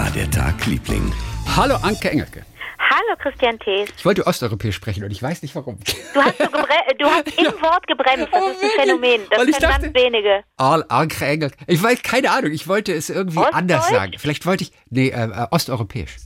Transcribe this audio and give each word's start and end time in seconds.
war 0.00 0.10
der 0.12 0.30
Tag, 0.30 0.64
Liebling? 0.64 1.12
Hallo 1.56 1.74
Anke 1.82 2.10
Engelke. 2.10 2.42
Hallo 2.78 3.16
Christian 3.18 3.58
Thees. 3.58 3.90
Ich 3.98 4.04
wollte 4.06 4.26
osteuropäisch 4.26 4.74
sprechen 4.74 5.04
und 5.04 5.10
ich 5.10 5.22
weiß 5.22 5.42
nicht 5.42 5.54
warum. 5.54 5.78
Du 6.14 6.22
hast, 6.22 6.38
so 6.38 6.44
gebre- 6.44 6.96
du 6.98 7.04
hast 7.04 7.28
im 7.38 7.52
Wort 7.60 7.86
gebremst. 7.86 8.28
Das 8.32 8.42
ist 8.46 8.62
ein 8.64 8.70
Phänomen. 8.80 9.20
Das 9.30 9.46
dachte- 9.58 9.82
ganz 9.82 9.94
wenige. 9.94 10.42
Al 10.56 10.86
Anke 10.88 11.26
Engelke. 11.26 11.54
Ich 11.66 11.82
weiß 11.82 12.02
keine 12.02 12.30
Ahnung. 12.30 12.50
Ich 12.52 12.66
wollte 12.66 12.94
es 12.94 13.10
irgendwie 13.10 13.36
Ostdeutsch? 13.40 13.54
anders 13.56 13.88
sagen. 13.90 14.12
Vielleicht 14.16 14.46
wollte 14.46 14.64
ich 14.64 14.72
nee 14.88 15.08
äh, 15.10 15.24
äh, 15.24 15.46
osteuropäisch. 15.50 16.16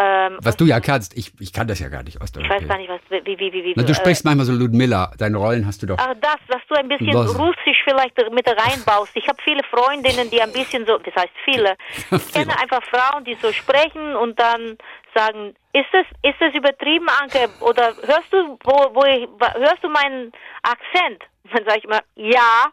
Ähm, 0.00 0.38
Was 0.42 0.56
du 0.56 0.64
ja 0.64 0.78
kannst. 0.78 1.16
Ich, 1.16 1.32
ich 1.40 1.52
kann 1.52 1.66
das 1.66 1.80
ja 1.80 1.88
gar 1.88 2.04
nicht 2.04 2.14
ich 2.14 2.20
weiß 2.20 2.28
osteuropäisch. 2.28 2.68
gar 2.68 2.78
nicht, 2.78 2.88
was, 2.88 3.00
wie, 3.10 3.36
wie, 3.38 3.52
wie, 3.52 3.64
wie. 3.64 3.74
Na, 3.76 3.82
du 3.82 3.90
äh, 3.90 3.94
sprichst 3.94 4.24
manchmal 4.24 4.46
so 4.46 4.52
Ludmilla. 4.52 5.10
Deine 5.18 5.38
Rollen 5.38 5.66
hast 5.66 5.82
du 5.82 5.86
doch. 5.86 5.96
Ach, 5.98 6.14
das, 6.20 6.36
dass 6.46 6.62
du 6.68 6.76
ein 6.76 6.88
bisschen 6.88 7.14
Was? 7.14 7.36
Russisch 7.36 7.82
vielleicht 7.82 8.16
mit 8.30 8.46
reinbaust. 8.46 9.10
Ich 9.16 9.26
habe 9.26 9.38
viele 9.42 9.62
Freundinnen, 9.64 10.30
die 10.30 10.40
ein 10.40 10.52
bisschen 10.52 10.86
so, 10.86 10.98
das 10.98 11.14
heißt 11.14 11.34
viele. 11.44 11.76
Ich 12.28 12.32
kenne 12.32 12.52
einfach 12.60 12.82
Frauen, 12.84 13.24
die 13.24 13.34
so 13.42 13.52
sprechen 13.52 14.14
und 14.14 14.38
dann 14.38 14.78
sagen, 15.14 15.54
ist 15.72 15.92
es, 15.92 16.06
ist 16.22 16.40
es 16.40 16.54
übertrieben, 16.54 17.06
Anke? 17.20 17.48
Oder 17.60 17.94
hörst 18.06 18.32
du, 18.32 18.58
wo, 18.64 18.94
wo 18.94 19.04
ich, 19.04 19.28
hörst 19.56 19.82
du 19.82 19.88
meinen 19.88 20.32
Akzent? 20.62 21.22
Dann 21.52 21.64
sage 21.64 21.78
ich 21.78 21.84
immer, 21.84 22.00
ja, 22.14 22.66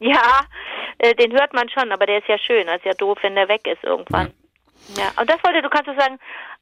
ja, 0.00 0.40
äh, 0.98 1.14
den 1.14 1.32
hört 1.32 1.52
man 1.52 1.68
schon, 1.68 1.92
aber 1.92 2.06
der 2.06 2.18
ist 2.18 2.28
ja 2.28 2.38
schön. 2.38 2.66
Das 2.66 2.76
ist 2.76 2.86
ja 2.86 2.94
doof, 2.94 3.18
wenn 3.22 3.34
der 3.34 3.48
weg 3.48 3.66
ist 3.66 3.84
irgendwann. 3.84 4.32
Ja, 4.96 5.12
und 5.20 5.30
das 5.30 5.42
wollte, 5.42 5.62
du 5.62 5.70
kannst 5.70 5.86
so 5.86 5.94
sagen, 5.98 6.18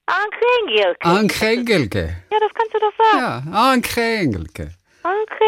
Anke 0.06 1.46
Engelke. 1.46 2.16
Ja, 2.30 2.38
das 2.40 2.52
kannst 2.54 2.74
du 2.74 2.78
doch 2.78 2.92
sagen. 2.98 3.18
Ja. 3.18 3.68
Anke 3.68 4.00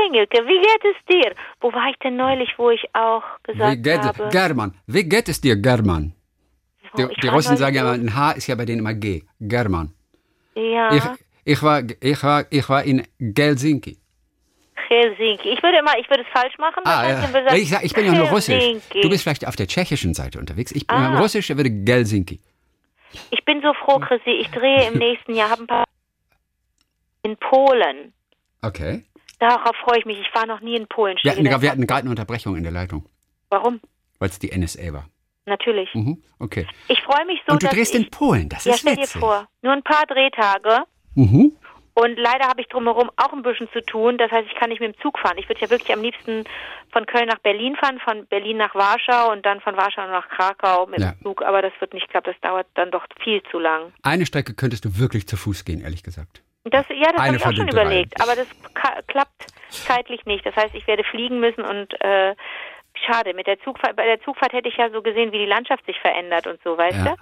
Engelke, 0.06 0.38
wie 0.46 0.60
geht 0.60 0.84
es 0.84 0.96
dir? 1.08 1.32
Wo 1.60 1.72
war 1.72 1.88
ich 1.90 1.96
denn 1.98 2.16
neulich, 2.16 2.50
wo 2.56 2.70
ich 2.70 2.82
auch 2.94 3.22
Wie 3.46 3.52
gesagt 3.52 3.82
geht, 3.82 4.02
habe? 4.02 4.28
German. 4.30 4.74
Wie 4.86 5.04
geht 5.04 5.28
es 5.28 5.40
dir, 5.40 5.56
German? 5.56 6.12
Die, 6.96 7.02
ich 7.10 7.18
die 7.20 7.28
Russen 7.28 7.56
sagen 7.56 7.74
ja 7.74 7.82
immer, 7.82 7.92
ein 7.92 8.14
H 8.14 8.32
ist 8.32 8.46
ja 8.46 8.54
bei 8.54 8.64
denen 8.64 8.80
immer 8.80 8.94
G. 8.94 9.22
German. 9.40 9.92
Ja, 10.54 10.94
Ich, 10.94 11.02
ich, 11.44 11.62
war, 11.62 11.82
ich, 12.00 12.22
war, 12.22 12.44
ich 12.50 12.68
war 12.68 12.82
in 12.84 13.06
Helsinki. 13.18 13.98
Helsinki. 14.88 15.48
Ich 15.50 15.62
würde 15.62 15.78
immer, 15.78 15.98
ich 15.98 16.08
würde 16.08 16.22
es 16.22 16.28
falsch 16.40 16.56
machen. 16.58 16.82
Ah, 16.84 17.08
ja. 17.08 17.54
Ich, 17.54 17.68
sag, 17.70 17.84
ich 17.84 17.92
bin 17.94 18.06
ja 18.06 18.12
nur 18.12 18.28
russisch. 18.28 18.62
Du 19.02 19.08
bist 19.08 19.22
vielleicht 19.24 19.46
auf 19.46 19.56
der 19.56 19.66
tschechischen 19.66 20.14
Seite 20.14 20.38
unterwegs. 20.38 20.70
Ich 20.72 20.86
bin 20.86 20.96
Ah. 20.96 21.18
russisch, 21.20 21.50
er 21.50 21.56
würde 21.56 21.70
Helsinki. 21.70 22.40
Ich 23.30 23.44
bin 23.44 23.60
so 23.62 23.72
froh, 23.74 23.98
Chrissy. 23.98 24.30
Ich 24.30 24.48
drehe 24.50 24.88
im 24.88 24.98
nächsten 24.98 25.34
Jahr, 25.34 25.50
habe 25.50 25.62
ein 25.62 25.66
paar 25.66 25.84
in 27.22 27.36
Polen. 27.36 28.12
Okay. 28.62 29.04
Darauf 29.38 29.74
freue 29.84 29.98
ich 29.98 30.04
mich. 30.04 30.18
Ich 30.20 30.34
war 30.34 30.46
noch 30.46 30.60
nie 30.60 30.76
in 30.76 30.86
Polen. 30.86 31.18
Wir 31.22 31.32
hatten, 31.32 31.44
wir 31.44 31.70
hatten 31.70 31.86
gerade 31.86 32.02
eine 32.02 32.10
Unterbrechung 32.10 32.56
in 32.56 32.62
der 32.62 32.72
Leitung, 32.72 33.06
Warum? 33.50 33.80
weil 34.18 34.28
es 34.30 34.38
die 34.38 34.56
NSA 34.56 34.92
war. 34.92 35.08
Natürlich. 35.46 35.92
Mhm. 35.94 36.22
Okay. 36.38 36.66
Ich 36.88 37.02
freue 37.02 37.26
mich 37.26 37.40
so, 37.46 37.52
Und 37.52 37.62
du 37.62 37.66
drehst 37.68 37.94
ich, 37.94 38.04
in 38.04 38.10
Polen, 38.10 38.48
das 38.48 38.64
Ja, 38.64 38.72
ist 38.74 38.80
stell 38.80 38.96
dir 38.96 39.02
witzig. 39.02 39.20
vor, 39.20 39.46
nur 39.62 39.72
ein 39.72 39.82
paar 39.82 40.06
Drehtage. 40.06 40.84
Mhm. 41.14 41.52
Und 41.96 42.16
leider 42.18 42.48
habe 42.48 42.60
ich 42.60 42.66
drumherum 42.68 43.08
auch 43.16 43.32
ein 43.32 43.42
bisschen 43.42 43.70
zu 43.72 43.80
tun. 43.80 44.18
Das 44.18 44.30
heißt, 44.32 44.48
ich 44.48 44.54
kann 44.56 44.68
nicht 44.70 44.80
mit 44.80 44.94
dem 44.94 45.00
Zug 45.00 45.16
fahren. 45.18 45.38
Ich 45.38 45.48
würde 45.48 45.60
ja 45.60 45.70
wirklich 45.70 45.92
am 45.92 46.02
liebsten 46.02 46.44
von 46.92 47.06
Köln 47.06 47.26
nach 47.28 47.38
Berlin 47.38 47.76
fahren, 47.76 48.00
von 48.00 48.26
Berlin 48.26 48.56
nach 48.56 48.74
Warschau 48.74 49.30
und 49.30 49.46
dann 49.46 49.60
von 49.60 49.76
Warschau 49.76 50.04
nach 50.08 50.28
Krakau 50.28 50.86
mit 50.86 50.98
Ja. 51.00 51.12
dem 51.12 51.22
Zug. 51.22 51.42
Aber 51.42 51.62
das 51.62 51.72
wird 51.78 51.94
nicht 51.94 52.08
klappen. 52.10 52.32
Das 52.32 52.40
dauert 52.40 52.66
dann 52.74 52.90
doch 52.90 53.04
viel 53.22 53.42
zu 53.50 53.60
lang. 53.60 53.92
Eine 54.02 54.26
Strecke 54.26 54.54
könntest 54.54 54.84
du 54.84 54.98
wirklich 54.98 55.28
zu 55.28 55.36
Fuß 55.36 55.64
gehen, 55.64 55.82
ehrlich 55.82 56.02
gesagt. 56.02 56.42
Das, 56.64 56.84
ja, 56.88 57.12
das 57.12 57.22
habe 57.22 57.36
ich 57.36 57.46
auch 57.46 57.52
schon 57.52 57.68
überlegt. 57.68 58.20
Aber 58.20 58.34
das 58.34 58.48
klappt 59.06 59.46
zeitlich 59.86 60.24
nicht. 60.26 60.44
Das 60.44 60.56
heißt, 60.56 60.74
ich 60.74 60.86
werde 60.88 61.04
fliegen 61.04 61.38
müssen 61.38 61.62
und 61.62 61.92
äh, 62.00 62.34
schade. 63.06 63.34
Mit 63.34 63.46
der 63.46 63.60
Zugfahrt, 63.60 63.94
bei 63.96 64.06
der 64.06 64.20
Zugfahrt 64.22 64.52
hätte 64.52 64.68
ich 64.68 64.76
ja 64.76 64.90
so 64.90 65.00
gesehen, 65.02 65.30
wie 65.30 65.38
die 65.38 65.46
Landschaft 65.46 65.84
sich 65.86 65.98
verändert 66.00 66.46
und 66.46 66.58
so, 66.64 66.76
weißt 66.76 66.96
Ja. 66.96 67.04
du? 67.04 67.16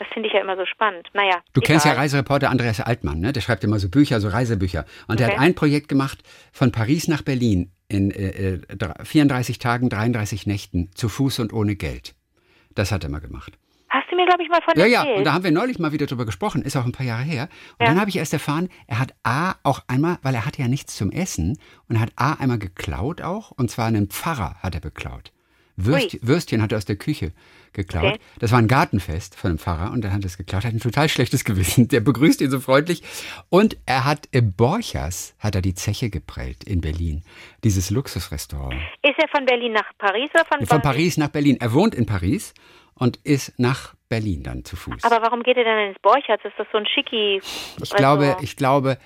Das 0.00 0.08
finde 0.14 0.28
ich 0.28 0.34
ja 0.34 0.40
immer 0.40 0.56
so 0.56 0.64
spannend. 0.64 1.08
Naja. 1.12 1.36
Du 1.52 1.60
kennst 1.60 1.84
ja 1.84 1.92
egal. 1.92 2.02
Reisereporter 2.04 2.48
Andreas 2.50 2.80
Altmann, 2.80 3.20
ne? 3.20 3.32
Der 3.34 3.42
schreibt 3.42 3.62
immer 3.64 3.78
so 3.78 3.88
Bücher, 3.90 4.18
so 4.20 4.28
Reisebücher. 4.28 4.86
Und 5.08 5.20
der 5.20 5.28
Okay. 5.28 5.36
hat 5.36 5.42
ein 5.44 5.54
Projekt 5.54 5.88
gemacht 5.88 6.22
von 6.52 6.72
Paris 6.72 7.06
nach 7.06 7.20
Berlin 7.22 7.70
in 7.88 8.10
äh, 8.10 8.54
äh, 8.54 8.76
dr- 8.76 9.04
34 9.04 9.58
Tagen, 9.58 9.88
33 9.90 10.46
Nächten, 10.46 10.90
zu 10.94 11.08
Fuß 11.10 11.38
und 11.40 11.52
ohne 11.52 11.76
Geld. 11.76 12.14
Das 12.74 12.90
hat 12.92 13.04
er 13.04 13.10
mal 13.10 13.18
gemacht. 13.20 13.58
Hast 13.90 14.10
du 14.10 14.16
mir, 14.16 14.24
glaube 14.24 14.42
ich, 14.42 14.48
mal 14.48 14.60
von 14.62 14.72
Ja, 14.78 14.86
ja, 14.86 15.00
erzählt? 15.00 15.18
und 15.18 15.24
da 15.24 15.32
haben 15.34 15.44
wir 15.44 15.50
neulich 15.50 15.78
mal 15.78 15.92
wieder 15.92 16.06
drüber 16.06 16.24
gesprochen, 16.24 16.62
ist 16.62 16.76
auch 16.76 16.84
ein 16.86 16.92
paar 16.92 17.04
Jahre 17.04 17.24
her. 17.24 17.48
Und 17.78 17.84
Ja. 17.84 17.86
dann 17.92 18.00
habe 18.00 18.08
ich 18.08 18.16
erst 18.16 18.32
erfahren, 18.32 18.68
er 18.86 19.00
hat 19.00 19.12
A 19.24 19.54
auch 19.64 19.82
einmal, 19.88 20.16
weil 20.22 20.34
er 20.34 20.46
hatte 20.46 20.62
ja 20.62 20.68
nichts 20.68 20.96
zum 20.96 21.10
Essen, 21.10 21.58
und 21.88 21.96
er 21.96 22.00
hat 22.02 22.12
A 22.16 22.34
einmal 22.34 22.58
geklaut 22.58 23.20
auch, 23.20 23.50
und 23.50 23.70
zwar 23.70 23.86
einen 23.88 24.06
Pfarrer 24.08 24.54
hat 24.62 24.74
er 24.76 24.80
beklaut. 24.80 25.32
Würst. 25.76 26.18
Würstchen 26.26 26.62
hat 26.62 26.72
er 26.72 26.78
aus 26.78 26.84
der 26.84 26.96
Küche 26.96 27.32
geklaut. 27.72 28.04
Okay. 28.04 28.20
Das 28.38 28.52
war 28.52 28.58
ein 28.58 28.68
Gartenfest 28.68 29.36
von 29.36 29.50
einem 29.50 29.58
Pfarrer 29.58 29.92
und 29.92 30.04
er 30.04 30.12
hat 30.12 30.24
es 30.24 30.36
geklaut, 30.36 30.64
hat 30.64 30.72
ein 30.72 30.80
total 30.80 31.08
schlechtes 31.08 31.44
Gewissen. 31.50 31.88
Der 31.88 32.00
begrüßt 32.00 32.40
ihn 32.40 32.50
so 32.50 32.60
freundlich. 32.60 33.02
Und 33.48 33.76
er 33.86 34.04
hat 34.04 34.28
im 34.32 34.52
Borchers, 34.52 35.34
hat 35.38 35.54
er 35.54 35.62
die 35.62 35.74
Zeche 35.74 36.10
geprellt 36.10 36.64
in 36.64 36.80
Berlin. 36.80 37.22
Dieses 37.64 37.90
Luxusrestaurant. 37.90 38.74
Ist 39.02 39.18
er 39.18 39.28
von 39.28 39.44
Berlin 39.44 39.72
nach 39.72 39.90
Paris 39.98 40.30
oder 40.34 40.44
von, 40.44 40.66
Von 40.66 40.82
Paris 40.82 41.16
nach 41.16 41.28
Berlin. 41.28 41.56
Er 41.60 41.72
wohnt 41.72 41.94
in 41.94 42.06
Paris 42.06 42.54
und 42.94 43.16
ist 43.24 43.58
nach 43.58 43.94
Berlin 44.08 44.42
dann 44.42 44.64
zu 44.64 44.76
Fuß. 44.76 45.04
Aber 45.04 45.22
warum 45.22 45.42
geht 45.42 45.56
er 45.56 45.64
dann 45.64 45.88
ins 45.88 45.98
Borchertz? 46.00 46.44
Ist 46.44 46.58
das 46.58 46.66
so 46.72 46.78
ein 46.78 46.86
schicki... 46.86 47.40
Ich 47.82 47.90
glaube, 47.90 48.36
ich 48.42 48.56
glaube, 48.56 48.98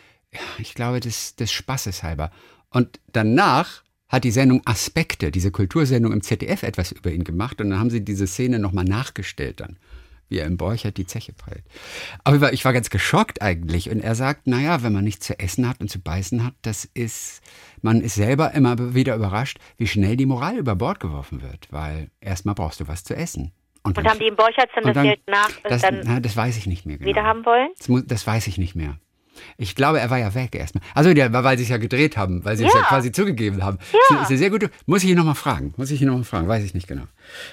ich 0.59 0.75
glaube, 0.75 1.01
des, 1.01 1.37
des 1.37 1.53
Spaßes 1.53 2.03
halber. 2.03 2.31
Und 2.71 2.99
danach 3.13 3.83
hat 4.15 4.25
die 4.25 4.31
Sendung 4.31 4.63
Aspekte, 4.65 5.31
diese 5.31 5.51
Kultursendung 5.51 6.13
im 6.13 6.23
ZDF, 6.23 6.63
etwas 6.63 6.93
über 6.93 7.11
ihn 7.11 7.25
gemacht. 7.25 7.61
Und 7.61 7.71
dann 7.71 7.79
haben 7.79 7.91
sie 7.91 8.05
diese 8.05 8.27
Szene 8.27 8.59
nochmal 8.59 8.85
nachgestellt 8.85 9.61
dann, 9.61 9.77
wie 10.29 10.39
er 10.39 10.47
im 10.47 10.57
Borchert 10.57 10.97
die 10.97 11.07
Zeche 11.07 11.33
prellt. 11.33 11.65
Aber 12.23 12.53
ich 12.53 12.65
war, 12.65 12.73
ganz 12.73 12.91
geschockt 12.91 13.43
eigentlich. 13.43 13.91
Und 13.91 14.01
er 14.01 14.15
sagt, 14.15 14.47
naja, 14.47 14.83
wenn 14.83 14.93
man 14.93 15.05
nichts 15.05 15.27
zu 15.27 15.39
essen 15.39 15.69
hat 15.69 15.81
und 15.81 15.89
zu 15.89 16.01
beißen 16.01 16.45
hat, 16.45 16.55
das 16.63 16.85
ist, 16.85 17.43
man 17.83 18.01
ist 18.01 18.15
selber 18.15 18.53
immer 18.53 18.95
wieder 18.95 19.17
überrascht, 19.17 19.59
wie 19.77 19.87
schnell 19.87 20.17
die 20.17 20.27
Moral 20.27 20.57
über 20.57 20.77
Bord 20.77 21.01
geworfen 21.01 21.43
wird. 21.43 21.69
Weil 21.71 22.11
erstmal 22.21 22.55
brauchst 22.55 22.81
du 22.81 22.89
was 22.89 23.05
zu 23.05 23.15
essen. 23.15 23.53
Und 23.85 23.99
haben 23.99 24.19
die 24.19 24.29
im 24.29 24.37
Borchertz 24.37 24.71
dann 24.75 24.85
und 24.85 24.97
das 24.97 25.03
Geld 25.03 25.21
nach 25.29 25.51
das, 25.65 25.83
dann 25.83 26.01
na, 26.05 26.19
das 26.19 26.35
weiß 26.35 26.57
ich 26.57 26.67
nicht 26.67 26.87
mehr 26.87 26.97
genau. 26.97 27.11
wieder 27.11 27.23
haben 27.23 27.45
wollen? 27.45 27.69
Das, 27.77 27.89
muss, 27.89 28.07
das 28.07 28.27
weiß 28.27 28.47
ich 28.47 28.57
nicht 28.57 28.75
mehr. 28.75 28.99
Ich 29.57 29.75
glaube, 29.75 30.01
er 30.01 30.11
war 30.11 30.19
ja 30.19 30.35
weg 30.35 30.55
erstmal. 30.55 30.83
Also, 30.95 31.11
weil 31.11 31.57
sie 31.59 31.65
es 31.65 31.69
ja 31.71 31.77
gedreht 31.79 32.17
haben, 32.17 32.45
weil 32.45 32.57
sie 32.57 32.65
es 32.65 32.73
ja 32.73 32.81
Ja. 32.81 32.87
quasi 32.87 33.13
zugegeben 33.13 33.63
haben. 33.63 33.79
Ja. 34.11 34.23
Ist 34.23 34.29
eine 34.29 34.39
sehr 34.39 34.51
gute. 34.51 34.71
Muss 34.87 35.03
ich 35.05 35.11
ihn 35.11 35.17
nochmal 35.17 35.35
fragen? 35.35 35.75
Muss 35.77 35.91
ich 35.91 36.01
ihn 36.01 36.09
nochmal 36.09 36.25
fragen? 36.25 36.49
Weiß 36.49 36.65
ich 36.65 36.75
nicht 36.75 36.87
genau. 36.87 37.05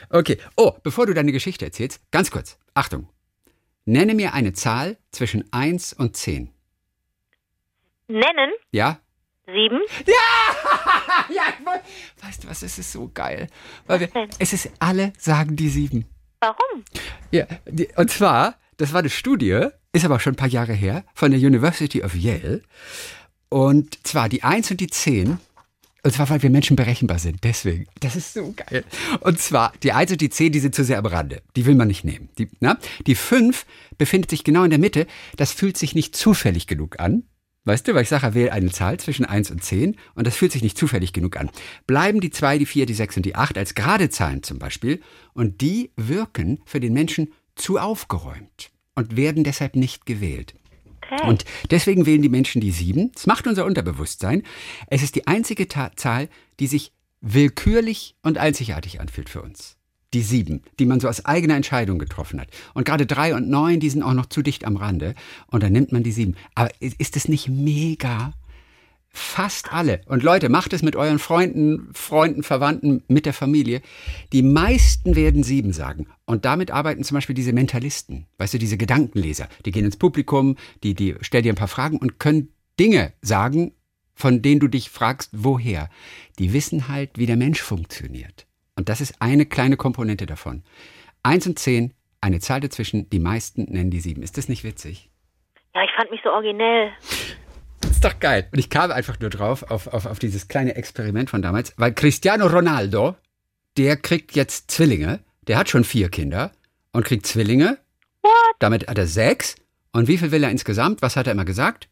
Okay. 0.09 0.37
Oh, 0.57 0.73
bevor 0.83 1.05
du 1.05 1.13
deine 1.13 1.31
Geschichte 1.31 1.65
erzählst, 1.65 1.99
ganz 2.11 2.31
kurz. 2.31 2.57
Achtung. 2.73 3.07
Nenne 3.85 4.13
mir 4.13 4.33
eine 4.33 4.53
Zahl 4.53 4.97
zwischen 5.11 5.51
1 5.51 5.93
und 5.93 6.15
10. 6.15 6.51
Nennen? 8.07 8.51
Ja? 8.71 8.99
Sieben? 9.45 9.79
Ja, 11.29 11.43
ich 11.57 11.65
wollt- 11.65 11.81
weißt 12.23 12.43
du 12.43 12.49
was, 12.49 12.61
es 12.61 12.77
ist 12.77 12.91
so 12.91 13.09
geil. 13.13 13.47
Weil 13.87 14.01
wir, 14.01 14.09
es 14.39 14.51
ist, 14.53 14.69
alle 14.79 15.13
sagen 15.17 15.55
die 15.55 15.69
7. 15.69 16.05
Warum? 16.41 16.83
Ja, 17.31 17.45
die, 17.65 17.87
und 17.95 18.09
zwar, 18.11 18.55
das 18.77 18.93
war 18.93 18.99
eine 18.99 19.09
Studie, 19.09 19.67
ist 19.93 20.05
aber 20.05 20.19
schon 20.19 20.33
ein 20.33 20.37
paar 20.37 20.47
Jahre 20.47 20.73
her, 20.73 21.03
von 21.13 21.31
der 21.31 21.39
University 21.39 22.03
of 22.03 22.15
Yale. 22.15 22.61
Und 23.49 23.99
zwar 24.07 24.29
die 24.29 24.43
1 24.43 24.71
und 24.71 24.79
die 24.79 24.87
10, 24.87 25.37
und 26.03 26.13
zwar, 26.13 26.29
weil 26.29 26.41
wir 26.41 26.49
Menschen 26.49 26.75
berechenbar 26.75 27.19
sind, 27.19 27.43
deswegen. 27.43 27.85
Das 27.99 28.15
ist 28.15 28.33
so 28.33 28.53
geil. 28.55 28.83
Und 29.19 29.39
zwar, 29.39 29.71
die 29.83 29.91
1 29.91 30.13
und 30.13 30.21
die 30.21 30.29
10, 30.29 30.51
die 30.51 30.59
sind 30.59 30.73
zu 30.73 30.83
sehr 30.83 30.97
am 30.97 31.05
Rande. 31.05 31.43
Die 31.55 31.65
will 31.65 31.75
man 31.75 31.87
nicht 31.87 32.03
nehmen. 32.03 32.29
Die, 32.39 32.49
na? 32.59 32.79
die 33.05 33.13
5 33.13 33.65
befindet 33.97 34.31
sich 34.31 34.43
genau 34.43 34.63
in 34.63 34.71
der 34.71 34.79
Mitte. 34.79 35.05
Das 35.37 35.51
fühlt 35.51 35.77
sich 35.77 35.93
nicht 35.93 36.15
zufällig 36.15 36.65
genug 36.65 36.99
an. 36.99 37.23
Weißt 37.63 37.87
du, 37.87 37.93
weil 37.93 38.01
ich 38.01 38.09
sage, 38.09 38.33
wähle 38.33 38.51
eine 38.51 38.71
Zahl 38.71 38.99
zwischen 38.99 39.25
1 39.25 39.51
und 39.51 39.63
10 39.63 39.95
und 40.15 40.25
das 40.25 40.35
fühlt 40.35 40.51
sich 40.51 40.63
nicht 40.63 40.79
zufällig 40.79 41.13
genug 41.13 41.37
an. 41.37 41.51
Bleiben 41.85 42.19
die 42.19 42.31
2, 42.31 42.57
die 42.57 42.65
4, 42.65 42.87
die 42.87 42.95
6 42.95 43.17
und 43.17 43.25
die 43.27 43.35
8 43.35 43.55
als 43.59 43.75
gerade 43.75 44.09
Zahlen 44.09 44.41
zum 44.41 44.57
Beispiel 44.57 44.99
und 45.33 45.61
die 45.61 45.91
wirken 45.95 46.63
für 46.65 46.79
den 46.79 46.93
Menschen 46.93 47.31
zu 47.61 47.77
aufgeräumt 47.77 48.71
und 48.95 49.15
werden 49.15 49.43
deshalb 49.43 49.75
nicht 49.75 50.05
gewählt. 50.05 50.55
Okay. 51.11 51.27
Und 51.27 51.45
deswegen 51.69 52.05
wählen 52.05 52.21
die 52.21 52.29
Menschen 52.29 52.61
die 52.61 52.71
7. 52.71 53.11
Das 53.13 53.27
macht 53.27 53.47
unser 53.47 53.65
Unterbewusstsein. 53.65 54.43
Es 54.87 55.03
ist 55.03 55.15
die 55.15 55.27
einzige 55.27 55.67
Ta 55.67 55.91
Zahl, 55.95 56.29
die 56.59 56.67
sich 56.67 56.93
willkürlich 57.21 58.15
und 58.23 58.37
einzigartig 58.37 58.99
anfühlt 58.99 59.29
für 59.29 59.41
uns. 59.41 59.77
Die 60.13 60.21
7, 60.21 60.61
die 60.79 60.85
man 60.85 60.99
so 60.99 61.07
aus 61.07 61.25
eigener 61.25 61.55
Entscheidung 61.55 61.97
getroffen 61.99 62.39
hat. 62.41 62.49
Und 62.73 62.85
gerade 62.85 63.05
3 63.05 63.35
und 63.35 63.49
9, 63.49 63.79
die 63.79 63.89
sind 63.89 64.03
auch 64.03 64.13
noch 64.13 64.25
zu 64.25 64.41
dicht 64.41 64.65
am 64.65 64.75
Rande. 64.75 65.15
Und 65.47 65.63
dann 65.63 65.71
nimmt 65.71 65.91
man 65.91 66.03
die 66.03 66.11
7. 66.11 66.35
Aber 66.55 66.69
ist 66.79 67.15
es 67.15 67.27
nicht 67.27 67.47
mega? 67.47 68.33
Fast 69.13 69.73
alle. 69.73 70.01
Und 70.05 70.23
Leute, 70.23 70.47
macht 70.47 70.71
es 70.71 70.83
mit 70.83 70.95
euren 70.95 71.19
Freunden, 71.19 71.89
Freunden, 71.93 72.43
Verwandten, 72.43 73.03
mit 73.09 73.25
der 73.25 73.33
Familie. 73.33 73.81
Die 74.31 74.41
meisten 74.41 75.15
werden 75.15 75.43
sieben 75.43 75.73
sagen. 75.73 76.07
Und 76.25 76.45
damit 76.45 76.71
arbeiten 76.71 77.03
zum 77.03 77.15
Beispiel 77.15 77.35
diese 77.35 77.51
Mentalisten. 77.51 78.27
Weißt 78.37 78.53
du, 78.53 78.57
diese 78.57 78.77
Gedankenleser. 78.77 79.49
Die 79.65 79.71
gehen 79.71 79.83
ins 79.83 79.97
Publikum, 79.97 80.55
die, 80.83 80.93
die 80.93 81.15
stellen 81.21 81.43
dir 81.43 81.51
ein 81.51 81.57
paar 81.57 81.67
Fragen 81.67 81.97
und 81.97 82.19
können 82.19 82.53
Dinge 82.79 83.11
sagen, 83.21 83.73
von 84.15 84.41
denen 84.41 84.61
du 84.61 84.69
dich 84.69 84.89
fragst, 84.89 85.31
woher. 85.33 85.89
Die 86.39 86.53
wissen 86.53 86.87
halt, 86.87 87.17
wie 87.17 87.25
der 87.25 87.37
Mensch 87.37 87.61
funktioniert. 87.61 88.47
Und 88.77 88.87
das 88.87 89.01
ist 89.01 89.21
eine 89.21 89.45
kleine 89.45 89.75
Komponente 89.75 90.25
davon. 90.25 90.63
Eins 91.21 91.45
und 91.47 91.59
zehn, 91.59 91.93
eine 92.21 92.39
Zahl 92.39 92.61
dazwischen, 92.61 93.09
die 93.09 93.19
meisten 93.19 93.63
nennen 93.63 93.91
die 93.91 93.99
sieben. 93.99 94.23
Ist 94.23 94.37
das 94.37 94.47
nicht 94.47 94.63
witzig? 94.63 95.09
Ja, 95.75 95.83
ich 95.83 95.91
fand 95.95 96.11
mich 96.11 96.21
so 96.23 96.29
originell. 96.31 96.91
Ist 98.03 98.11
doch 98.11 98.19
geil. 98.19 98.47
Und 98.51 98.57
ich 98.57 98.71
kam 98.71 98.89
einfach 98.89 99.19
nur 99.19 99.29
drauf, 99.29 99.61
auf, 99.69 99.85
auf, 99.85 100.07
auf 100.07 100.17
dieses 100.17 100.47
kleine 100.47 100.73
Experiment 100.75 101.29
von 101.29 101.43
damals, 101.43 101.71
weil 101.77 101.93
Cristiano 101.93 102.47
Ronaldo, 102.47 103.15
der 103.77 103.95
kriegt 103.95 104.35
jetzt 104.35 104.71
Zwillinge. 104.71 105.19
Der 105.45 105.59
hat 105.59 105.69
schon 105.69 105.83
vier 105.83 106.09
Kinder 106.09 106.51
und 106.93 107.05
kriegt 107.05 107.27
Zwillinge. 107.27 107.77
What? 108.23 108.55
Damit 108.57 108.87
hat 108.87 108.97
er 108.97 109.05
sechs. 109.05 109.55
Und 109.91 110.07
wie 110.07 110.17
viel 110.17 110.31
will 110.31 110.43
er 110.43 110.49
insgesamt? 110.49 111.03
Was 111.03 111.15
hat 111.15 111.27
er 111.27 111.33
immer 111.33 111.45
gesagt? 111.45 111.89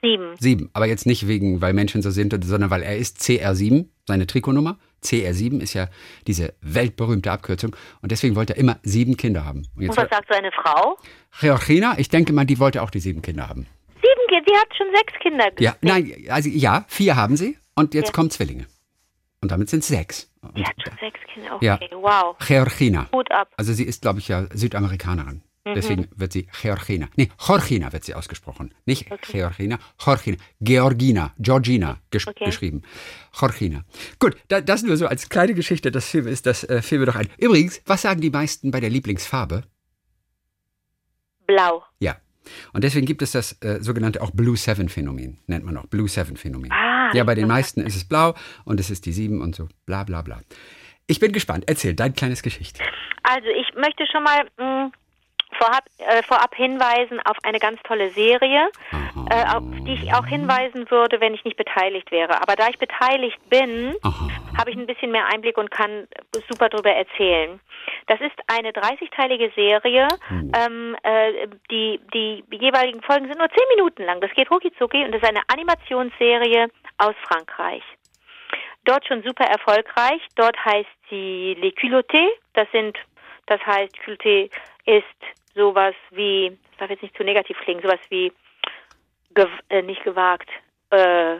Sieben. 0.00 0.34
Sieben. 0.40 0.70
Aber 0.72 0.86
jetzt 0.86 1.04
nicht 1.04 1.28
wegen, 1.28 1.60
weil 1.60 1.74
Menschen 1.74 2.00
so 2.00 2.08
sind, 2.10 2.34
sondern 2.42 2.70
weil 2.70 2.82
er 2.82 2.96
ist 2.96 3.18
CR7, 3.20 3.88
seine 4.06 4.26
Trikotnummer. 4.26 4.78
CR7 5.04 5.60
ist 5.60 5.74
ja 5.74 5.88
diese 6.26 6.54
weltberühmte 6.62 7.30
Abkürzung. 7.30 7.76
Und 8.00 8.12
deswegen 8.12 8.34
wollte 8.34 8.54
er 8.54 8.60
immer 8.60 8.78
sieben 8.82 9.18
Kinder 9.18 9.44
haben. 9.44 9.58
Und 9.58 9.76
Und 9.76 9.82
jetzt 9.82 9.96
was 9.98 10.08
sagt 10.08 10.28
seine 10.30 10.50
Frau? 10.52 10.96
Georgina, 11.38 11.98
ich 11.98 12.08
denke 12.08 12.32
mal, 12.32 12.46
die 12.46 12.58
wollte 12.58 12.80
auch 12.80 12.88
die 12.88 13.00
sieben 13.00 13.20
Kinder 13.20 13.46
haben. 13.46 13.66
Kinder, 14.28 14.44
sie 14.46 14.56
hat 14.56 14.76
schon 14.76 14.86
sechs 14.94 15.12
Kinder. 15.20 15.50
Ja, 15.58 15.76
nein, 15.80 16.26
also 16.28 16.48
ja, 16.48 16.84
vier 16.88 17.16
haben 17.16 17.36
sie. 17.36 17.56
Und 17.74 17.94
jetzt 17.94 18.08
Ja. 18.08 18.12
kommen 18.12 18.30
Zwillinge. 18.30 18.66
Und 19.40 19.50
damit 19.50 19.68
sind 19.68 19.80
es 19.80 19.88
sechs. 19.88 20.30
Und 20.40 20.56
Sie 20.56 20.64
hat 20.64 20.74
schon 20.82 20.96
sechs 21.00 21.20
Kinder. 21.32 21.56
Okay, 21.56 21.64
Ja. 21.66 21.78
wow. 21.92 22.36
Georgina. 22.38 23.08
Hut 23.12 23.30
ab. 23.30 23.52
Also 23.56 23.72
sie 23.72 23.84
ist, 23.84 24.02
glaube 24.02 24.18
ich, 24.20 24.28
ja 24.28 24.46
Südamerikanerin. 24.54 25.42
Mhm. 25.66 25.74
Deswegen 25.74 26.08
wird 26.14 26.32
sie 26.32 26.46
Georgina. 26.62 27.08
Nee, 27.16 27.30
Jorgina 27.46 27.92
wird 27.92 28.04
sie 28.04 28.14
ausgesprochen. 28.14 28.72
Nicht 28.86 29.06
Georgina, 29.30 29.78
Jorgina. 29.98 30.36
Georgina, 30.60 31.34
Georgina 31.38 31.98
gesch 32.10 32.26
Okay. 32.28 32.44
geschrieben. 32.46 32.82
Jorgina. 33.38 33.84
Gut, 34.18 34.36
da, 34.48 34.60
das 34.60 34.82
nur 34.82 34.96
so 34.96 35.06
als 35.06 35.28
kleine 35.28 35.54
Geschichte, 35.54 35.90
das 35.90 36.08
fiel, 36.08 36.26
ist, 36.26 36.46
das 36.46 36.64
äh, 36.64 36.80
fiel 36.82 36.98
mir 37.00 37.06
doch 37.06 37.16
ein. 37.16 37.28
Übrigens, 37.38 37.80
was 37.86 38.02
sagen 38.02 38.20
die 38.20 38.30
meisten 38.30 38.70
bei 38.70 38.80
der 38.80 38.90
Lieblingsfarbe? 38.90 39.64
Blau. 41.46 41.82
Ja. 41.98 42.16
Und 42.72 42.84
deswegen 42.84 43.06
gibt 43.06 43.22
es 43.22 43.32
das 43.32 43.60
äh, 43.62 43.80
sogenannte 43.80 44.22
auch 44.22 44.30
Blue 44.30 44.56
Seven 44.56 44.88
Phänomen, 44.88 45.38
nennt 45.46 45.64
man 45.64 45.76
auch 45.76 45.86
Blue 45.86 46.08
Seven 46.08 46.36
Phänomen. 46.36 46.72
Ah, 46.72 47.10
ja, 47.14 47.24
bei 47.24 47.34
den 47.34 47.48
meisten 47.48 47.80
ist 47.80 47.96
es 47.96 48.08
blau 48.08 48.34
und 48.64 48.80
es 48.80 48.90
ist 48.90 49.06
die 49.06 49.12
sieben 49.12 49.40
und 49.40 49.54
so, 49.54 49.68
bla 49.86 50.04
bla 50.04 50.22
bla. 50.22 50.40
Ich 51.06 51.20
bin 51.20 51.32
gespannt. 51.32 51.64
Erzähl 51.66 51.94
dein 51.94 52.14
kleines 52.14 52.42
Geschichte. 52.42 52.82
Also 53.22 53.48
ich 53.48 53.74
möchte 53.74 54.06
schon 54.10 54.22
mal 54.22 54.46
mh, 54.58 54.90
vorab, 55.58 55.84
äh, 55.98 56.22
vorab 56.22 56.54
hinweisen 56.54 57.20
auf 57.24 57.36
eine 57.42 57.58
ganz 57.58 57.80
tolle 57.84 58.10
Serie, 58.10 58.68
äh, 59.30 59.44
auf 59.56 59.62
die 59.86 59.94
ich 59.94 60.12
auch 60.14 60.26
hinweisen 60.26 60.90
würde, 60.90 61.20
wenn 61.20 61.34
ich 61.34 61.44
nicht 61.44 61.56
beteiligt 61.56 62.10
wäre. 62.10 62.40
Aber 62.42 62.56
da 62.56 62.68
ich 62.68 62.78
beteiligt 62.78 63.38
bin, 63.48 63.94
habe 64.58 64.70
ich 64.70 64.76
ein 64.76 64.86
bisschen 64.86 65.12
mehr 65.12 65.26
Einblick 65.26 65.58
und 65.58 65.70
kann 65.70 66.06
super 66.48 66.68
darüber 66.68 66.90
erzählen. 66.90 67.60
Das 68.06 68.20
ist 68.20 68.36
eine 68.46 68.70
30-teilige 68.70 69.52
Serie. 69.54 70.08
Ähm, 70.30 70.96
äh, 71.02 71.48
die, 71.70 72.00
die 72.12 72.44
jeweiligen 72.50 73.02
Folgen 73.02 73.26
sind 73.26 73.38
nur 73.38 73.48
10 73.48 73.56
Minuten 73.76 74.04
lang. 74.04 74.20
Das 74.20 74.30
geht 74.32 74.50
rucki 74.50 74.72
zucki 74.78 75.04
und 75.04 75.12
das 75.12 75.22
ist 75.22 75.28
eine 75.28 75.42
Animationsserie 75.48 76.68
aus 76.98 77.14
Frankreich. 77.28 77.82
Dort 78.84 79.06
schon 79.06 79.22
super 79.22 79.44
erfolgreich. 79.44 80.20
Dort 80.36 80.56
heißt 80.64 80.88
sie 81.08 81.56
Les 81.60 81.74
Culottés. 81.74 82.28
Das 82.52 82.70
sind, 82.72 82.98
das 83.46 83.60
heißt, 83.64 83.96
Culotté 84.04 84.50
ist 84.84 85.04
sowas 85.54 85.94
wie, 86.10 86.50
das 86.70 86.78
darf 86.78 86.90
jetzt 86.90 87.02
nicht 87.02 87.16
zu 87.16 87.24
negativ 87.24 87.56
klingen, 87.58 87.82
sowas 87.82 88.00
wie, 88.10 88.32
gew 89.34 89.48
äh, 89.68 89.82
nicht 89.82 90.02
gewagt, 90.04 90.48
äh, 90.90 91.36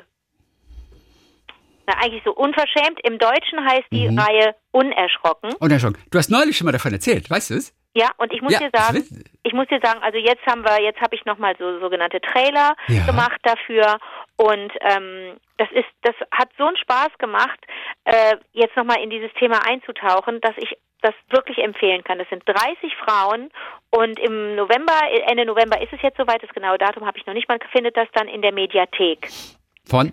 na, 1.87 1.95
eigentlich 2.03 2.23
so 2.25 2.33
unverschämt. 2.33 2.99
Im 3.05 3.19
Deutschen 3.19 3.65
heißt 3.65 3.85
die 3.93 4.07
Reihe 4.09 4.55
Unerschrocken. 4.71 5.51
Schon. 5.79 5.97
Du 6.11 6.19
hast 6.19 6.31
neulich 6.31 6.57
schon 6.57 6.65
mal 6.65 6.73
davon 6.73 6.93
erzählt, 6.93 7.29
weißt 7.31 7.51
du 7.51 7.55
es? 7.55 7.75
Ja, 7.97 8.11
und 8.17 8.33
ich 8.33 8.43
muss 8.43 8.53
Ja, 8.53 8.59
dir 8.59 8.71
sagen, 8.73 9.07
ich 9.45 9.53
muss 9.53 9.69
dir 9.69 9.79
sagen, 9.83 10.01
also 10.03 10.19
jetzt 10.19 10.45
haben 10.47 10.65
wir, 10.65 10.83
jetzt 10.83 11.01
habe 11.01 11.15
ich 11.15 11.25
nochmal 11.27 11.55
so 11.59 11.79
sogenannte 11.81 12.21
Trailer 12.21 12.75
Ja. 12.89 13.05
gemacht 13.07 13.39
dafür 13.45 13.99
und 14.37 14.73
ähm, 14.81 15.37
das 15.59 15.69
ist, 15.73 15.87
das 16.03 16.15
hat 16.33 16.49
so 16.59 16.67
einen 16.67 16.77
Spaß 16.77 17.11
gemacht, 17.19 17.61
äh, 18.05 18.37
jetzt 18.53 18.77
nochmal 18.77 19.01
in 19.01 19.11
dieses 19.11 19.33
Thema 19.35 19.61
einzutauchen, 19.69 20.41
dass 20.41 20.55
ich 20.57 20.77
das 21.05 21.15
wirklich 21.31 21.59
empfehlen 21.59 22.03
kann. 22.03 22.19
Das 22.19 22.29
sind 22.31 22.43
30 22.47 22.93
Frauen 23.05 23.51
und 23.91 24.19
im 24.19 24.57
November, 24.57 24.95
Ende 25.29 25.45
November 25.45 25.81
ist 25.81 25.93
es 25.93 26.03
jetzt 26.03 26.17
soweit, 26.17 26.43
das 26.43 26.51
genaue 26.51 26.79
Datum 26.79 27.07
habe 27.07 27.19
ich 27.19 27.27
noch 27.27 27.35
nicht, 27.35 27.49
man 27.49 27.59
findet 27.73 27.97
das 27.97 28.09
dann 28.15 28.27
in 28.29 28.43
der 28.43 28.53
Mediathek. 28.53 29.29
Von? 29.87 30.13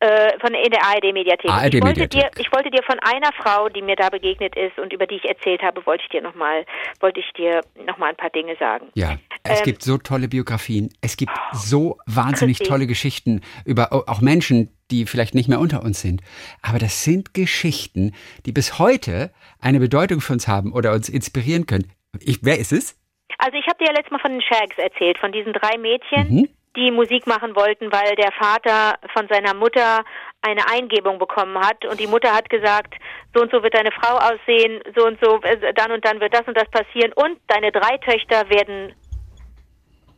Äh, 0.00 0.36
von 0.40 0.52
in 0.52 0.70
der 0.72 0.82
ARD-Mediathek. 0.82 1.48
ARD 1.48 1.74
ich, 1.74 1.82
wollte 1.84 2.08
dir, 2.08 2.28
ich 2.36 2.50
wollte 2.52 2.70
dir 2.72 2.82
von 2.82 2.98
einer 3.00 3.30
Frau, 3.40 3.68
die 3.68 3.82
mir 3.82 3.94
da 3.94 4.08
begegnet 4.10 4.56
ist 4.56 4.76
und 4.80 4.92
über 4.92 5.06
die 5.06 5.14
ich 5.14 5.24
erzählt 5.28 5.62
habe, 5.62 5.86
wollte 5.86 6.02
ich 6.02 6.08
dir 6.10 6.20
nochmal, 6.20 6.64
wollte 6.98 7.20
ich 7.20 7.30
dir 7.34 7.60
noch 7.86 7.98
mal 7.98 8.08
ein 8.08 8.16
paar 8.16 8.30
Dinge 8.30 8.56
sagen. 8.56 8.88
Ja. 8.94 9.16
Es 9.44 9.60
Ähm, 9.60 9.64
gibt 9.64 9.82
so 9.84 9.98
tolle 9.98 10.26
Biografien. 10.26 10.88
Es 11.02 11.16
gibt 11.16 11.30
so 11.52 11.98
wahnsinnig 12.06 12.58
tolle 12.58 12.88
Geschichten 12.88 13.42
über 13.64 13.92
au- 13.92 14.02
auch 14.08 14.20
Menschen, 14.20 14.76
die 14.92 15.06
vielleicht 15.06 15.34
nicht 15.34 15.48
mehr 15.48 15.58
unter 15.58 15.82
uns 15.82 16.00
sind. 16.00 16.20
Aber 16.62 16.78
das 16.78 17.02
sind 17.02 17.34
Geschichten, 17.34 18.14
die 18.46 18.52
bis 18.52 18.78
heute 18.78 19.32
eine 19.60 19.80
Bedeutung 19.80 20.20
für 20.20 20.34
uns 20.34 20.46
haben 20.46 20.72
oder 20.72 20.92
uns 20.92 21.08
inspirieren 21.08 21.66
können. 21.66 21.90
Ich, 22.20 22.44
wer 22.44 22.58
ist 22.58 22.72
es? 22.72 22.98
Also 23.38 23.56
ich 23.56 23.66
habe 23.66 23.78
dir 23.78 23.86
ja 23.86 23.92
letztes 23.92 24.12
Mal 24.12 24.20
von 24.20 24.32
den 24.32 24.42
Shags 24.42 24.76
erzählt, 24.76 25.18
von 25.18 25.32
diesen 25.32 25.52
drei 25.52 25.78
Mädchen, 25.78 26.28
Mhm. 26.28 26.48
die 26.76 26.90
Musik 26.90 27.26
machen 27.26 27.56
wollten, 27.56 27.90
weil 27.90 28.14
der 28.16 28.30
Vater 28.32 28.98
von 29.14 29.26
seiner 29.28 29.54
Mutter 29.54 30.04
eine 30.42 30.62
Eingebung 30.70 31.18
bekommen 31.18 31.58
hat 31.58 31.84
und 31.86 31.98
die 31.98 32.06
Mutter 32.06 32.32
hat 32.34 32.50
gesagt, 32.50 32.94
so 33.34 33.42
und 33.42 33.50
so 33.50 33.62
wird 33.62 33.74
deine 33.74 33.92
Frau 33.92 34.16
aussehen, 34.16 34.82
so 34.96 35.06
und 35.06 35.18
so, 35.22 35.40
äh, 35.42 35.72
dann 35.74 35.92
und 35.92 36.04
dann 36.04 36.20
wird 36.20 36.34
das 36.34 36.46
und 36.46 36.56
das 36.56 36.68
passieren 36.70 37.12
und 37.14 37.38
deine 37.48 37.72
drei 37.72 37.96
Töchter 37.98 38.48
werden 38.50 38.94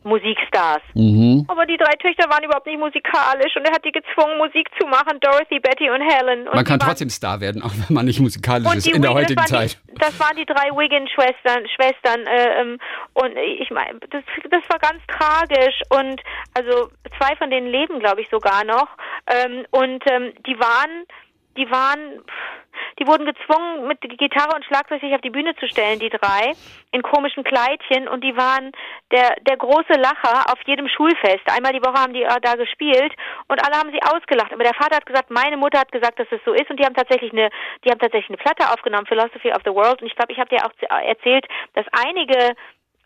Musikstars. 0.05 0.81
Mhm. 0.93 1.45
Aber 1.47 1.65
die 1.65 1.77
drei 1.77 1.93
Töchter 1.95 2.29
waren 2.29 2.43
überhaupt 2.43 2.67
nicht 2.67 2.79
musikalisch 2.79 3.55
und 3.55 3.65
er 3.65 3.73
hat 3.73 3.83
die 3.83 3.91
gezwungen, 3.91 4.37
Musik 4.37 4.69
zu 4.79 4.87
machen, 4.87 5.19
Dorothy, 5.19 5.59
Betty 5.59 5.89
und 5.89 6.01
Helen. 6.01 6.47
Und 6.47 6.55
Man 6.55 6.63
kann 6.63 6.79
trotzdem 6.79 7.09
Star 7.09 7.41
werden, 7.41 7.61
auch 7.63 7.71
wenn 7.73 7.93
man 7.93 8.05
nicht 8.05 8.19
musikalisch 8.19 8.71
ist 8.75 8.87
in 8.87 9.01
der 9.01 9.11
Wiggin- 9.11 9.15
heutigen 9.15 9.45
Zeit. 9.47 9.77
Die, 9.89 9.95
das 9.95 10.19
waren 10.19 10.35
die 10.37 10.45
drei 10.45 10.69
Wiggin-Schwestern, 10.71 11.67
Schwestern, 11.67 12.25
äh, 12.27 12.61
ähm, 12.61 12.77
und 13.13 13.35
ich 13.37 13.71
meine, 13.71 13.99
das, 14.11 14.23
das 14.49 14.61
war 14.69 14.79
ganz 14.79 15.01
tragisch 15.07 15.81
und 15.89 16.21
also 16.53 16.89
zwei 17.17 17.35
von 17.37 17.49
denen 17.49 17.67
leben, 17.67 17.99
glaube 17.99 18.21
ich, 18.21 18.29
sogar 18.29 18.63
noch 18.63 18.87
ähm, 19.27 19.65
und 19.71 20.03
ähm, 20.09 20.33
die 20.45 20.59
waren, 20.59 21.05
die 21.57 21.69
waren, 21.71 22.23
die 22.99 23.07
wurden 23.07 23.25
gezwungen, 23.25 23.87
mit 23.87 23.99
Gitarre 24.01 24.55
und 24.55 24.65
Schlagzeug 24.65 25.01
sich 25.01 25.13
auf 25.13 25.21
die 25.21 25.29
Bühne 25.29 25.55
zu 25.55 25.67
stellen, 25.67 25.99
die 25.99 26.09
drei, 26.09 26.53
in 26.91 27.01
komischen 27.01 27.43
Kleidchen 27.43 28.07
und 28.07 28.23
die 28.23 28.35
waren 28.37 28.71
der, 29.11 29.35
der 29.41 29.57
große 29.57 29.93
Lacher 29.99 30.49
auf 30.51 30.59
jedem 30.65 30.87
Schulfest. 30.87 31.43
Einmal 31.53 31.73
die 31.73 31.83
Woche 31.83 32.01
haben 32.01 32.13
die 32.13 32.23
äh, 32.23 32.41
da 32.41 32.55
gespielt 32.55 33.13
und 33.47 33.63
alle 33.65 33.77
haben 33.77 33.91
sie 33.91 34.01
ausgelacht. 34.01 34.53
Aber 34.53 34.63
der 34.63 34.73
Vater 34.73 34.97
hat 34.97 35.05
gesagt, 35.05 35.29
meine 35.29 35.57
Mutter 35.57 35.79
hat 35.79 35.91
gesagt, 35.91 36.19
dass 36.19 36.27
es 36.31 36.39
so 36.45 36.53
ist 36.53 36.69
und 36.69 36.79
die 36.79 36.85
haben 36.85 36.95
tatsächlich 36.95 37.31
eine, 37.31 37.49
die 37.83 37.89
haben 37.91 37.99
tatsächlich 37.99 38.29
eine 38.29 38.37
Platte 38.37 38.71
aufgenommen, 38.71 39.07
Philosophy 39.07 39.51
of 39.51 39.61
the 39.65 39.73
World. 39.73 40.01
Und 40.01 40.07
ich 40.07 40.15
glaube, 40.15 40.31
ich 40.31 40.39
habe 40.39 40.49
dir 40.49 40.65
auch 40.65 40.73
z- 40.79 40.89
erzählt, 40.89 41.45
dass 41.73 41.85
einige 42.05 42.55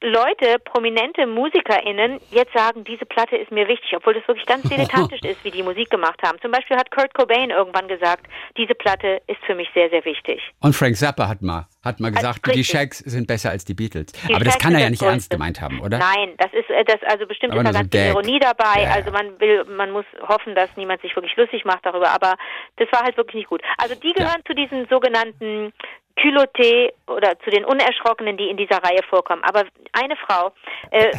Leute, 0.01 0.59
prominente 0.63 1.27
MusikerInnen, 1.27 2.21
jetzt 2.31 2.53
sagen, 2.53 2.85
diese 2.85 3.05
Platte 3.05 3.35
ist 3.35 3.51
mir 3.51 3.67
wichtig, 3.67 3.93
obwohl 3.95 4.13
das 4.13 4.25
wirklich 4.27 4.45
ganz 4.45 4.63
dilettantisch 4.69 5.21
ist, 5.21 5.43
wie 5.43 5.51
die 5.51 5.63
Musik 5.63 5.89
gemacht 5.89 6.21
haben. 6.23 6.39
Zum 6.41 6.51
Beispiel 6.51 6.77
hat 6.77 6.89
Kurt 6.91 7.13
Cobain 7.13 7.49
irgendwann 7.49 7.87
gesagt, 7.87 8.25
diese 8.57 8.75
Platte 8.75 9.21
ist 9.27 9.39
für 9.45 9.55
mich 9.55 9.67
sehr, 9.73 9.89
sehr 9.89 10.05
wichtig. 10.05 10.41
Und 10.61 10.73
Frank 10.73 10.95
Zappa 10.95 11.27
hat 11.27 11.41
mal, 11.41 11.67
hat 11.83 11.99
mal 11.99 12.11
gesagt, 12.11 12.45
die 12.45 12.51
richtig. 12.51 12.67
Shags 12.67 12.99
sind 12.99 13.27
besser 13.27 13.49
als 13.49 13.65
die 13.65 13.73
Beatles. 13.73 14.13
Die 14.27 14.33
Aber 14.33 14.45
das 14.45 14.57
kann 14.57 14.73
er 14.73 14.81
ja 14.81 14.89
nicht 14.89 15.01
ernst 15.01 15.29
gemeint 15.29 15.59
haben, 15.59 15.81
oder? 15.81 15.97
Nein, 15.97 16.33
das 16.37 16.53
ist 16.53 16.69
äh, 16.69 16.85
das 16.85 17.01
also 17.03 17.25
bestimmt 17.27 17.53
Aber 17.53 17.61
ist 17.61 17.75
da 17.75 17.81
ganz 17.81 17.95
viel. 17.95 18.07
Ironie 18.07 18.39
dabei. 18.39 18.81
Ja, 18.81 18.89
ja. 18.89 18.91
Also 18.93 19.11
man 19.11 19.39
will, 19.39 19.65
man 19.65 19.91
muss 19.91 20.05
hoffen, 20.27 20.55
dass 20.55 20.69
niemand 20.77 21.01
sich 21.01 21.15
wirklich 21.15 21.35
lustig 21.35 21.65
macht 21.65 21.85
darüber. 21.85 22.09
Aber 22.09 22.35
das 22.77 22.87
war 22.91 23.03
halt 23.03 23.17
wirklich 23.17 23.35
nicht 23.35 23.49
gut. 23.49 23.61
Also 23.77 23.95
die 23.95 24.13
gehören 24.13 24.41
zu 24.47 24.53
diesen 24.53 24.87
sogenannten 24.87 25.73
Culotté 26.21 26.91
oder 27.07 27.39
zu 27.39 27.49
den 27.49 27.65
Unerschrockenen, 27.65 28.37
die 28.37 28.49
in 28.49 28.57
dieser 28.57 28.77
Reihe 28.77 29.01
vorkommen. 29.09 29.43
Aber 29.43 29.63
eine 29.93 30.15
Frau, 30.15 30.51
äh, 30.91 31.09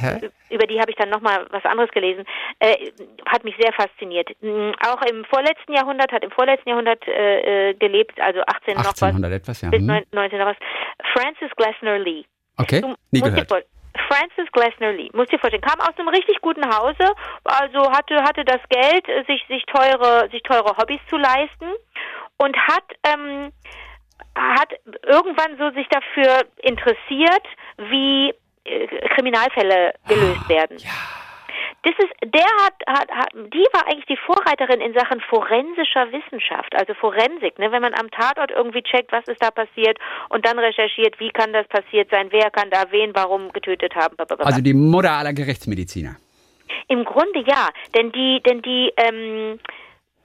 über 0.51 0.67
die 0.67 0.81
habe 0.81 0.91
ich 0.91 0.97
dann 0.97 1.11
nochmal 1.11 1.47
was 1.51 1.65
anderes 1.65 1.91
gelesen, 1.91 2.25
äh, 2.59 2.91
hat 3.27 3.45
mich 3.45 3.55
sehr 3.59 3.73
fasziniert. 3.73 4.29
Mm, 4.41 4.73
Auch 4.87 5.03
im 5.11 5.25
vorletzten 5.25 5.73
Jahrhundert, 5.73 6.13
hat 6.13 6.25
im 6.25 6.31
vorletzten 6.31 6.69
Jahrhundert 6.69 7.07
äh, 7.09 7.71
äh, 7.71 7.75
gelebt, 7.75 8.21
also 8.21 8.41
18 8.41 8.75
noch 8.75 8.85
was, 8.85 9.03
1800 9.03 9.33
etwas, 9.33 9.61
ja. 9.63 9.71
bis 9.71 9.81
Hm. 9.81 10.05
19 10.13 10.39
noch 10.39 10.47
was. 10.47 10.57
Frances 11.15 11.51
Glessner 11.57 11.99
Lee. 11.99 12.25
Okay, 12.57 12.81
Du 12.81 12.95
nie 13.11 13.21
gehört. 13.21 13.51
Frances 14.09 14.51
Glessner 14.53 14.93
Lee, 14.93 15.11
musst 15.15 15.33
dir 15.33 15.39
vorstellen, 15.39 15.63
kam 15.63 15.81
aus 15.81 15.99
einem 15.99 16.09
richtig 16.09 16.41
guten 16.41 16.65
Hause, 16.65 17.13
also 17.45 17.91
hatte 17.91 18.23
hatte 18.23 18.45
das 18.45 18.61
Geld, 18.69 19.09
äh, 19.09 19.25
sich 19.25 19.45
sich 19.49 19.65
teure 19.67 20.29
sich 20.31 20.43
teure 20.43 20.77
Hobbys 20.77 21.01
zu 21.09 21.17
leisten 21.17 21.73
und 22.39 22.57
hat 22.57 22.85
ähm, 23.05 23.53
hat 24.35 24.73
irgendwann 25.07 25.57
so 25.59 25.71
sich 25.71 25.87
dafür 25.89 26.45
interessiert, 26.63 27.45
wie 27.91 28.33
äh, 28.65 28.87
Kriminalfälle 29.15 29.95
gelöst 30.09 30.49
werden. 30.49 30.79
Das 31.83 31.95
ist, 31.99 32.13
der 32.35 32.45
hat, 32.63 32.75
hat, 32.87 33.11
hat, 33.11 33.33
die 33.33 33.67
war 33.73 33.87
eigentlich 33.87 34.05
die 34.05 34.19
Vorreiterin 34.19 34.83
in 34.83 34.93
Sachen 34.93 35.19
forensischer 35.23 36.13
Wissenschaft, 36.13 36.75
also 36.75 36.93
Forensik, 36.93 37.59
ne? 37.59 37.73
wenn 37.73 37.81
man 37.81 37.95
am 37.95 38.11
Tatort 38.11 38.51
irgendwie 38.51 38.83
checkt, 38.83 39.11
was 39.13 39.25
ist 39.29 39.43
da 39.43 39.51
passiert 39.51 39.99
und 40.29 40.45
dann 40.45 40.59
recherchiert, 40.59 41.19
wie 41.21 41.31
kann 41.31 41.55
das 41.55 41.67
passiert 41.69 42.11
sein, 42.11 42.29
wer 42.33 42.51
kann 42.51 42.69
da 42.71 42.85
wen, 42.91 43.13
warum 43.15 43.51
getötet 43.53 43.95
haben. 43.95 44.15
Blablabla. 44.17 44.45
Also 44.45 44.61
die 44.61 44.75
Mutter 44.75 45.13
aller 45.13 45.33
Gerichtsmediziner. 45.33 46.17
Im 46.89 47.05
Grunde 47.05 47.43
ja, 47.47 47.71
denn 47.97 48.13
die, 48.13 48.43
denn 48.43 48.61
die, 48.61 48.93
ähm, 48.99 49.59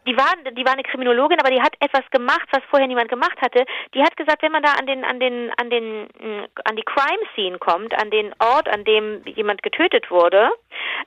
die 0.07 0.15
war, 0.17 0.33
die 0.51 0.65
war 0.65 0.73
eine 0.73 0.83
Kriminologin, 0.83 1.39
aber 1.39 1.49
die 1.49 1.61
hat 1.61 1.73
etwas 1.79 2.03
gemacht, 2.11 2.47
was 2.51 2.63
vorher 2.69 2.87
niemand 2.87 3.09
gemacht 3.09 3.39
hatte. 3.41 3.65
Die 3.93 4.03
hat 4.03 4.15
gesagt, 4.17 4.41
wenn 4.43 4.51
man 4.51 4.63
da 4.63 4.73
an 4.73 4.85
den, 4.85 5.03
an 5.03 5.19
den, 5.19 5.51
an 5.57 5.69
den, 5.69 6.03
mm, 6.03 6.45
an 6.63 6.75
die 6.75 6.83
Crime 6.83 7.25
Scene 7.33 7.57
kommt, 7.57 7.93
an 7.99 8.11
den 8.11 8.33
Ort, 8.39 8.67
an 8.69 8.83
dem 8.83 9.23
jemand 9.25 9.63
getötet 9.63 10.09
wurde, 10.11 10.49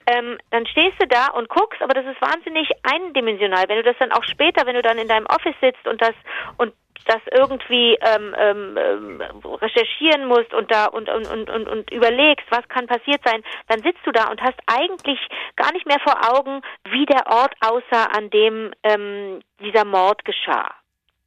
ähm, 0.07 0.39
dann 0.51 0.67
stehst 0.67 1.01
du 1.01 1.07
da 1.07 1.29
und 1.29 1.49
guckst, 1.49 1.81
aber 1.83 1.95
das 1.95 2.07
ist 2.07 2.21
wahnsinnig 2.21 2.71
eindimensional. 2.83 3.65
Wenn 3.69 3.79
du 3.79 3.85
das 3.85 3.99
dann 3.99 4.13
auch 4.13 4.25
später, 4.25 4.67
wenn 4.67 4.75
du 4.75 4.83
dann 4.83 4.99
in 4.99 5.09
deinem 5.09 5.27
Office 5.27 5.57
sitzt 5.61 5.87
und 5.87 6.01
das 6.03 6.15
und 6.57 6.73
das 7.07 7.21
irgendwie 7.33 7.97
ähm, 8.01 8.35
ähm, 8.39 8.77
ähm, 8.77 9.21
recherchieren 9.45 10.27
musst 10.27 10.53
und 10.53 10.71
da 10.71 10.87
und, 10.87 11.09
und, 11.09 11.27
und, 11.31 11.51
und, 11.51 11.69
und 11.69 11.91
überlegst, 11.91 12.47
was 12.51 12.69
kann 12.69 12.87
passiert 12.87 13.21
sein, 13.25 13.43
dann 13.69 13.83
sitzt 13.83 14.05
du 14.05 14.13
da 14.13 14.31
und 14.31 14.41
hast 14.43 14.59
eigentlich 14.67 15.19
gar 15.57 15.73
nicht 15.73 15.87
mehr 15.87 16.01
vor 16.01 16.17
Augen, 16.37 16.63
wie 16.91 17.07
der 17.07 17.27
Ort 17.27 17.55
aussah, 17.61 18.05
an 18.17 18.31
dem 18.31 18.73
ähm, 18.83 19.41
dieser 19.61 19.85
Mord 19.85 20.25
geschah. 20.25 20.75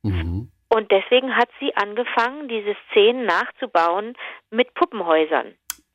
Mhm. 0.03 0.51
Und 0.69 0.89
deswegen 0.91 1.35
hat 1.35 1.49
sie 1.59 1.75
angefangen, 1.75 2.47
diese 2.47 2.75
Szenen 2.89 3.25
nachzubauen 3.25 4.15
mit 4.51 4.73
Puppenhäusern. 4.73 5.53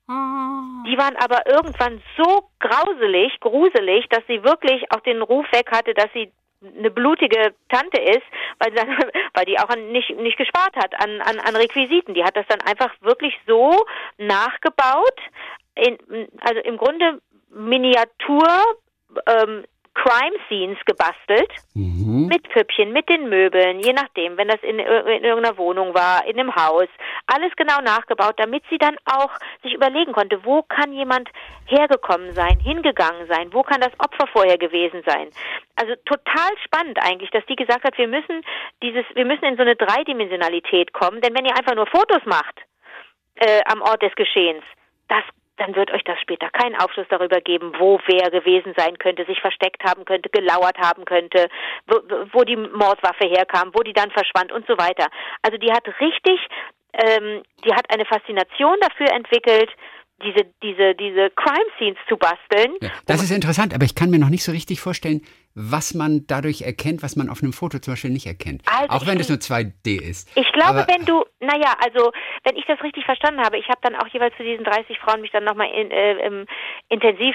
Ah. 0.09 0.85
Die 0.87 0.97
waren 0.99 1.16
aber 1.16 1.47
irgendwann 1.47 2.02
so 2.16 2.50
grauselig, 2.61 3.40
gruselig, 3.40 4.06
dass 4.11 4.23
sie 4.28 4.45
wirklich 4.45 4.85
auch 4.92 5.00
den 5.00 5.23
Ruf 5.23 5.47
weg 5.52 5.71
hatte, 5.73 5.95
dass 5.95 6.12
sie 6.12 6.30
eine 6.76 6.90
blutige 6.90 7.54
Tante 7.68 8.00
ist, 8.00 8.23
weil, 8.58 8.73
dann, 8.73 8.88
weil 9.35 9.44
die 9.44 9.58
auch 9.58 9.75
nicht, 9.76 10.11
nicht 10.16 10.37
gespart 10.38 10.76
hat 10.76 10.94
an, 11.02 11.20
an, 11.20 11.38
an 11.40 11.56
Requisiten. 11.56 12.14
Die 12.14 12.25
hat 12.25 12.37
das 12.37 12.46
dann 12.49 12.61
einfach 12.62 12.90
wirklich 13.00 13.38
so 13.46 13.85
nachgebaut, 14.18 15.18
in, 15.75 15.99
also 16.40 16.61
im 16.62 16.76
Grunde 16.76 17.20
Miniatur 17.50 18.49
ähm, 19.26 19.64
Crime 19.97 20.37
Scenes 20.47 20.79
gebastelt 20.85 21.50
mhm. 21.75 22.26
mit 22.26 22.49
Püppchen, 22.50 22.93
mit 22.93 23.09
den 23.09 23.29
Möbeln, 23.31 23.81
je 23.81 23.95
nachdem, 23.95 24.37
wenn 24.37 24.49
das 24.49 24.62
in, 24.62 24.79
in, 24.79 25.25
irgendeiner 25.25 25.57
Wohnung 25.57 25.95
war, 25.95 26.26
in 26.26 26.38
einem 26.38 26.55
Haus, 26.55 26.88
alles 27.26 27.50
genau 27.57 27.81
nachgebaut, 27.81 28.35
damit 28.37 28.62
sie 28.69 28.76
dann 28.76 28.97
auch 29.07 29.31
sich 29.62 29.73
überlegen 29.73 30.12
konnte, 30.12 30.45
wo 30.45 30.62
kann 30.62 30.93
jemand 30.93 31.31
hergekommen 31.67 32.35
sein, 32.35 32.59
hingegangen 32.61 33.26
sein, 33.26 33.53
wo 33.53 33.62
kann 33.62 33.81
das 33.81 33.93
Opfer 33.99 34.26
vorher 34.26 34.59
gewesen 34.59 35.03
sein. 35.07 35.31
Also 35.76 35.95
total 36.05 36.50
spannend 36.65 36.99
eigentlich, 37.03 37.31
dass 37.31 37.47
die 37.47 37.57
gesagt 37.57 37.85
hat, 37.85 37.97
wir 37.97 38.09
müssen 38.09 38.43
dieses, 38.83 39.05
wir 39.15 39.25
müssen 39.25 39.45
in 39.45 39.57
so 39.57 39.62
eine 39.62 39.76
Dreidimensionalität 39.76 40.93
kommen, 40.93 41.23
denn 41.23 41.35
wenn 41.35 41.47
ihr 41.47 41.57
einfach 41.57 41.75
nur 41.75 41.87
Fotos 41.87 42.25
macht 42.26 42.61
äh, 43.37 43.62
am 43.65 43.81
Ort 43.81 44.03
des 44.03 44.15
Geschehens, 44.15 44.62
das 45.09 45.25
dann 45.56 45.75
wird 45.75 45.90
euch 45.92 46.04
das 46.04 46.20
später 46.20 46.50
keinen 46.50 46.76
Aufschluss 46.76 47.06
darüber 47.08 47.40
geben, 47.40 47.72
wo 47.78 47.98
wer 48.06 48.30
gewesen 48.30 48.75
sein 48.76 48.98
könnte, 48.98 49.25
sich 49.25 49.40
versteckt 49.40 49.82
haben 49.84 50.04
könnte, 50.04 50.28
gelauert 50.28 50.76
haben 50.78 51.04
könnte, 51.04 51.48
wo, 51.86 51.96
wo 52.32 52.44
die 52.44 52.56
Mordwaffe 52.56 53.26
herkam, 53.26 53.70
wo 53.75 53.82
die 53.82 53.92
dann 53.92 54.10
verschwand 54.10 54.52
und 54.52 54.66
so 54.66 54.75
weiter. 54.78 55.06
Also 55.42 55.58
die 55.58 55.72
hat 55.72 55.86
richtig, 56.00 56.40
ähm, 56.92 57.42
die 57.64 57.72
hat 57.72 57.86
eine 57.92 58.04
Faszination 58.04 58.76
dafür 58.80 59.12
entwickelt, 59.12 59.70
diese, 60.22 60.46
diese, 60.62 60.94
diese 60.94 61.30
Crime 61.30 61.70
Scenes 61.76 61.98
zu 62.08 62.16
basteln. 62.16 62.76
Ja, 62.80 62.90
das 63.06 63.22
ist 63.22 63.30
interessant, 63.30 63.75
aber 63.75 63.84
ich 63.84 63.94
kann 63.94 64.10
mir 64.10 64.18
noch 64.18 64.30
nicht 64.30 64.44
so 64.44 64.52
richtig 64.52 64.80
vorstellen, 64.80 65.22
was 65.56 65.94
man 65.94 66.26
dadurch 66.28 66.60
erkennt, 66.60 67.02
was 67.02 67.16
man 67.16 67.30
auf 67.30 67.42
einem 67.42 67.54
Foto 67.54 67.78
zum 67.78 67.94
Beispiel 67.94 68.10
nicht 68.10 68.26
erkennt. 68.26 68.62
Also 68.66 68.92
auch 68.92 69.06
wenn 69.06 69.18
es 69.18 69.30
nur 69.30 69.38
2D 69.38 69.98
ist. 70.02 70.28
Ich 70.36 70.52
glaube, 70.52 70.84
Aber 70.84 70.86
wenn 70.86 71.06
du, 71.06 71.25
naja, 71.40 71.72
also 71.82 72.12
wenn 72.44 72.56
ich 72.56 72.66
das 72.66 72.82
richtig 72.82 73.06
verstanden 73.06 73.40
habe, 73.40 73.56
ich 73.56 73.66
habe 73.68 73.80
dann 73.80 73.96
auch 73.96 74.06
jeweils 74.08 74.36
zu 74.36 74.42
diesen 74.42 74.64
30 74.64 74.98
Frauen 74.98 75.22
mich 75.22 75.30
dann 75.30 75.44
nochmal 75.44 75.68
in, 75.72 75.90
äh, 75.90 76.44
intensiv 76.90 77.34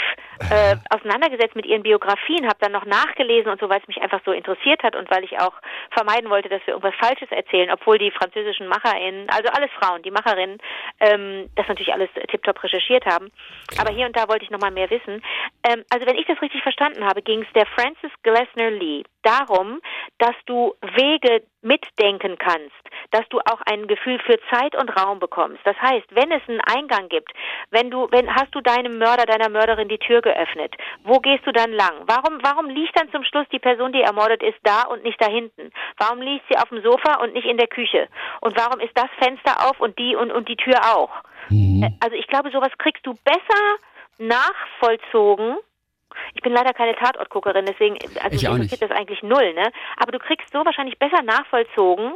äh, 0.52 0.76
auseinandergesetzt 0.92 1.56
mit 1.56 1.66
ihren 1.66 1.82
Biografien, 1.82 2.46
habe 2.46 2.58
dann 2.60 2.74
noch 2.74 2.86
nachgelesen 2.86 3.52
und 3.52 3.60
so, 3.60 3.70
weil 3.70 3.82
es 3.82 3.88
mich 3.88 4.00
einfach 4.00 4.22
so 4.24 4.32
interessiert 4.32 4.84
hat 4.84 4.96
und 4.96 5.10
weil 5.10 5.24
ich 5.24 5.40
auch 5.40 5.54
vermeiden 5.90 6.30
wollte, 6.30 6.48
dass 6.48 6.62
wir 6.68 6.76
irgendwas 6.76 6.96
Falsches 7.00 7.32
erzählen, 7.32 7.72
obwohl 7.72 7.98
die 7.98 8.12
französischen 8.12 8.68
MacherInnen, 8.68 9.32
also 9.32 9.50
alles 9.50 9.72
Frauen, 9.80 10.04
die 10.04 10.12
Macherinnen, 10.12 10.60
ähm, 11.00 11.50
das 11.56 11.68
natürlich 11.68 11.92
alles 11.92 12.10
tiptop 12.30 12.62
recherchiert 12.64 13.06
haben. 13.08 13.32
Aber 13.80 13.92
hier 13.92 14.06
und 14.06 14.16
da 14.16 14.30
wollte 14.30 14.46
ich 14.46 14.52
nochmal 14.52 14.72
mehr 14.72 14.92
wissen. 14.92 15.24
Ähm, 15.64 15.84
also 15.90 16.06
wenn 16.06 16.18
ich 16.18 16.28
das 16.28 16.40
richtig 16.40 16.62
verstanden 16.62 17.04
habe, 17.04 17.24
ging 17.24 17.42
es 17.42 17.52
der 17.54 17.66
Francis 17.66 18.11
Francis 18.12 18.24
Glessner 18.24 18.72
Lee 18.72 19.04
darum, 19.24 19.82
dass 20.18 20.36
du 20.46 20.74
Wege 20.82 21.44
mitdenken 21.62 22.38
kannst, 22.38 22.72
dass 23.12 23.28
du 23.30 23.40
auch 23.40 23.62
ein 23.66 23.88
Gefühl 23.88 24.20
für 24.26 24.40
Zeit 24.50 24.76
und 24.76 24.90
Raum 24.90 25.20
bekommst. 25.20 25.60
Das 25.64 25.76
heißt, 25.78 26.08
wenn 26.12 26.32
es 26.32 26.42
einen 26.48 26.62
Eingang 26.62 27.08
gibt, 27.10 27.32
wenn 27.70 27.92
du, 27.92 28.08
wenn 28.12 28.34
hast 28.34 28.54
du 28.54 28.62
deinem 28.62 28.98
Mörder, 28.98 29.26
deiner 29.26 29.50
Mörderin 29.50 29.90
die 29.90 30.00
Tür 30.00 30.22
geöffnet, 30.22 30.76
wo 31.04 31.20
gehst 31.20 31.46
du 31.46 31.52
dann 31.52 31.72
lang? 31.72 31.94
Warum, 32.06 32.40
warum 32.42 32.70
liegt 32.70 32.98
dann 33.00 33.12
zum 33.12 33.24
Schluss 33.24 33.46
die 33.52 33.60
Person, 33.60 33.94
die 33.94 34.02
ermordet 34.02 34.42
ist, 34.42 34.58
da 34.64 34.84
und 34.84 35.04
nicht 35.04 35.22
da 35.22 35.28
hinten? 35.28 35.72
Warum 35.98 36.22
liegt 36.22 36.46
sie 36.50 36.58
auf 36.58 36.70
dem 36.70 36.82
Sofa 36.82 37.22
und 37.22 37.34
nicht 37.34 37.46
in 37.46 37.58
der 37.58 37.68
Küche? 37.68 38.08
Und 38.42 38.58
warum 38.58 38.80
ist 38.80 38.98
das 38.98 39.10
Fenster 39.20 39.70
auf 39.70 39.80
und 39.80 39.98
die 40.00 40.16
und, 40.16 40.32
und 40.32 40.48
die 40.50 40.58
Tür 40.58 40.80
auch? 40.96 41.12
Mhm. 41.50 41.98
Also 42.04 42.16
ich 42.16 42.28
glaube, 42.28 42.50
sowas 42.50 42.72
kriegst 42.80 43.06
du 43.06 43.14
besser 43.24 43.78
nachvollzogen, 44.18 45.58
ich 46.34 46.42
bin 46.42 46.54
leider 46.54 46.74
keine 46.74 46.96
Tatortguckerin, 46.96 47.66
deswegen 47.66 47.98
also 48.22 48.36
ich 48.36 48.44
interessiert 48.44 48.82
das 48.82 48.92
eigentlich 48.92 49.24
null, 49.24 49.54
ne? 49.54 49.72
Aber 49.98 50.12
du 50.12 50.20
kriegst 50.20 50.52
so 50.52 50.64
wahrscheinlich 50.66 50.98
besser 51.00 51.22
nachvollzogen, 51.24 52.14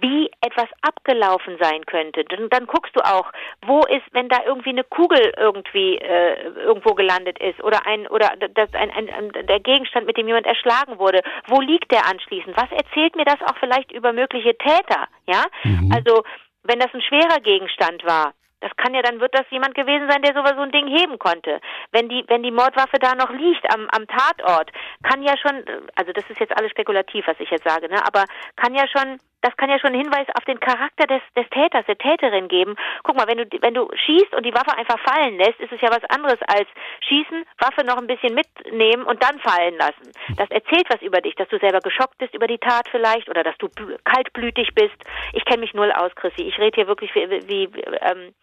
wie 0.00 0.28
etwas 0.40 0.66
abgelaufen 0.82 1.56
sein 1.60 1.86
könnte. 1.86 2.24
Dann, 2.24 2.48
dann 2.50 2.66
guckst 2.66 2.94
du 2.96 3.00
auch, 3.00 3.30
wo 3.64 3.80
ist, 3.82 4.02
wenn 4.12 4.28
da 4.28 4.38
irgendwie 4.44 4.70
eine 4.70 4.84
Kugel 4.84 5.32
irgendwie 5.36 5.96
äh, 5.98 6.42
irgendwo 6.56 6.94
gelandet 6.94 7.38
ist 7.38 7.62
oder 7.62 7.86
ein 7.86 8.06
oder 8.08 8.32
das 8.54 8.74
ein, 8.74 8.90
ein, 8.90 9.08
ein, 9.08 9.46
der 9.46 9.60
Gegenstand, 9.60 10.06
mit 10.06 10.16
dem 10.16 10.26
jemand 10.26 10.46
erschlagen 10.46 10.98
wurde, 10.98 11.22
wo 11.46 11.60
liegt 11.60 11.92
der 11.92 12.06
anschließend? 12.06 12.56
Was 12.56 12.70
erzählt 12.72 13.14
mir 13.14 13.24
das 13.24 13.40
auch 13.42 13.56
vielleicht 13.60 13.92
über 13.92 14.12
mögliche 14.12 14.56
Täter? 14.58 15.06
Ja, 15.26 15.44
mhm. 15.62 15.92
also 15.94 16.24
wenn 16.64 16.80
das 16.80 16.92
ein 16.92 17.02
schwerer 17.02 17.40
Gegenstand 17.40 18.04
war, 18.04 18.34
das 18.66 18.76
kann 18.76 18.94
ja, 18.94 19.02
dann 19.02 19.20
wird 19.20 19.34
das 19.34 19.46
jemand 19.50 19.74
gewesen 19.74 20.10
sein, 20.10 20.22
der 20.22 20.34
sowas 20.34 20.54
so 20.56 20.62
ein 20.62 20.72
Ding 20.72 20.88
heben 20.88 21.18
konnte. 21.18 21.60
Wenn 21.92 22.08
die, 22.08 22.24
wenn 22.26 22.42
die 22.42 22.50
Mordwaffe 22.50 22.98
da 22.98 23.14
noch 23.14 23.30
liegt 23.30 23.72
am, 23.72 23.88
am 23.94 24.06
Tatort, 24.06 24.70
kann 25.02 25.22
ja 25.22 25.34
schon, 25.36 25.64
also 25.94 26.12
das 26.12 26.28
ist 26.28 26.40
jetzt 26.40 26.56
alles 26.56 26.72
spekulativ, 26.72 27.26
was 27.26 27.38
ich 27.38 27.50
jetzt 27.50 27.68
sage, 27.68 27.88
ne, 27.88 28.04
aber 28.04 28.24
kann 28.56 28.74
ja 28.74 28.84
schon 28.88 29.18
das 29.46 29.56
kann 29.56 29.70
ja 29.70 29.78
schon 29.78 29.92
einen 29.92 30.02
Hinweis 30.02 30.26
auf 30.34 30.44
den 30.44 30.58
Charakter 30.58 31.06
des, 31.06 31.22
des 31.36 31.48
Täters, 31.50 31.86
der 31.86 31.96
Täterin 31.96 32.48
geben. 32.48 32.74
Guck 33.04 33.16
mal, 33.16 33.28
wenn 33.28 33.38
du, 33.38 33.46
wenn 33.60 33.74
du 33.74 33.88
schießt 33.94 34.34
und 34.34 34.44
die 34.44 34.52
Waffe 34.52 34.76
einfach 34.76 34.98
fallen 34.98 35.38
lässt, 35.38 35.60
ist 35.60 35.70
es 35.70 35.80
ja 35.80 35.88
was 35.90 36.02
anderes 36.10 36.40
als 36.48 36.66
schießen, 37.06 37.44
Waffe 37.58 37.84
noch 37.86 37.96
ein 37.96 38.08
bisschen 38.08 38.34
mitnehmen 38.34 39.04
und 39.04 39.22
dann 39.22 39.38
fallen 39.38 39.76
lassen. 39.78 40.10
Das 40.36 40.50
erzählt 40.50 40.88
was 40.90 41.00
über 41.00 41.20
dich, 41.20 41.36
dass 41.36 41.48
du 41.48 41.58
selber 41.60 41.78
geschockt 41.78 42.18
bist 42.18 42.34
über 42.34 42.48
die 42.48 42.58
Tat 42.58 42.88
vielleicht 42.90 43.28
oder 43.28 43.44
dass 43.44 43.56
du 43.58 43.68
kaltblütig 44.02 44.74
bist. 44.74 44.96
Ich 45.32 45.44
kenne 45.44 45.60
mich 45.60 45.74
null 45.74 45.92
aus, 45.92 46.12
Chrissy. 46.16 46.42
Ich 46.42 46.58
rede 46.58 46.74
hier 46.74 46.88
wirklich 46.88 47.14
wie, 47.14 47.30
wie, 47.46 47.80
ähm, 48.00 48.34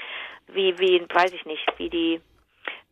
wie, 0.47 0.79
wie, 0.79 1.05
weiß 1.13 1.33
ich 1.33 1.45
nicht, 1.45 1.67
wie 1.77 1.89
die 1.89 2.21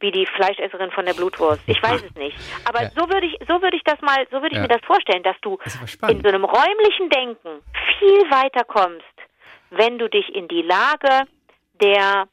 wie 0.02 0.12
die 0.12 0.26
Fleischesserin 0.26 0.92
von 0.92 1.06
der 1.06 1.14
Blutwurst. 1.14 1.62
Ich 1.68 1.82
weiß 1.82 2.04
es 2.04 2.16
nicht. 2.16 2.38
Aber 2.66 2.84
ja. 2.84 2.90
so 2.90 3.10
würde 3.10 3.28
ich, 3.28 3.38
so 3.48 3.62
würde 3.62 3.78
ich 3.78 3.84
das 3.84 4.02
mal, 4.02 4.28
so 4.32 4.42
würde 4.42 4.50
ich 4.50 4.58
ja. 4.58 4.62
mir 4.62 4.68
das 4.68 4.82
vorstellen, 4.86 5.24
dass 5.24 5.36
du 5.42 5.58
das 5.64 5.96
in 6.10 6.22
so 6.22 6.28
einem 6.28 6.44
räumlichen 6.44 7.10
Denken 7.10 7.62
viel 8.00 8.22
weiter 8.32 8.64
kommst, 8.66 9.06
wenn 9.70 9.98
du 9.98 10.10
dich 10.10 10.34
in 10.36 10.48
die 10.48 10.62
Lage 10.62 11.28
der 11.82 12.28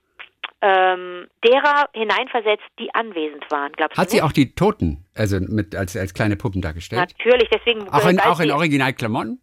ähm, 0.61 1.29
derer 1.45 1.89
hineinversetzt, 1.93 2.65
die 2.79 2.93
anwesend 2.95 3.45
waren. 3.51 3.73
Glaubst 3.73 3.97
Hat 3.97 4.11
sie 4.11 4.23
auch 4.23 4.33
die 4.33 4.55
Toten, 4.55 5.05
also 5.15 5.39
mit 5.41 5.75
als, 5.77 5.97
als 5.97 6.15
kleine 6.15 6.37
Puppen 6.37 6.61
dargestellt? 6.61 7.15
Natürlich, 7.17 7.49
deswegen. 7.49 7.89
Auch 7.89 8.07
in, 8.07 8.19
auch 8.21 8.41
in 8.41 8.51
Originalklamotten? 8.51 9.41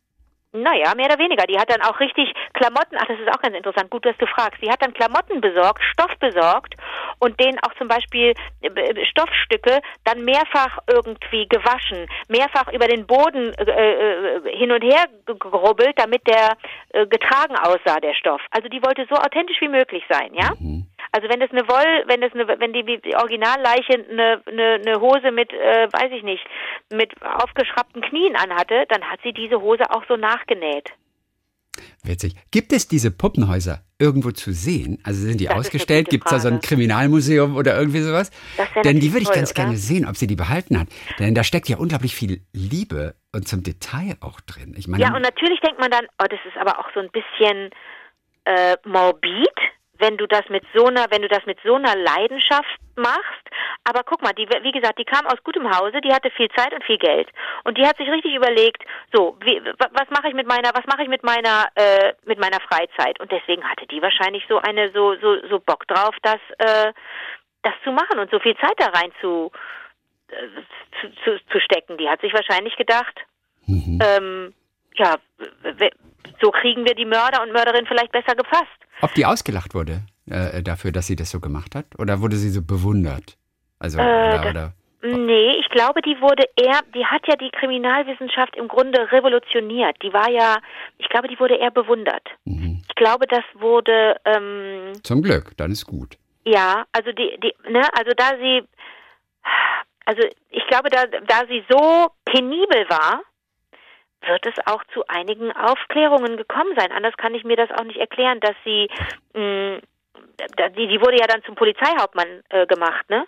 Naja, 0.55 0.95
mehr 0.95 1.07
oder 1.07 1.19
weniger. 1.19 1.45
Die 1.45 1.59
hat 1.59 1.69
dann 1.69 1.81
auch 1.81 1.99
richtig 1.99 2.33
Klamotten, 2.53 2.95
ach, 2.97 3.05
das 3.07 3.19
ist 3.19 3.27
auch 3.29 3.41
ganz 3.41 3.55
interessant, 3.55 3.89
gut, 3.89 4.05
dass 4.05 4.17
du 4.17 4.25
fragst. 4.25 4.61
Sie 4.61 4.69
hat 4.69 4.81
dann 4.81 4.93
Klamotten 4.93 5.41
besorgt, 5.41 5.83
Stoff 5.91 6.15
besorgt 6.19 6.75
und 7.19 7.39
denen 7.39 7.59
auch 7.59 7.73
zum 7.77 7.87
Beispiel 7.87 8.33
äh, 8.61 9.05
Stoffstücke 9.05 9.81
dann 10.05 10.23
mehrfach 10.23 10.79
irgendwie 10.87 11.47
gewaschen, 11.47 12.07
mehrfach 12.29 12.71
über 12.71 12.87
den 12.87 13.05
Boden 13.05 13.53
äh, 13.53 13.63
äh 13.63 14.57
hin 14.57 14.71
und 14.71 14.83
her 14.83 15.05
gerubbelt, 15.25 15.93
damit 15.97 16.25
der 16.27 16.57
äh, 16.89 17.05
getragen 17.07 17.55
aussah, 17.57 17.99
der 17.99 18.13
Stoff. 18.13 18.41
Also 18.51 18.69
die 18.69 18.81
wollte 18.81 19.05
so 19.09 19.15
authentisch 19.15 19.59
wie 19.59 19.67
möglich 19.67 20.03
sein, 20.09 20.33
ja? 20.33 20.53
Mhm. 20.59 20.87
Also 21.15 21.29
wenn 21.29 21.39
das 21.39 21.49
eine 21.51 21.65
Woll, 21.69 22.03
wenn 22.07 22.19
das 22.19 22.33
eine, 22.33 22.45
wenn 22.59 22.73
die, 22.73 22.83
die 22.83 23.15
Originalleiche 23.15 23.93
eine, 23.93 24.41
eine, 24.45 24.81
eine 24.85 24.99
Hose 24.99 25.31
mit, 25.31 25.49
äh, 25.53 25.87
weiß 25.89 26.11
ich 26.11 26.23
nicht, 26.23 26.45
mit 26.91 27.09
aufgeschraubten 27.23 28.01
Knien 28.01 28.35
anhatte, 28.35 28.83
dann 28.89 29.01
hat 29.09 29.21
sie 29.23 29.31
diese 29.31 29.61
Hose 29.61 29.83
auch 29.91 30.03
so 30.09 30.17
nachgenäht. 30.17 30.91
Witzig. 32.03 32.35
Gibt 32.51 32.73
es 32.73 32.89
diese 32.89 33.11
Puppenhäuser 33.11 33.79
irgendwo 33.97 34.31
zu 34.31 34.51
sehen? 34.51 34.99
Also 35.05 35.21
sind 35.21 35.39
die 35.39 35.45
das 35.45 35.55
ausgestellt? 35.55 36.09
Gibt 36.09 36.25
es 36.25 36.31
da 36.31 36.39
so 36.39 36.49
ein 36.49 36.59
Kriminalmuseum 36.59 37.55
oder 37.55 37.77
irgendwie 37.79 38.01
sowas? 38.01 38.29
Denn 38.83 38.99
die 38.99 39.13
würde 39.13 39.21
ich 39.21 39.27
toll, 39.29 39.35
ganz 39.35 39.51
oder? 39.51 39.63
gerne 39.63 39.77
sehen, 39.77 40.05
ob 40.05 40.17
sie 40.17 40.27
die 40.27 40.35
behalten 40.35 40.77
hat. 40.77 40.89
Denn 41.19 41.33
da 41.33 41.45
steckt 41.45 41.69
ja 41.69 41.77
unglaublich 41.77 42.13
viel 42.13 42.41
Liebe 42.51 43.15
und 43.31 43.47
zum 43.47 43.63
Detail 43.63 44.17
auch 44.19 44.41
drin. 44.41 44.75
Ich 44.77 44.89
meine, 44.89 45.01
ja, 45.01 45.15
und 45.15 45.21
natürlich 45.21 45.61
denkt 45.61 45.79
man 45.79 45.91
dann, 45.91 46.07
oh, 46.21 46.25
das 46.29 46.39
ist 46.45 46.57
aber 46.57 46.77
auch 46.79 46.89
so 46.93 46.99
ein 46.99 47.09
bisschen 47.09 47.69
äh, 48.43 48.75
morbid 48.83 49.55
wenn 49.99 50.17
du 50.17 50.27
das 50.27 50.47
mit 50.49 50.63
so 50.73 50.85
einer, 50.85 51.05
wenn 51.09 51.21
du 51.21 51.27
das 51.27 51.45
mit 51.45 51.57
so 51.63 51.75
einer 51.75 51.95
Leidenschaft 51.95 52.79
machst. 52.95 53.45
Aber 53.83 54.03
guck 54.03 54.21
mal, 54.21 54.33
die, 54.33 54.47
wie 54.47 54.71
gesagt, 54.71 54.99
die 54.99 55.05
kam 55.05 55.25
aus 55.27 55.43
gutem 55.43 55.69
Hause, 55.69 56.01
die 56.01 56.13
hatte 56.13 56.31
viel 56.31 56.49
Zeit 56.49 56.73
und 56.73 56.83
viel 56.83 56.97
Geld 56.97 57.29
und 57.63 57.77
die 57.77 57.85
hat 57.85 57.97
sich 57.97 58.09
richtig 58.09 58.33
überlegt, 58.35 58.83
so, 59.13 59.37
wie, 59.41 59.61
was 59.63 60.09
mache 60.09 60.29
ich 60.29 60.33
mit 60.33 60.47
meiner, 60.47 60.69
was 60.73 60.85
mache 60.85 61.03
ich 61.03 61.09
mit 61.09 61.23
meiner, 61.23 61.67
äh, 61.75 62.13
mit 62.25 62.39
meiner 62.39 62.59
Freizeit? 62.61 63.19
Und 63.19 63.31
deswegen 63.31 63.63
hatte 63.63 63.85
die 63.87 64.01
wahrscheinlich 64.01 64.43
so 64.49 64.57
eine, 64.59 64.91
so, 64.91 65.15
so, 65.15 65.47
so 65.47 65.59
Bock 65.59 65.87
drauf, 65.87 66.15
das, 66.23 66.39
äh, 66.57 66.93
das 67.63 67.73
zu 67.83 67.91
machen 67.91 68.19
und 68.19 68.31
so 68.31 68.39
viel 68.39 68.55
Zeit 68.57 68.75
da 68.77 68.87
rein 68.87 69.11
zu, 69.21 69.51
äh, 70.29 70.35
zu, 71.01 71.09
zu, 71.23 71.45
zu 71.51 71.59
stecken. 71.59 71.97
Die 71.97 72.09
hat 72.09 72.21
sich 72.21 72.33
wahrscheinlich 72.33 72.75
gedacht, 72.75 73.15
mhm. 73.67 73.99
ähm, 74.01 74.53
ja, 74.95 75.15
so 76.41 76.51
kriegen 76.51 76.85
wir 76.85 76.95
die 76.95 77.05
Mörder 77.05 77.41
und 77.41 77.51
Mörderinnen 77.51 77.87
vielleicht 77.87 78.11
besser 78.11 78.35
gefasst. 78.35 78.84
Ob 79.01 79.13
die 79.13 79.25
ausgelacht 79.25 79.73
wurde 79.73 80.01
äh, 80.29 80.63
dafür, 80.63 80.91
dass 80.91 81.07
sie 81.07 81.15
das 81.15 81.31
so 81.31 81.39
gemacht 81.39 81.75
hat? 81.75 81.85
Oder 81.97 82.21
wurde 82.21 82.35
sie 82.37 82.49
so 82.49 82.61
bewundert? 82.61 83.37
Also, 83.79 83.99
äh, 83.99 84.01
oder, 84.01 84.49
oder? 84.49 84.73
Nee, 85.03 85.51
ich 85.59 85.69
glaube, 85.69 86.01
die 86.01 86.19
wurde 86.19 86.45
eher, 86.55 86.79
die 86.95 87.05
hat 87.05 87.27
ja 87.27 87.35
die 87.35 87.51
Kriminalwissenschaft 87.51 88.55
im 88.55 88.67
Grunde 88.67 89.11
revolutioniert. 89.11 89.97
Die 90.01 90.11
war 90.11 90.29
ja, 90.31 90.57
ich 90.97 91.07
glaube, 91.09 91.27
die 91.27 91.39
wurde 91.39 91.55
eher 91.55 91.69
bewundert. 91.69 92.27
Mhm. 92.45 92.81
Ich 92.87 92.95
glaube, 92.95 93.27
das 93.27 93.43
wurde. 93.53 94.15
Ähm, 94.25 94.93
Zum 95.03 95.21
Glück, 95.21 95.55
dann 95.57 95.71
ist 95.71 95.85
gut. 95.85 96.17
Ja, 96.43 96.85
also 96.91 97.11
die, 97.11 97.37
die, 97.43 97.53
ne, 97.69 97.81
also 97.97 98.11
da 98.15 98.31
sie, 98.39 98.63
also 100.05 100.23
ich 100.49 100.65
glaube, 100.67 100.89
da, 100.89 101.05
da 101.05 101.45
sie 101.47 101.63
so 101.69 102.07
penibel 102.25 102.85
war, 102.89 103.21
wird 104.27 104.45
es 104.45 104.53
auch 104.65 104.83
zu 104.93 105.05
einigen 105.07 105.51
Aufklärungen 105.51 106.37
gekommen 106.37 106.73
sein. 106.77 106.91
Anders 106.91 107.15
kann 107.17 107.35
ich 107.35 107.43
mir 107.43 107.55
das 107.55 107.71
auch 107.71 107.83
nicht 107.83 107.99
erklären, 107.99 108.39
dass 108.39 108.55
sie, 108.63 108.89
mh, 109.33 109.77
mm, 109.77 109.81
die, 110.77 110.87
die 110.87 111.01
wurde 111.01 111.19
ja 111.19 111.27
dann 111.27 111.43
zum 111.43 111.55
Polizeihauptmann 111.55 112.43
äh, 112.49 112.65
gemacht, 112.67 113.09
ne? 113.09 113.25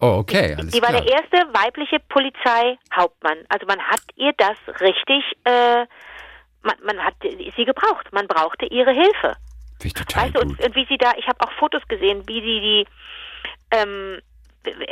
Oh, 0.00 0.18
okay. 0.18 0.56
Alles 0.58 0.72
die 0.72 0.82
war 0.82 0.90
der 0.90 1.06
erste 1.06 1.36
weibliche 1.54 2.00
Polizeihauptmann. 2.08 3.38
Also 3.48 3.66
man 3.66 3.80
hat 3.80 4.02
ihr 4.16 4.32
das 4.36 4.56
richtig, 4.80 5.22
äh, 5.44 5.86
man, 6.62 6.74
man 6.84 6.98
hat 7.04 7.14
sie 7.22 7.64
gebraucht. 7.64 8.12
Man 8.12 8.26
brauchte 8.26 8.66
ihre 8.66 8.92
Hilfe. 8.92 9.36
Finde 9.78 9.86
ich 9.86 9.92
total 9.94 10.24
weißt 10.24 10.36
du, 10.36 10.40
und, 10.40 10.60
und, 10.60 10.74
wie 10.74 10.86
sie 10.86 10.98
da, 10.98 11.12
ich 11.16 11.26
habe 11.28 11.40
auch 11.40 11.52
Fotos 11.52 11.82
gesehen, 11.86 12.24
wie 12.26 12.40
sie 12.40 12.60
die, 12.60 12.86
ähm, 13.70 14.20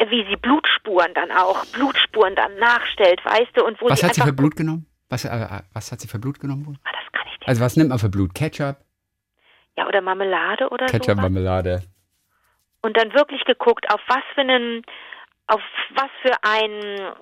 wie 0.08 0.26
sie 0.28 0.36
Blutspuren 0.36 1.12
dann 1.14 1.30
auch, 1.32 1.64
Blutspuren 1.66 2.34
dann 2.36 2.56
nachstellt, 2.58 3.24
weißt 3.24 3.50
du, 3.54 3.64
und 3.64 3.80
wo 3.80 3.88
Was 3.88 4.00
sie 4.00 4.06
hat 4.06 4.14
sie 4.14 4.22
für 4.22 4.32
Blut 4.32 4.56
genommen? 4.56 4.86
Was, 5.10 5.24
äh, 5.24 5.62
was 5.74 5.92
hat 5.92 6.00
sie 6.00 6.08
für 6.08 6.18
Blut 6.18 6.40
genommen 6.40 6.66
wohl? 6.66 6.76
Ah, 6.84 6.90
das 6.92 7.12
kann 7.12 7.26
ich 7.26 7.38
nicht. 7.38 7.48
Also 7.48 7.60
was 7.62 7.76
nimmt 7.76 7.90
man 7.90 7.98
für 7.98 8.08
Blut? 8.08 8.34
Ketchup? 8.34 8.76
Ja, 9.76 9.86
oder 9.86 10.00
Marmelade 10.00 10.68
oder 10.70 10.88
so. 10.88 10.92
Ketchup, 10.92 11.16
Marmelade. 11.16 11.82
Und 12.82 12.96
dann 12.96 13.12
wirklich 13.12 13.44
geguckt, 13.44 13.92
auf 13.92 14.00
was 14.08 14.22
für 14.34 14.40
einen, 14.40 14.82
auf 15.48 15.60
was 15.90 16.10
für 16.22 16.34
einen 16.42 17.12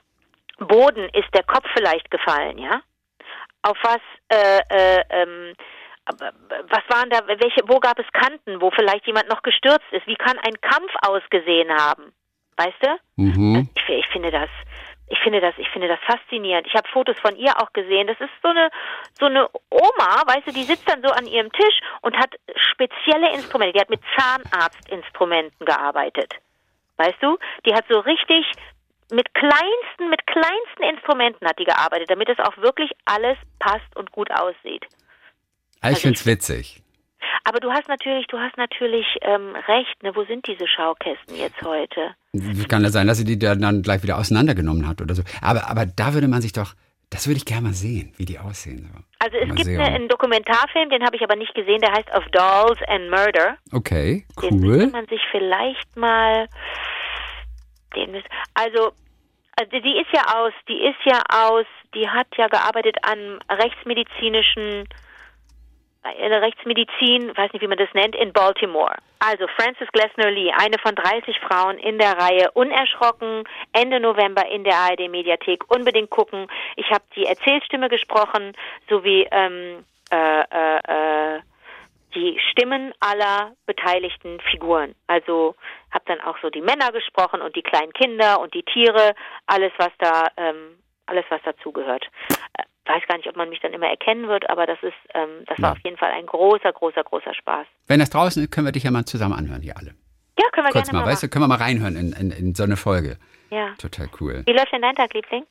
Boden 0.58 1.08
ist 1.14 1.34
der 1.34 1.42
Kopf 1.44 1.66
vielleicht 1.74 2.10
gefallen, 2.10 2.58
ja? 2.58 2.82
Auf 3.62 3.76
was, 3.82 4.00
äh, 4.28 4.60
äh, 4.70 5.04
ähm, 5.10 5.54
was 6.06 6.82
waren 6.88 7.10
da, 7.10 7.26
welche, 7.26 7.62
wo 7.66 7.80
gab 7.80 7.98
es 7.98 8.06
Kanten, 8.12 8.60
wo 8.60 8.70
vielleicht 8.70 9.06
jemand 9.06 9.28
noch 9.28 9.42
gestürzt 9.42 9.86
ist? 9.90 10.06
Wie 10.06 10.16
kann 10.16 10.38
ein 10.38 10.60
Kampf 10.60 10.92
ausgesehen 11.02 11.70
haben? 11.70 12.12
Weißt 12.56 12.78
du? 12.80 13.22
Mhm. 13.22 13.68
Ich, 13.74 13.88
ich 13.88 14.06
finde 14.08 14.30
das, 14.30 14.48
ich 15.10 15.18
finde 15.20 15.40
das, 15.40 15.54
ich 15.58 15.68
finde 15.70 15.88
das 15.88 15.98
faszinierend. 16.00 16.66
Ich 16.66 16.74
habe 16.74 16.88
Fotos 16.88 17.18
von 17.20 17.36
ihr 17.36 17.56
auch 17.60 17.72
gesehen. 17.72 18.06
Das 18.06 18.20
ist 18.20 18.30
so 18.42 18.48
eine, 18.48 18.70
so 19.18 19.26
eine 19.26 19.48
Oma, 19.70 20.22
weißt 20.26 20.46
du, 20.46 20.52
die 20.52 20.64
sitzt 20.64 20.88
dann 20.88 21.02
so 21.02 21.08
an 21.08 21.26
ihrem 21.26 21.50
Tisch 21.52 21.80
und 22.02 22.16
hat 22.16 22.34
spezielle 22.72 23.32
Instrumente. 23.32 23.74
Die 23.74 23.80
hat 23.80 23.90
mit 23.90 24.00
Zahnarztinstrumenten 24.16 25.64
gearbeitet. 25.66 26.34
Weißt 26.96 27.22
du? 27.22 27.38
Die 27.64 27.74
hat 27.74 27.84
so 27.88 28.00
richtig 28.00 28.44
mit 29.10 29.32
kleinsten, 29.34 30.10
mit 30.10 30.26
kleinsten 30.26 30.82
Instrumenten 30.82 31.46
hat 31.46 31.58
die 31.58 31.64
gearbeitet, 31.64 32.10
damit 32.10 32.28
es 32.28 32.38
auch 32.40 32.56
wirklich 32.58 32.90
alles 33.06 33.38
passt 33.58 33.96
und 33.96 34.12
gut 34.12 34.30
aussieht. 34.30 34.86
Ich 35.76 35.84
also 35.84 36.00
finde 36.00 36.18
es 36.18 36.26
witzig. 36.26 36.82
Aber 37.48 37.60
du 37.60 37.72
hast 37.72 37.88
natürlich, 37.88 38.26
du 38.26 38.38
hast 38.38 38.58
natürlich 38.58 39.06
ähm, 39.22 39.56
recht. 39.66 40.02
Ne? 40.02 40.14
Wo 40.14 40.22
sind 40.24 40.46
diese 40.46 40.68
Schaukästen 40.68 41.34
jetzt 41.34 41.62
heute? 41.62 42.14
Kann 42.68 42.82
ja 42.82 42.90
sein, 42.90 43.06
dass 43.06 43.16
sie 43.16 43.24
die 43.24 43.38
dann 43.38 43.82
gleich 43.82 44.02
wieder 44.02 44.18
auseinandergenommen 44.18 44.86
hat 44.86 45.00
oder 45.00 45.14
so. 45.14 45.22
Aber, 45.40 45.70
aber 45.70 45.86
da 45.86 46.12
würde 46.12 46.28
man 46.28 46.42
sich 46.42 46.52
doch, 46.52 46.74
das 47.08 47.26
würde 47.26 47.38
ich 47.38 47.46
gerne 47.46 47.68
mal 47.68 47.72
sehen, 47.72 48.12
wie 48.18 48.26
die 48.26 48.38
aussehen. 48.38 48.90
So. 48.92 49.00
Also 49.20 49.38
es 49.38 49.54
gibt 49.54 49.66
eine, 49.66 49.94
einen 49.94 50.08
Dokumentarfilm, 50.08 50.90
den 50.90 51.02
habe 51.02 51.16
ich 51.16 51.22
aber 51.22 51.36
nicht 51.36 51.54
gesehen, 51.54 51.80
der 51.80 51.92
heißt 51.92 52.10
Of 52.14 52.26
Dolls 52.32 52.78
and 52.86 53.08
Murder. 53.08 53.56
Okay, 53.72 54.26
cool. 54.42 54.50
Den 54.50 54.60
müsste 54.60 54.90
man 54.90 55.06
sich 55.06 55.22
vielleicht 55.30 55.96
mal. 55.96 56.48
Den, 57.96 58.22
also 58.52 58.92
also 59.58 59.80
die 59.80 59.98
ist 59.98 60.12
ja 60.12 60.22
aus, 60.36 60.52
die 60.68 60.78
ist 60.84 61.00
ja 61.04 61.20
aus, 61.30 61.66
die 61.94 62.08
hat 62.08 62.28
ja 62.36 62.46
gearbeitet 62.46 62.96
an 63.02 63.40
rechtsmedizinischen 63.50 64.86
Rechtsmedizin, 66.04 67.36
weiß 67.36 67.52
nicht, 67.52 67.62
wie 67.62 67.68
man 67.68 67.78
das 67.78 67.92
nennt, 67.92 68.14
in 68.14 68.32
Baltimore. 68.32 68.96
Also 69.18 69.46
Frances 69.48 69.88
Glessner 69.92 70.30
Lee, 70.30 70.52
eine 70.52 70.78
von 70.78 70.94
30 70.94 71.38
Frauen 71.40 71.78
in 71.78 71.98
der 71.98 72.12
Reihe 72.12 72.50
Unerschrocken, 72.52 73.44
Ende 73.72 74.00
November 74.00 74.46
in 74.48 74.64
der 74.64 74.74
ARD 74.74 75.10
Mediathek. 75.10 75.64
Unbedingt 75.68 76.10
gucken. 76.10 76.46
Ich 76.76 76.90
habe 76.90 77.04
die 77.16 77.26
Erzählstimme 77.26 77.88
gesprochen, 77.88 78.52
sowie 78.88 79.26
ähm, 79.30 79.84
äh, 80.10 80.40
äh, 80.40 81.36
äh, 81.36 81.40
die 82.14 82.38
Stimmen 82.50 82.92
aller 83.00 83.52
beteiligten 83.66 84.40
Figuren. 84.50 84.94
Also 85.06 85.54
habe 85.92 86.04
dann 86.06 86.20
auch 86.20 86.38
so 86.40 86.48
die 86.48 86.62
Männer 86.62 86.90
gesprochen 86.92 87.42
und 87.42 87.54
die 87.54 87.62
kleinen 87.62 87.92
Kinder 87.92 88.40
und 88.40 88.54
die 88.54 88.62
Tiere, 88.62 89.14
alles 89.46 89.72
was 89.76 89.90
da, 89.98 90.28
ähm, 90.36 90.78
alles 91.08 91.24
was 91.30 91.40
dazugehört. 91.42 92.04
Äh, 92.54 92.62
weiß 92.86 93.02
gar 93.06 93.16
nicht, 93.16 93.28
ob 93.28 93.36
man 93.36 93.48
mich 93.48 93.60
dann 93.60 93.72
immer 93.72 93.86
erkennen 93.86 94.28
wird, 94.28 94.48
aber 94.48 94.66
das 94.66 94.78
ist, 94.82 94.96
ähm, 95.14 95.44
das 95.46 95.60
war 95.60 95.70
ja. 95.70 95.72
auf 95.72 95.78
jeden 95.84 95.96
Fall 95.96 96.10
ein 96.10 96.26
großer, 96.26 96.72
großer, 96.72 97.04
großer 97.04 97.34
Spaß. 97.34 97.66
Wenn 97.86 98.00
das 98.00 98.10
draußen 98.10 98.42
ist, 98.42 98.50
können 98.50 98.66
wir 98.66 98.72
dich 98.72 98.84
ja 98.84 98.90
mal 98.90 99.04
zusammen 99.04 99.34
anhören, 99.34 99.62
hier 99.62 99.76
alle. 99.76 99.94
Ja, 100.38 100.46
können 100.52 100.66
wir 100.66 100.72
Kurz 100.72 100.86
gerne 100.86 100.98
mal, 100.98 101.04
mal 101.04 101.12
weißt 101.12 101.24
du, 101.24 101.28
können 101.28 101.44
wir 101.44 101.48
mal 101.48 101.56
reinhören 101.56 101.96
in, 101.96 102.12
in, 102.12 102.30
in 102.30 102.54
so 102.54 102.62
eine 102.62 102.76
Folge. 102.76 103.18
Ja. 103.50 103.74
Total 103.78 104.08
cool. 104.20 104.42
Wie 104.46 104.52
läuft 104.52 104.72
denn 104.72 104.82
dein 104.82 104.94
Tag, 104.94 105.14
Liebling? 105.14 105.44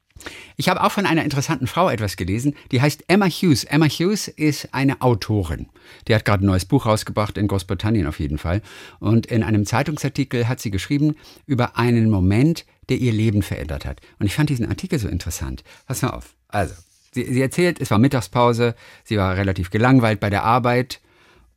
Ich 0.55 0.69
habe 0.69 0.83
auch 0.83 0.91
von 0.91 1.05
einer 1.05 1.23
interessanten 1.23 1.67
Frau 1.67 1.89
etwas 1.89 2.17
gelesen, 2.17 2.55
die 2.71 2.81
heißt 2.81 3.05
Emma 3.07 3.27
Hughes. 3.27 3.63
Emma 3.63 3.85
Hughes 3.85 4.27
ist 4.27 4.73
eine 4.73 5.01
Autorin. 5.01 5.69
Die 6.07 6.15
hat 6.15 6.25
gerade 6.25 6.43
ein 6.43 6.47
neues 6.47 6.65
Buch 6.65 6.85
rausgebracht, 6.85 7.37
in 7.37 7.47
Großbritannien 7.47 8.07
auf 8.07 8.19
jeden 8.19 8.37
Fall. 8.37 8.61
Und 8.99 9.27
in 9.27 9.43
einem 9.43 9.65
Zeitungsartikel 9.65 10.47
hat 10.47 10.59
sie 10.59 10.71
geschrieben 10.71 11.15
über 11.45 11.77
einen 11.77 12.09
Moment, 12.09 12.65
der 12.89 12.97
ihr 12.97 13.11
Leben 13.11 13.43
verändert 13.43 13.85
hat. 13.85 14.01
Und 14.19 14.25
ich 14.25 14.35
fand 14.35 14.49
diesen 14.49 14.67
Artikel 14.67 14.97
so 14.97 15.07
interessant. 15.07 15.63
Pass 15.85 16.01
mal 16.01 16.11
auf. 16.11 16.33
Also, 16.47 16.73
Sie, 17.17 17.23
sie 17.33 17.41
erzählt, 17.41 17.81
es 17.81 17.89
war 17.89 17.97
Mittagspause, 17.97 18.75
sie 19.03 19.17
war 19.17 19.37
relativ 19.37 19.71
gelangweilt 19.71 20.19
bei 20.19 20.29
der 20.29 20.43
Arbeit 20.43 21.01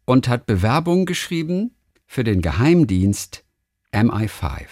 und 0.07 0.26
hat 0.26 0.46
Bewerbungen 0.46 1.05
geschrieben 1.05 1.74
für 2.07 2.24
den 2.24 2.40
Geheimdienst 2.40 3.44
MI5. 3.92 4.68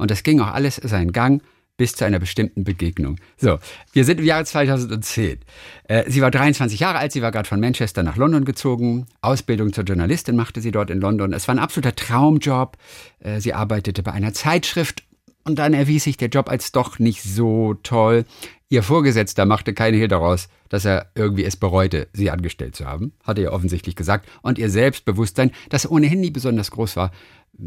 Und 0.00 0.10
das 0.10 0.22
ging 0.22 0.40
auch 0.40 0.52
alles 0.52 0.76
seinen 0.76 1.12
Gang 1.12 1.42
bis 1.76 1.94
zu 1.94 2.04
einer 2.04 2.18
bestimmten 2.18 2.62
Begegnung. 2.62 3.16
So, 3.38 3.58
wir 3.92 4.04
sind 4.04 4.20
im 4.20 4.26
Jahre 4.26 4.44
2010. 4.44 5.38
Äh, 5.84 6.10
sie 6.10 6.20
war 6.20 6.30
23 6.30 6.78
Jahre 6.78 6.98
alt, 6.98 7.12
sie 7.12 7.22
war 7.22 7.32
gerade 7.32 7.48
von 7.48 7.58
Manchester 7.58 8.02
nach 8.02 8.16
London 8.16 8.44
gezogen. 8.44 9.06
Ausbildung 9.22 9.72
zur 9.72 9.84
Journalistin 9.84 10.36
machte 10.36 10.60
sie 10.60 10.72
dort 10.72 10.90
in 10.90 11.00
London. 11.00 11.32
Es 11.32 11.48
war 11.48 11.54
ein 11.54 11.58
absoluter 11.58 11.96
Traumjob. 11.96 12.76
Äh, 13.20 13.40
sie 13.40 13.54
arbeitete 13.54 14.02
bei 14.02 14.12
einer 14.12 14.34
Zeitschrift 14.34 15.04
und 15.44 15.58
dann 15.58 15.72
erwies 15.72 16.04
sich 16.04 16.18
der 16.18 16.28
Job 16.28 16.50
als 16.50 16.72
doch 16.72 16.98
nicht 16.98 17.22
so 17.22 17.74
toll. 17.82 18.26
Ihr 18.68 18.82
Vorgesetzter 18.82 19.46
machte 19.46 19.72
keine 19.72 19.96
Hehl 19.96 20.08
daraus, 20.08 20.48
dass 20.68 20.84
er 20.84 21.10
irgendwie 21.14 21.44
es 21.44 21.56
bereute, 21.56 22.08
sie 22.12 22.30
angestellt 22.30 22.76
zu 22.76 22.84
haben, 22.84 23.12
hatte 23.24 23.42
er 23.42 23.54
offensichtlich 23.54 23.96
gesagt. 23.96 24.28
Und 24.42 24.58
ihr 24.58 24.68
Selbstbewusstsein, 24.68 25.50
das 25.70 25.90
ohnehin 25.90 26.20
nie 26.20 26.30
besonders 26.30 26.70
groß 26.70 26.96
war, 26.96 27.10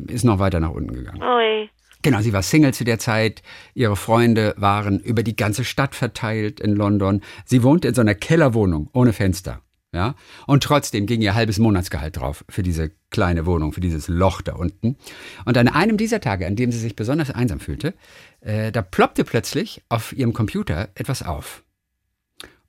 ist 0.07 0.23
noch 0.23 0.39
weiter 0.39 0.59
nach 0.59 0.69
unten 0.69 0.93
gegangen. 0.93 1.21
Oi. 1.21 1.69
Genau, 2.03 2.21
sie 2.21 2.33
war 2.33 2.43
Single 2.43 2.73
zu 2.73 2.83
der 2.83 2.99
Zeit. 2.99 3.41
Ihre 3.73 3.95
Freunde 3.95 4.53
waren 4.57 4.99
über 4.99 5.23
die 5.23 5.37
ganze 5.37 5.63
Stadt 5.63 5.95
verteilt 5.95 6.59
in 6.59 6.75
London. 6.75 7.21
Sie 7.45 7.63
wohnte 7.63 7.87
in 7.87 7.93
so 7.93 8.01
einer 8.01 8.13
Kellerwohnung 8.13 8.89
ohne 8.93 9.13
Fenster. 9.13 9.61
Ja? 9.93 10.15
Und 10.45 10.63
trotzdem 10.63 11.05
ging 11.05 11.21
ihr 11.21 11.33
halbes 11.33 11.59
Monatsgehalt 11.59 12.17
drauf 12.17 12.43
für 12.49 12.61
diese 12.61 12.91
kleine 13.09 13.45
Wohnung, 13.45 13.71
für 13.71 13.79
dieses 13.79 14.09
Loch 14.09 14.41
da 14.41 14.55
unten. 14.55 14.97
Und 15.45 15.57
an 15.57 15.69
einem 15.69 15.95
dieser 15.95 16.19
Tage, 16.19 16.45
an 16.45 16.57
dem 16.57 16.73
sie 16.73 16.79
sich 16.79 16.97
besonders 16.97 17.31
einsam 17.31 17.61
fühlte, 17.61 17.93
äh, 18.41 18.73
da 18.73 18.81
ploppte 18.81 19.23
plötzlich 19.23 19.81
auf 19.87 20.11
ihrem 20.11 20.33
Computer 20.33 20.89
etwas 20.95 21.23
auf. 21.23 21.63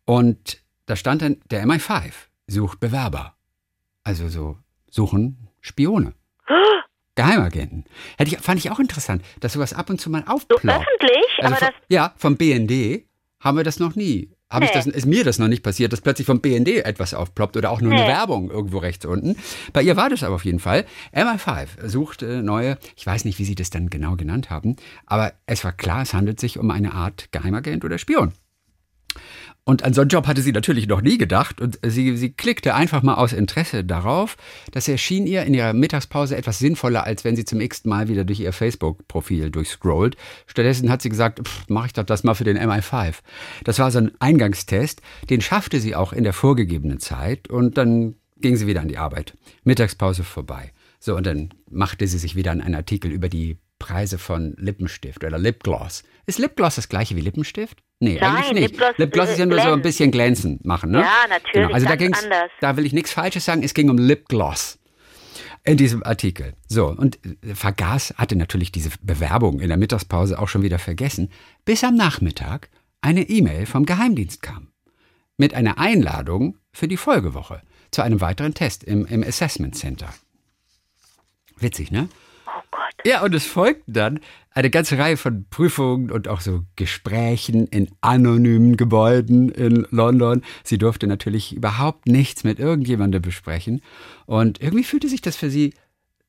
Und 0.05 0.63
da 0.87 0.95
stand 0.95 1.23
dann, 1.23 1.39
der 1.51 1.67
MI5 1.67 2.13
sucht 2.47 2.79
Bewerber. 2.79 3.35
Also 4.05 4.29
so 4.29 4.59
suchen 4.89 5.49
Spione. 5.61 6.13
Geheimagenten. 7.15 7.85
Hätte 8.19 8.35
ich, 8.35 8.39
fand 8.41 8.59
ich 8.59 8.71
auch 8.71 8.81
interessant, 8.81 9.23
dass 9.41 9.53
sowas 9.53 9.73
ab 9.73 9.91
und 9.91 10.01
zu 10.01 10.11
mal 10.11 10.25
So 10.27 10.33
aufploppt. 10.35 10.65
öffentlich, 10.65 11.25
Also 11.39 11.47
aber 11.49 11.57
von, 11.57 11.69
das. 11.69 11.75
ja, 11.89 12.15
vom 12.17 12.37
BND 12.37 13.05
haben 13.41 13.57
wir 13.57 13.65
das 13.65 13.79
noch 13.79 13.95
nie. 13.95 14.31
Nee. 14.57 14.71
das, 14.73 14.87
ist 14.87 15.07
mir 15.07 15.25
das 15.25 15.41
noch 15.41 15.49
nicht 15.49 15.65
passiert, 15.65 15.93
dass 15.93 16.01
plötzlich 16.01 16.27
vom 16.27 16.41
BND 16.41 16.69
etwas 16.85 17.13
aufploppt 17.13 17.57
oder 17.57 17.71
auch 17.73 17.81
nur 17.81 17.91
eine 17.93 18.03
Nee. 18.03 18.09
Werbung 18.09 18.51
irgendwo 18.51 18.79
rechts 18.79 19.05
unten. 19.05 19.37
Bei 19.73 19.83
ihr 19.83 19.97
war 19.97 20.11
das 20.11 20.23
aber 20.23 20.37
auf 20.37 20.45
jeden 20.45 20.61
Fall. 20.61 20.85
MI5 21.13 21.89
sucht 21.89 22.23
neue, 22.23 22.79
ich 22.95 23.05
weiß 23.05 23.25
nicht, 23.25 23.39
wie 23.41 23.45
sie 23.45 23.57
das 23.57 23.71
dann 23.71 23.91
genau 23.91 24.15
genannt 24.15 24.51
haben, 24.51 24.77
aber 25.07 25.33
es 25.47 25.65
war 25.65 25.73
klar, 25.73 26.03
es 26.03 26.15
handelt 26.15 26.39
sich 26.39 26.59
um 26.59 26.71
eine 26.71 26.93
Art 26.95 27.33
Geheimagent 27.33 27.85
oder 27.85 27.99
Spion. 27.99 28.33
Und 29.67 29.83
an 29.83 29.95
so 29.95 30.03
einen 30.03 30.11
Job 30.11 30.27
hatte 30.27 30.43
sie 30.43 30.53
natürlich 30.53 30.89
noch 30.89 31.01
nie 31.01 31.17
gedacht 31.17 31.59
und 31.61 31.79
sie, 31.83 32.17
sie 32.19 32.33
klickte 32.33 32.75
einfach 32.75 33.03
mal 33.03 33.15
aus 33.15 33.33
Interesse 33.33 33.83
darauf. 33.83 34.37
Das 34.73 34.89
erschien 34.89 35.27
ihr 35.27 35.45
in 35.45 35.55
ihrer 35.55 35.73
Mittagspause 35.73 36.37
etwas 36.37 36.59
sinnvoller, 36.59 37.05
als 37.05 37.25
wenn 37.25 37.35
sie 37.35 37.47
zum 37.47 37.61
x 37.61 37.85
Mal 37.87 38.09
wieder 38.09 38.25
durch 38.25 38.41
ihr 38.41 38.53
Facebook-Profil 38.53 39.51
durchscrollt. 39.51 40.17
Stattdessen 40.47 40.91
hat 40.91 41.01
sie 41.01 41.09
gesagt, 41.09 41.41
mache 41.69 41.87
ich 41.87 41.93
doch 41.95 42.05
das 42.05 42.25
mal 42.25 42.35
für 42.35 42.45
den 42.45 42.59
MI5. 42.59 43.15
Das 43.65 43.79
war 43.79 43.91
so 43.91 43.99
ein 43.99 44.13
Eingangstest, 44.21 45.01
den 45.31 45.41
schaffte 45.41 45.81
sie 45.81 45.95
auch 45.95 46.13
in 46.13 46.25
der 46.25 46.35
vorgegebenen 46.35 47.01
Zeit 47.01 47.49
und 47.49 47.79
dann 47.79 48.17
ging 48.37 48.57
sie 48.57 48.67
wieder 48.67 48.83
an 48.83 48.89
die 48.89 48.99
Arbeit. 48.99 49.35
Mittagspause 49.65 50.25
vorbei. 50.25 50.73
So, 51.01 51.17
und 51.17 51.27
dann 51.27 51.51
machte 51.71 52.07
sie 52.07 52.19
sich 52.19 52.37
wieder 52.37 52.51
an 52.51 52.61
einen 52.61 52.75
Artikel 52.75 53.11
über 53.11 53.29
die 53.31 53.59
Preise 53.87 54.19
von 54.19 54.55
Lippenstift 54.57 55.23
oder 55.25 55.39
Lipgloss. 55.39 56.05
Ist 56.27 56.39
Lipgloss 56.39 56.77
das 56.77 56.89
gleiche 56.89 57.17
wie 57.17 57.21
Lippenstift? 57.21 57.83
Nee, 58.01 58.19
Nein, 58.21 58.37
eigentlich 58.37 58.53
nicht. 58.53 58.81
Lipgloss- 58.81 58.95
Lipgloss 58.99 59.29
ist 59.31 59.39
ja 59.39 59.47
nur 59.47 59.61
so 59.61 59.73
ein 59.73 59.83
bisschen 59.83 60.11
glänzen 60.11 60.59
machen, 60.65 60.91
ne? 60.91 61.01
Ja, 61.01 61.13
natürlich, 61.29 61.53
Genau. 61.53 61.73
Also 61.75 61.87
da 61.87 61.97
ging's, 61.97 62.23
anders. 62.25 62.51
da 62.61 62.77
will 62.79 62.87
ich 62.87 62.93
nichts 62.95 63.13
Falsches 63.13 63.45
sagen, 63.45 63.63
es 63.63 63.75
ging 63.75 63.91
um 63.91 63.99
Lipgloss 63.99 64.79
in 65.65 65.77
diesem 65.77 66.03
Artikel. 66.03 66.55
So, 66.67 66.89
und 66.89 67.19
äh, 67.45 67.55
vergaß, 67.55 68.15
hatte 68.17 68.37
natürlich 68.37 68.73
diese 68.73 68.91
Bewerbung 69.03 69.61
in 69.61 69.69
der 69.69 69.77
Mittagspause 69.77 70.39
auch 70.39 70.49
schon 70.49 70.63
wieder 70.63 70.79
vergessen, 70.79 71.31
bis 71.67 71.85
am 71.85 71.95
Nachmittag 71.95 72.71
eine 73.03 73.23
E-Mail 73.29 73.67
vom 73.67 73.85
Geheimdienst 73.85 74.41
kam. 74.43 74.69
Mit 75.37 75.53
einer 75.53 75.79
Einladung 75.79 76.57
für 76.73 76.89
die 76.89 76.97
Folgewoche 76.97 77.61
zu 77.91 78.01
einem 78.03 78.21
weiteren 78.23 78.55
Test 78.55 78.83
im, 78.85 79.05
im 79.07 79.23
Assessment 79.23 79.77
Center. 79.77 80.09
Witzig, 81.59 81.91
ne? 81.91 82.09
Ja, 83.07 83.23
und 83.23 83.35
es 83.35 83.45
folgten 83.45 83.93
dann 83.93 84.21
eine 84.51 84.71
ganze 84.71 84.97
Reihe 84.97 85.17
von 85.17 85.47
Prüfungen 85.51 86.11
und 86.11 86.27
auch 86.27 86.41
so 86.41 86.63
Gesprächen 86.77 87.67
in 87.67 87.91
anonymen 88.01 88.77
Gebäuden 88.77 89.51
in 89.51 89.87
London. 89.91 90.43
Sie 90.63 90.79
durfte 90.79 91.07
natürlich 91.07 91.55
überhaupt 91.55 92.07
nichts 92.07 92.45
mit 92.45 92.59
irgendjemandem 92.59 93.21
besprechen. 93.21 93.83
Und 94.27 94.63
irgendwie 94.63 94.85
fühlte 94.85 95.09
sich 95.09 95.21
das 95.21 95.37
für 95.37 95.51
sie, 95.51 95.75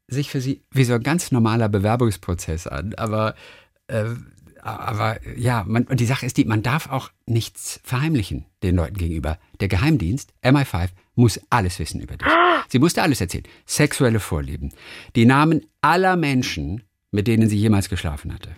sich 0.07 0.29
für 0.31 0.41
sie 0.41 0.63
wie 0.71 0.83
so 0.83 0.95
ein 0.95 1.03
ganz 1.03 1.31
normaler 1.31 1.69
Bewerbungsprozess 1.69 2.67
an. 2.67 2.93
Aber, 2.95 3.35
äh, 3.88 4.05
aber 4.65 5.19
ja, 5.38 5.63
man, 5.67 5.84
und 5.84 5.99
die 5.99 6.06
Sache 6.06 6.25
ist 6.25 6.38
die, 6.38 6.45
man 6.45 6.63
darf 6.63 6.89
auch 6.89 7.12
nichts 7.28 7.80
verheimlichen 7.84 8.45
den 8.63 8.75
Leuten 8.75 8.95
gegenüber. 8.97 9.38
Der 9.60 9.67
Geheimdienst, 9.67 10.34
MI5, 10.43 10.89
muss 11.13 11.39
alles 11.49 11.78
wissen 11.80 12.01
über 12.01 12.17
dich. 12.17 12.28
Sie 12.69 12.80
musste 12.80 13.04
alles 13.04 13.21
erzählen. 13.21 13.45
Sexuelle 13.65 14.19
Vorlieben, 14.19 14.73
die 15.15 15.25
Namen 15.25 15.65
aller 15.82 16.15
Menschen, 16.15 16.84
mit 17.12 17.28
denen 17.28 17.47
sie 17.47 17.58
jemals 17.58 17.89
geschlafen 17.89 18.34
hatte. 18.34 18.56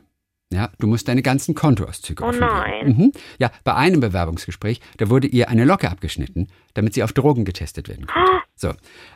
Ja, 0.52 0.70
du 0.80 0.88
musst 0.88 1.10
deine 1.10 1.22
ganzen 1.22 1.56
Kontoauszüge 1.56 2.24
Oh 2.24 2.32
nein. 2.32 2.88
Mhm. 2.88 3.12
Ja, 3.38 3.52
bei 3.66 3.76
einem 3.76 4.00
Bewerbungsgespräch, 4.00 4.80
da 4.96 5.10
wurde 5.10 5.28
ihr 5.28 5.50
eine 5.50 5.66
Locke 5.66 5.92
abgeschnitten, 5.92 6.48
damit 6.74 6.94
sie 6.94 7.04
auf 7.04 7.12
Drogen 7.12 7.44
getestet 7.44 7.90
werden 7.90 8.08
konnte. 8.08 8.32
So, 8.56 8.74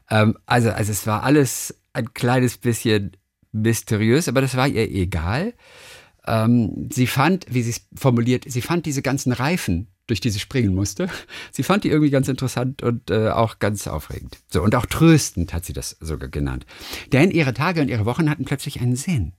ähm, 0.10 0.38
also, 0.46 0.72
also 0.72 0.92
es 0.92 1.08
war 1.08 1.24
alles 1.24 1.80
ein 1.94 2.14
kleines 2.14 2.58
bisschen 2.58 3.16
mysteriös, 3.54 4.28
aber 4.28 4.42
das 4.42 4.58
war 4.58 4.68
ihr 4.68 4.90
egal. 4.92 5.54
Ähm, 6.26 6.90
sie 6.92 7.08
fand, 7.08 7.46
wie 7.50 7.64
sie 7.64 7.72
es 7.72 7.88
formuliert, 7.96 8.46
sie 8.48 8.62
fand 8.62 8.86
diese 8.86 9.02
ganzen 9.02 9.32
Reifen, 9.32 9.88
durch 10.08 10.20
die 10.20 10.30
sie 10.30 10.40
springen 10.40 10.76
musste, 10.76 11.10
sie 11.52 11.64
fand 11.64 11.84
die 11.84 11.90
irgendwie 11.90 12.12
ganz 12.12 12.28
interessant 12.28 12.84
und 12.84 13.10
äh, 13.10 13.30
auch 13.30 13.60
ganz 13.60 13.88
aufregend. 13.88 14.38
So, 14.48 14.62
und 14.62 14.76
auch 14.76 14.86
tröstend 14.86 15.54
hat 15.54 15.66
sie 15.66 15.74
das 15.74 15.98
sogar 16.00 16.30
genannt. 16.30 16.66
Denn 17.12 17.32
ihre 17.32 17.54
Tage 17.54 17.82
und 17.82 17.90
ihre 17.90 18.06
Wochen 18.06 18.30
hatten 18.30 18.46
plötzlich 18.46 18.82
einen 18.82 18.96
Sinn. 18.96 19.34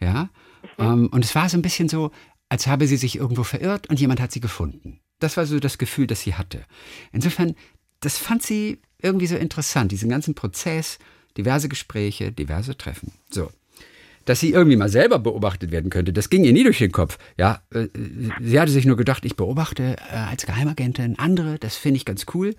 Ja, 0.00 0.30
ähm, 0.78 1.08
und 1.08 1.24
es 1.24 1.34
war 1.34 1.48
so 1.48 1.56
ein 1.56 1.62
bisschen 1.62 1.88
so, 1.88 2.10
als 2.48 2.66
habe 2.66 2.86
sie 2.86 2.96
sich 2.96 3.16
irgendwo 3.16 3.44
verirrt 3.44 3.88
und 3.88 4.00
jemand 4.00 4.20
hat 4.20 4.32
sie 4.32 4.40
gefunden. 4.40 5.00
Das 5.18 5.36
war 5.36 5.46
so 5.46 5.60
das 5.60 5.78
Gefühl, 5.78 6.06
das 6.06 6.20
sie 6.20 6.34
hatte. 6.34 6.64
Insofern, 7.12 7.54
das 8.00 8.18
fand 8.18 8.42
sie 8.42 8.80
irgendwie 9.00 9.26
so 9.26 9.36
interessant, 9.36 9.92
diesen 9.92 10.10
ganzen 10.10 10.34
Prozess, 10.34 10.98
diverse 11.36 11.68
Gespräche, 11.68 12.32
diverse 12.32 12.76
Treffen. 12.76 13.12
So. 13.30 13.50
Dass 14.24 14.40
sie 14.40 14.50
irgendwie 14.50 14.76
mal 14.76 14.88
selber 14.88 15.18
beobachtet 15.18 15.70
werden 15.72 15.90
könnte, 15.90 16.12
das 16.12 16.30
ging 16.30 16.44
ihr 16.44 16.52
nie 16.52 16.64
durch 16.64 16.78
den 16.78 16.92
Kopf. 16.92 17.18
Ja, 17.36 17.62
äh, 17.74 17.88
sie 18.40 18.60
hatte 18.60 18.70
sich 18.70 18.84
nur 18.84 18.96
gedacht, 18.96 19.24
ich 19.24 19.36
beobachte 19.36 19.96
äh, 20.10 20.16
als 20.16 20.46
Geheimagentin 20.46 21.18
andere, 21.18 21.58
das 21.58 21.76
finde 21.76 21.96
ich 21.96 22.04
ganz 22.04 22.26
cool. 22.34 22.54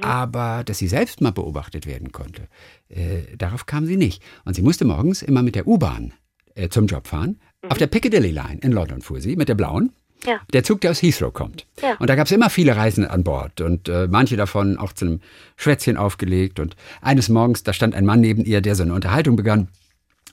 Aber 0.00 0.64
dass 0.64 0.78
sie 0.78 0.88
selbst 0.88 1.20
mal 1.20 1.30
beobachtet 1.30 1.86
werden 1.86 2.10
konnte, 2.10 2.48
äh, 2.88 3.36
darauf 3.36 3.66
kam 3.66 3.86
sie 3.86 3.96
nicht. 3.96 4.22
Und 4.44 4.54
sie 4.54 4.62
musste 4.62 4.84
morgens 4.84 5.22
immer 5.22 5.42
mit 5.42 5.54
der 5.54 5.68
U-Bahn 5.68 6.12
äh, 6.54 6.68
zum 6.68 6.86
Job 6.86 7.06
fahren. 7.06 7.38
Auf 7.68 7.78
der 7.78 7.86
Piccadilly 7.86 8.30
Line 8.30 8.58
in 8.60 8.72
London 8.72 9.00
fuhr 9.00 9.20
sie 9.20 9.36
mit 9.36 9.48
der 9.48 9.54
blauen. 9.54 9.92
Ja. 10.26 10.40
Der 10.52 10.64
Zug, 10.64 10.80
der 10.80 10.90
aus 10.90 11.02
Heathrow 11.02 11.32
kommt. 11.32 11.66
Ja. 11.82 11.96
Und 11.98 12.08
da 12.08 12.14
gab 12.14 12.26
es 12.26 12.32
immer 12.32 12.48
viele 12.48 12.76
Reisende 12.76 13.10
an 13.10 13.24
Bord 13.24 13.60
und 13.60 13.88
äh, 13.88 14.08
manche 14.08 14.36
davon 14.36 14.78
auch 14.78 14.92
zu 14.92 15.04
einem 15.04 15.20
Schwätzchen 15.56 15.96
aufgelegt. 15.96 16.60
Und 16.60 16.76
eines 17.02 17.28
Morgens, 17.28 17.62
da 17.62 17.72
stand 17.72 17.94
ein 17.94 18.06
Mann 18.06 18.20
neben 18.20 18.44
ihr, 18.44 18.60
der 18.60 18.74
so 18.74 18.82
eine 18.82 18.94
Unterhaltung 18.94 19.36
begann. 19.36 19.68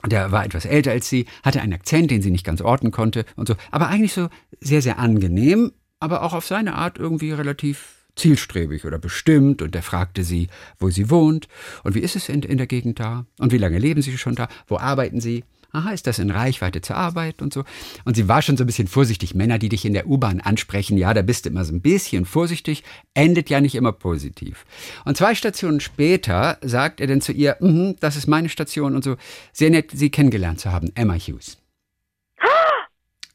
Der 0.06 0.32
war 0.32 0.44
etwas 0.44 0.64
älter 0.64 0.90
als 0.90 1.08
sie, 1.08 1.26
hatte 1.42 1.60
einen 1.60 1.74
Akzent, 1.74 2.10
den 2.10 2.22
sie 2.22 2.30
nicht 2.30 2.44
ganz 2.44 2.60
orten 2.60 2.90
konnte 2.90 3.24
und 3.36 3.46
so. 3.48 3.54
Aber 3.70 3.88
eigentlich 3.88 4.12
so 4.12 4.28
sehr, 4.60 4.82
sehr 4.82 4.98
angenehm, 4.98 5.72
aber 6.00 6.22
auch 6.22 6.32
auf 6.32 6.46
seine 6.46 6.74
Art 6.74 6.98
irgendwie 6.98 7.30
relativ 7.30 8.02
zielstrebig 8.16 8.84
oder 8.84 8.98
bestimmt. 8.98 9.62
Und 9.62 9.74
er 9.74 9.82
fragte 9.82 10.24
sie, 10.24 10.48
wo 10.78 10.90
sie 10.90 11.10
wohnt 11.10 11.48
und 11.84 11.94
wie 11.94 12.00
ist 12.00 12.16
es 12.16 12.28
in, 12.28 12.42
in 12.42 12.58
der 12.58 12.66
Gegend 12.66 13.00
da 13.00 13.26
und 13.38 13.52
wie 13.52 13.58
lange 13.58 13.78
leben 13.78 14.02
Sie 14.02 14.16
schon 14.18 14.34
da, 14.34 14.48
wo 14.66 14.76
arbeiten 14.78 15.20
Sie? 15.20 15.44
Aha, 15.74 15.90
ist 15.90 16.06
das 16.06 16.18
in 16.18 16.30
Reichweite 16.30 16.82
zur 16.82 16.96
Arbeit 16.96 17.40
und 17.40 17.54
so. 17.54 17.64
Und 18.04 18.14
sie 18.14 18.28
war 18.28 18.42
schon 18.42 18.58
so 18.58 18.64
ein 18.64 18.66
bisschen 18.66 18.88
vorsichtig. 18.88 19.34
Männer, 19.34 19.58
die 19.58 19.70
dich 19.70 19.86
in 19.86 19.94
der 19.94 20.06
U-Bahn 20.06 20.40
ansprechen, 20.40 20.98
ja, 20.98 21.14
da 21.14 21.22
bist 21.22 21.46
du 21.46 21.48
immer 21.48 21.64
so 21.64 21.72
ein 21.72 21.80
bisschen 21.80 22.26
vorsichtig, 22.26 22.84
endet 23.14 23.48
ja 23.48 23.62
nicht 23.62 23.74
immer 23.74 23.92
positiv. 23.92 24.66
Und 25.06 25.16
zwei 25.16 25.34
Stationen 25.34 25.80
später 25.80 26.58
sagt 26.60 27.00
er 27.00 27.06
dann 27.06 27.22
zu 27.22 27.32
ihr, 27.32 27.56
mhm, 27.60 27.96
das 28.00 28.16
ist 28.16 28.26
meine 28.26 28.50
Station 28.50 28.94
und 28.94 29.02
so. 29.02 29.16
Sehr 29.52 29.70
nett, 29.70 29.90
sie 29.92 30.10
kennengelernt 30.10 30.60
zu 30.60 30.70
haben, 30.70 30.92
Emma 30.94 31.14
Hughes. 31.14 31.56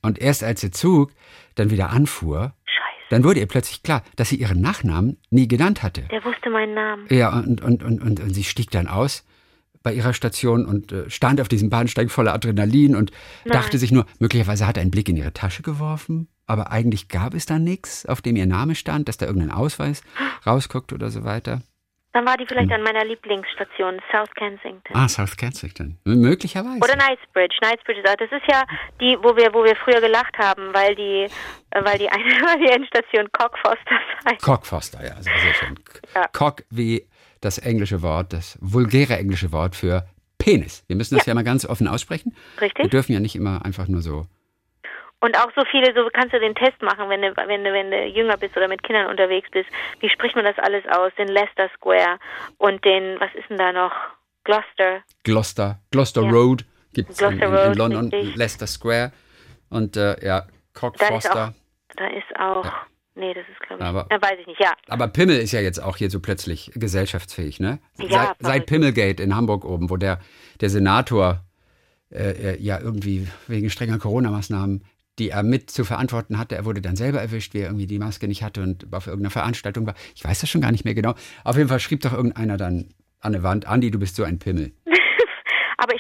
Und 0.03 0.19
erst 0.19 0.43
als 0.43 0.61
der 0.61 0.71
Zug 0.71 1.11
dann 1.55 1.71
wieder 1.71 1.89
anfuhr, 1.89 2.53
dann 3.09 3.23
wurde 3.23 3.39
ihr 3.39 3.47
plötzlich 3.47 3.81
klar, 3.81 4.03
dass 4.15 4.29
sie 4.29 4.35
ihren 4.35 4.61
Nachnamen 4.61 5.17
nie 5.31 5.47
genannt 5.47 5.81
hatte. 5.81 6.03
Der 6.11 6.23
wusste 6.23 6.51
meinen 6.51 6.75
Namen. 6.75 7.07
Ja, 7.09 7.35
und, 7.35 7.61
und, 7.61 7.83
und, 7.83 8.01
und, 8.01 8.19
und 8.19 8.33
sie 8.33 8.43
stieg 8.43 8.69
dann 8.69 8.87
aus 8.87 9.25
bei 9.87 9.93
ihrer 9.93 10.11
Station 10.11 10.65
und 10.65 10.91
äh, 10.91 11.09
stand 11.09 11.39
auf 11.39 11.47
diesem 11.47 11.69
Bahnsteig 11.69 12.11
voller 12.11 12.33
Adrenalin 12.33 12.93
und 12.93 13.11
dachte 13.45 13.77
sich 13.77 13.93
nur, 13.93 14.05
möglicherweise 14.19 14.67
hat 14.67 14.75
er 14.75 14.81
einen 14.81 14.91
Blick 14.91 15.07
in 15.07 15.15
ihre 15.15 15.31
Tasche 15.31 15.63
geworfen, 15.63 16.27
aber 16.45 16.73
eigentlich 16.73 17.07
gab 17.07 17.33
es 17.33 17.45
da 17.45 17.57
nichts, 17.57 18.05
auf 18.05 18.21
dem 18.21 18.35
ihr 18.35 18.47
Name 18.47 18.75
stand, 18.75 19.07
dass 19.07 19.15
da 19.15 19.27
irgendein 19.27 19.51
Ausweis 19.51 20.03
rausguckt 20.45 20.91
oder 20.91 21.09
so 21.09 21.23
weiter. 21.23 21.61
Dann 22.11 22.25
war 22.25 22.35
die 22.35 22.45
vielleicht 22.45 22.69
an 22.73 22.81
meiner 22.81 23.05
Lieblingsstation, 23.05 24.01
South 24.11 24.33
Kensington. 24.35 24.93
Ah, 24.93 25.07
South 25.07 25.37
Kensington. 25.37 25.97
Möglicherweise. 26.03 26.79
Oder 26.83 26.97
Knightsbridge. 26.97 27.55
Knightsbridge, 27.61 28.01
das 28.03 28.29
ist 28.29 28.47
ja 28.51 28.65
die, 28.99 29.17
wo 29.21 29.37
wir, 29.37 29.53
wo 29.53 29.63
wir 29.63 29.75
früher 29.77 30.01
gelacht 30.01 30.37
haben, 30.37 30.73
weil 30.73 30.95
die, 30.95 31.27
äh, 31.69 31.85
weil 31.85 31.97
die 31.97 32.09
eine, 32.09 32.23
weil 32.45 32.59
die 32.59 32.73
Endstation 32.73 33.31
Cockfosters 33.31 34.03
heißt. 34.29 34.41
Cockfoster, 34.41 35.01
ja, 35.01 35.21
sehr, 35.21 35.37
sehr 35.37 35.53
schön. 35.53 35.79
Ja. 36.13 36.27
Cock 36.33 36.63
wie 36.71 37.07
das 37.47 37.57
englische 37.57 38.01
Wort, 38.01 38.33
das 38.33 38.57
vulgäre 38.61 39.15
englische 39.17 39.51
Wort 39.51 39.75
für 39.75 40.05
Penis. 40.37 40.83
Wir 40.87 40.95
müssen 40.95 41.15
das 41.17 41.25
ja, 41.25 41.33
mal 41.33 41.43
ganz 41.43 41.65
offen 41.65 41.87
aussprechen. 41.87 42.35
Wir 42.55 42.63
Richtig? 42.63 42.91
dürfen 42.91 43.13
ja 43.13 43.19
nicht 43.19 43.35
immer 43.35 43.63
einfach 43.65 43.87
nur 43.87 44.01
so. 44.01 44.25
Und 45.19 45.35
auch 45.35 45.51
so 45.55 45.63
viele, 45.71 45.93
so 45.95 46.07
kannst 46.13 46.33
du 46.33 46.39
den 46.39 46.53
Test 46.53 46.79
machen, 46.83 47.09
wenn 47.09 47.21
du, 47.23 47.33
wenn 47.35 47.63
du, 47.63 47.73
wenn 47.73 47.89
du 47.89 48.05
jünger 48.05 48.37
bist 48.37 48.55
oder 48.55 48.67
mit 48.67 48.83
Kindern 48.83 49.07
unterwegs 49.09 49.49
bist. 49.51 49.67
Wie 49.99 50.09
spricht 50.09 50.35
man 50.35 50.45
das 50.45 50.59
alles 50.59 50.83
aus? 50.91 51.11
Den 51.17 51.27
Leicester 51.29 51.69
Square 51.75 52.19
und 52.57 52.83
den, 52.85 53.19
was 53.19 53.33
ist 53.33 53.49
denn 53.49 53.57
da 53.57 53.71
noch? 53.71 53.93
Gloucester. 54.43 55.01
Gloucester, 55.23 55.79
Gloucester 55.91 56.21
Ja. 56.23 56.29
Road 56.29 56.65
gibt 56.93 57.09
es 57.09 57.19
in, 57.19 57.31
in, 57.31 57.53
in 57.53 57.73
London, 57.73 58.09
richtig. 58.09 58.35
Leicester 58.35 58.67
Square 58.67 59.11
und 59.69 59.97
äh, 59.97 60.23
ja, 60.23 60.45
Cock 60.73 60.97
Da 60.97 61.05
ist 61.05 61.11
Foster. 61.13 61.47
auch, 61.47 61.95
da 61.95 62.07
ist 62.07 62.39
auch, 62.39 62.71
nee, 63.17 63.33
das 63.33 63.43
ist 63.51 63.59
glaube 63.67 63.81
ich, 63.81 63.87
Aber- 63.87 64.07
ja, 64.11 64.21
weiß 64.21 64.37
ich 64.41 64.47
nicht, 64.47 64.59
ja. 64.61 64.73
Aber 64.87 65.07
Pimmel 65.07 65.37
ist 65.37 65.51
ja 65.51 65.59
jetzt 65.61 65.81
auch 65.81 65.97
hier 65.97 66.09
so 66.09 66.19
plötzlich 66.19 66.71
gesellschaftsfähig, 66.75 67.59
ne? 67.59 67.79
Ja, 67.99 68.07
seit, 68.09 68.35
seit. 68.39 68.65
Pimmelgate 68.67 69.19
in 69.21 69.35
Hamburg 69.35 69.65
oben, 69.65 69.89
wo 69.89 69.97
der, 69.97 70.19
der 70.61 70.69
Senator 70.69 71.43
äh, 72.09 72.53
äh, 72.53 72.61
ja 72.61 72.79
irgendwie 72.79 73.27
wegen 73.47 73.69
strenger 73.69 73.99
Corona-Maßnahmen 73.99 74.83
die 75.19 75.29
er 75.31 75.43
mit 75.43 75.71
zu 75.71 75.83
verantworten 75.83 76.37
hatte. 76.37 76.55
Er 76.55 76.65
wurde 76.65 76.81
dann 76.81 76.95
selber 76.95 77.19
erwischt, 77.19 77.53
wie 77.53 77.59
er 77.59 77.67
irgendwie 77.67 77.87
die 77.87 77.99
Maske 77.99 78.27
nicht 78.27 78.43
hatte 78.43 78.61
und 78.61 78.93
auf 78.93 79.07
irgendeiner 79.07 79.31
Veranstaltung 79.31 79.87
war. 79.87 79.95
Ich 80.15 80.23
weiß 80.23 80.41
das 80.41 80.49
schon 80.49 80.61
gar 80.61 80.71
nicht 80.71 80.85
mehr 80.85 80.93
genau. 80.93 81.15
Auf 81.43 81.57
jeden 81.57 81.69
Fall 81.69 81.79
schrieb 81.79 82.01
doch 82.01 82.13
irgendeiner 82.13 82.57
dann 82.57 82.89
an 83.19 83.31
der 83.31 83.43
Wand, 83.43 83.65
Andi, 83.65 83.89
du 83.89 83.97
bist 83.99 84.15
so 84.15 84.23
ein 84.23 84.39
Pimmel. 84.39 84.73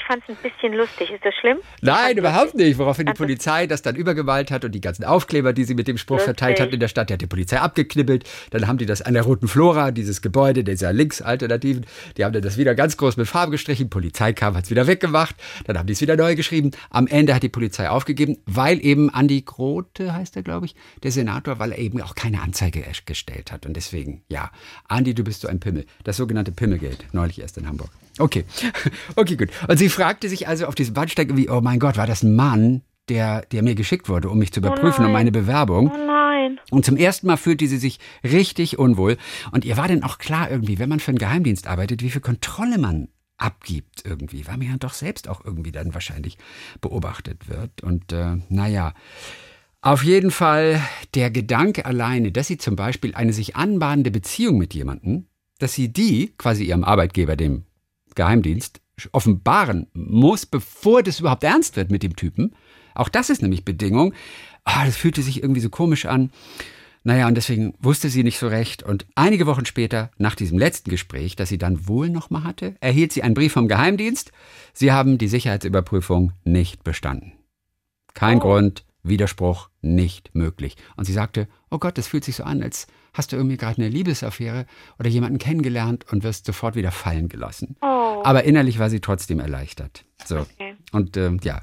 Fand 0.07 0.23
es 0.23 0.29
ein 0.29 0.37
bisschen 0.41 0.73
lustig. 0.73 1.11
Ist 1.11 1.25
das 1.25 1.35
schlimm? 1.35 1.57
Nein, 1.81 2.17
überhaupt 2.17 2.55
nicht. 2.55 2.77
Woraufhin 2.77 3.07
die 3.07 3.13
Polizei 3.13 3.67
das 3.67 3.81
dann 3.81 3.95
übergewalt 3.95 4.51
hat 4.51 4.63
und 4.63 4.71
die 4.71 4.79
ganzen 4.79 5.03
Aufkleber, 5.03 5.51
die 5.51 5.65
sie 5.65 5.75
mit 5.75 5.87
dem 5.87 5.97
Spruch 5.97 6.17
lustig. 6.17 6.25
verteilt 6.25 6.59
hat 6.61 6.71
in 6.71 6.79
der 6.79 6.87
Stadt, 6.87 7.09
die 7.09 7.13
hat 7.13 7.21
die 7.21 7.27
Polizei 7.27 7.59
abgeknibbelt. 7.59 8.23
Dann 8.51 8.67
haben 8.67 8.77
die 8.77 8.85
das 8.85 9.01
an 9.01 9.15
der 9.15 9.23
Roten 9.23 9.49
Flora, 9.49 9.91
dieses 9.91 10.21
Gebäude, 10.21 10.63
dieser 10.63 10.93
Linksalternativen, 10.93 11.85
die 12.15 12.23
haben 12.23 12.31
dann 12.31 12.41
das 12.41 12.57
wieder 12.57 12.73
ganz 12.73 12.95
groß 12.95 13.17
mit 13.17 13.27
Farbe 13.27 13.51
gestrichen. 13.51 13.85
Die 13.85 13.89
Polizei 13.89 14.31
kam, 14.33 14.55
hat 14.55 14.63
es 14.63 14.69
wieder 14.69 14.87
weggemacht. 14.87 15.35
Dann 15.65 15.77
haben 15.77 15.87
die 15.87 15.93
es 15.93 16.01
wieder 16.01 16.15
neu 16.15 16.35
geschrieben. 16.35 16.71
Am 16.89 17.07
Ende 17.07 17.35
hat 17.35 17.43
die 17.43 17.49
Polizei 17.49 17.89
aufgegeben, 17.89 18.37
weil 18.45 18.83
eben 18.83 19.09
Andi 19.09 19.41
Grote, 19.41 20.13
heißt 20.13 20.35
er, 20.37 20.43
glaube 20.43 20.67
ich, 20.67 20.75
der 21.03 21.11
Senator, 21.11 21.59
weil 21.59 21.73
er 21.73 21.79
eben 21.79 22.01
auch 22.01 22.15
keine 22.15 22.41
Anzeige 22.41 22.83
gestellt 23.05 23.51
hat. 23.51 23.65
Und 23.65 23.73
deswegen, 23.75 24.23
ja, 24.29 24.51
Andi, 24.87 25.13
du 25.13 25.23
bist 25.23 25.41
so 25.41 25.47
ein 25.47 25.59
Pimmel. 25.59 25.85
Das 26.03 26.17
sogenannte 26.17 26.51
Pimmelgeld, 26.51 27.05
neulich 27.11 27.41
erst 27.41 27.57
in 27.57 27.67
Hamburg. 27.67 27.89
Okay, 28.19 28.45
okay, 29.15 29.35
gut. 29.35 29.49
Und 29.67 29.77
sie 29.77 29.89
fragte 29.89 30.29
sich 30.29 30.47
also 30.47 30.65
auf 30.65 30.75
diesem 30.75 30.93
Bahnsteig 30.93 31.35
wie, 31.35 31.49
oh 31.49 31.61
mein 31.61 31.79
Gott, 31.79 31.97
war 31.97 32.07
das 32.07 32.23
ein 32.23 32.35
Mann, 32.35 32.81
der, 33.09 33.41
der 33.51 33.63
mir 33.63 33.75
geschickt 33.75 34.09
wurde, 34.09 34.29
um 34.29 34.37
mich 34.37 34.51
zu 34.51 34.59
überprüfen, 34.59 35.03
oh 35.03 35.07
um 35.07 35.13
meine 35.13 35.31
Bewerbung. 35.31 35.91
Oh 35.93 36.05
nein. 36.05 36.59
Und 36.71 36.85
zum 36.85 36.97
ersten 36.97 37.27
Mal 37.27 37.37
fühlte 37.37 37.67
sie 37.67 37.77
sich 37.77 37.99
richtig 38.23 38.79
unwohl. 38.79 39.17
Und 39.51 39.65
ihr 39.65 39.77
war 39.77 39.87
dann 39.87 40.03
auch 40.03 40.17
klar 40.17 40.49
irgendwie, 40.51 40.79
wenn 40.79 40.89
man 40.89 40.99
für 40.99 41.09
einen 41.09 41.17
Geheimdienst 41.17 41.67
arbeitet, 41.67 42.03
wie 42.03 42.09
viel 42.09 42.21
Kontrolle 42.21 42.77
man 42.77 43.09
abgibt 43.37 44.03
irgendwie, 44.03 44.47
weil 44.47 44.57
man 44.57 44.67
ja 44.67 44.77
doch 44.77 44.93
selbst 44.93 45.29
auch 45.29 45.45
irgendwie 45.45 45.71
dann 45.71 45.93
wahrscheinlich 45.93 46.37
beobachtet 46.81 47.49
wird. 47.49 47.83
Und 47.83 48.11
äh, 48.11 48.37
naja, 48.49 48.93
auf 49.81 50.03
jeden 50.03 50.31
Fall 50.31 50.81
der 51.13 51.29
Gedanke 51.29 51.85
alleine, 51.85 52.31
dass 52.31 52.47
sie 52.47 52.57
zum 52.57 52.75
Beispiel 52.75 53.13
eine 53.15 53.33
sich 53.33 53.55
anbahnende 53.55 54.11
Beziehung 54.11 54.57
mit 54.57 54.73
jemandem, 54.73 55.27
dass 55.59 55.73
sie 55.73 55.93
die, 55.93 56.33
quasi 56.37 56.65
ihrem 56.65 56.83
Arbeitgeber, 56.83 57.35
dem 57.35 57.65
Geheimdienst 58.17 58.81
offenbaren 59.11 59.87
muss, 59.93 60.45
bevor 60.45 61.03
das 61.03 61.19
überhaupt 61.19 61.43
ernst 61.43 61.75
wird 61.75 61.91
mit 61.91 62.03
dem 62.03 62.15
Typen. 62.15 62.55
Auch 62.95 63.09
das 63.09 63.29
ist 63.29 63.41
nämlich 63.41 63.63
Bedingung. 63.63 64.13
Ah, 64.63 64.85
das 64.85 64.97
fühlte 64.97 65.21
sich 65.21 65.41
irgendwie 65.41 65.61
so 65.61 65.69
komisch 65.69 66.05
an. 66.05 66.31
Naja, 67.03 67.27
und 67.27 67.35
deswegen 67.35 67.75
wusste 67.79 68.09
sie 68.09 68.23
nicht 68.23 68.39
so 68.39 68.47
recht. 68.47 68.83
Und 68.83 69.05
einige 69.15 69.45
Wochen 69.45 69.65
später, 69.65 70.11
nach 70.17 70.35
diesem 70.35 70.57
letzten 70.57 70.89
Gespräch, 70.89 71.35
das 71.35 71.47
sie 71.47 71.59
dann 71.59 71.87
wohl 71.87 72.09
nochmal 72.09 72.43
hatte, 72.43 72.75
erhielt 72.81 73.13
sie 73.13 73.23
einen 73.23 73.35
Brief 73.35 73.53
vom 73.53 73.67
Geheimdienst. 73.67 74.31
Sie 74.73 74.91
haben 74.91 75.17
die 75.17 75.27
Sicherheitsüberprüfung 75.29 76.33
nicht 76.43 76.83
bestanden. 76.83 77.33
Kein 78.13 78.37
oh. 78.37 78.41
Grund, 78.41 78.83
Widerspruch 79.03 79.69
nicht 79.81 80.33
möglich. 80.33 80.75
Und 80.97 81.05
sie 81.05 81.13
sagte, 81.13 81.47
oh 81.69 81.77
Gott, 81.77 81.97
das 81.97 82.07
fühlt 82.07 82.25
sich 82.25 82.35
so 82.35 82.43
an, 82.43 82.61
als 82.61 82.87
hast 83.17 83.31
du 83.31 83.35
irgendwie 83.35 83.57
gerade 83.57 83.81
eine 83.81 83.89
Liebesaffäre 83.89 84.65
oder 84.99 85.09
jemanden 85.09 85.39
kennengelernt 85.39 86.05
und 86.11 86.23
wirst 86.23 86.45
sofort 86.45 86.75
wieder 86.75 86.91
fallen 86.91 87.27
gelassen. 87.27 87.75
Oh. 87.81 88.21
Aber 88.23 88.43
innerlich 88.43 88.79
war 88.79 88.89
sie 88.89 88.99
trotzdem 88.99 89.39
erleichtert. 89.39 90.05
So. 90.25 90.39
Okay. 90.39 90.75
Und 90.91 91.17
äh, 91.17 91.31
ja, 91.43 91.61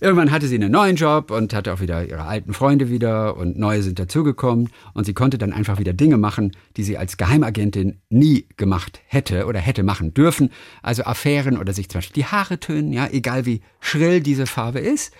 irgendwann 0.00 0.30
hatte 0.30 0.46
sie 0.46 0.56
einen 0.56 0.72
neuen 0.72 0.96
Job 0.96 1.30
und 1.30 1.54
hatte 1.54 1.72
auch 1.72 1.80
wieder 1.80 2.06
ihre 2.06 2.24
alten 2.24 2.52
Freunde 2.52 2.90
wieder 2.90 3.36
und 3.36 3.58
neue 3.58 3.82
sind 3.82 3.98
dazugekommen 3.98 4.70
und 4.94 5.04
sie 5.04 5.14
konnte 5.14 5.38
dann 5.38 5.52
einfach 5.52 5.78
wieder 5.78 5.92
Dinge 5.92 6.18
machen, 6.18 6.52
die 6.76 6.82
sie 6.82 6.98
als 6.98 7.16
Geheimagentin 7.16 8.00
nie 8.08 8.46
gemacht 8.56 9.00
hätte 9.06 9.46
oder 9.46 9.60
hätte 9.60 9.82
machen 9.82 10.14
dürfen. 10.14 10.50
Also 10.82 11.04
Affären 11.04 11.56
oder 11.56 11.72
sich 11.72 11.88
zum 11.88 11.98
Beispiel 11.98 12.22
die 12.22 12.26
Haare 12.26 12.60
tönen, 12.60 12.92
ja, 12.92 13.08
egal 13.10 13.46
wie 13.46 13.62
schrill 13.80 14.20
diese 14.20 14.46
Farbe 14.46 14.80
ist, 14.80 15.12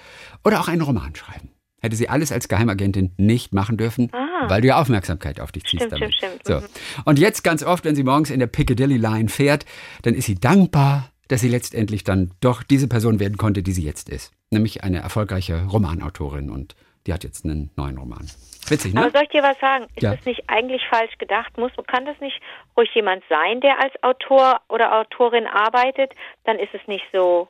oder 0.45 0.61
auch 0.61 0.69
einen 0.69 0.83
Roman 0.83 1.15
schreiben 1.15 1.51
hätte 1.81 1.97
sie 1.97 2.09
alles 2.09 2.33
als 2.33 2.49
Geheimagentin 2.49 3.13
nicht 3.17 3.53
machen 3.53 3.77
dürfen, 3.77 4.11
ah. 4.13 4.49
weil 4.49 4.61
du 4.61 4.69
ja 4.69 4.81
Aufmerksamkeit 4.81 5.41
auf 5.41 5.53
dich 5.53 5.65
ziehst 5.65 5.85
stimmt, 5.85 5.93
damit. 5.93 6.15
Stimmt, 6.15 6.41
stimmt. 6.41 6.63
So. 6.63 7.03
Und 7.05 7.19
jetzt 7.19 7.43
ganz 7.45 7.63
oft, 7.63 7.85
wenn 7.85 7.95
sie 7.95 8.05
morgens 8.05 8.31
in 8.31 8.41
der 8.41 8.47
Piccadilly 8.47 8.97
Line 8.97 9.29
fährt, 9.29 9.65
dann 10.03 10.15
ist 10.15 10.27
sie 10.27 10.35
dankbar, 10.35 11.11
dass 11.29 11.41
sie 11.41 11.49
letztendlich 11.49 12.05
dann 12.05 12.33
doch 12.41 12.63
diese 12.63 12.89
Person 12.89 13.21
werden 13.21 13.37
konnte, 13.37 13.63
die 13.63 13.73
sie 13.73 13.85
jetzt 13.85 14.09
ist. 14.09 14.33
Nämlich 14.51 14.83
eine 14.83 14.99
erfolgreiche 14.99 15.65
Romanautorin 15.67 16.51
und 16.51 16.75
die 17.07 17.13
hat 17.13 17.25
jetzt 17.25 17.45
einen 17.45 17.71
neuen 17.77 17.97
Roman. 17.99 18.31
Witzig, 18.69 18.93
ne? 18.93 19.01
Aber 19.01 19.11
soll 19.11 19.23
ich 19.23 19.31
dir 19.31 19.43
was 19.43 19.59
sagen? 19.61 19.87
Ist 19.95 20.03
ja. 20.03 20.15
das 20.15 20.25
nicht 20.27 20.43
eigentlich 20.47 20.83
falsch 20.91 21.17
gedacht? 21.19 21.57
Muss, 21.57 21.73
kann 21.87 22.05
das 22.05 22.19
nicht 22.21 22.41
ruhig 22.77 22.91
jemand 22.95 23.23
sein, 23.29 23.61
der 23.61 23.83
als 23.83 23.93
Autor 24.03 24.61
oder 24.69 24.99
Autorin 24.99 25.47
arbeitet? 25.47 26.13
Dann 26.45 26.59
ist 26.59 26.75
es 26.75 26.87
nicht 26.87 27.05
so 27.13 27.49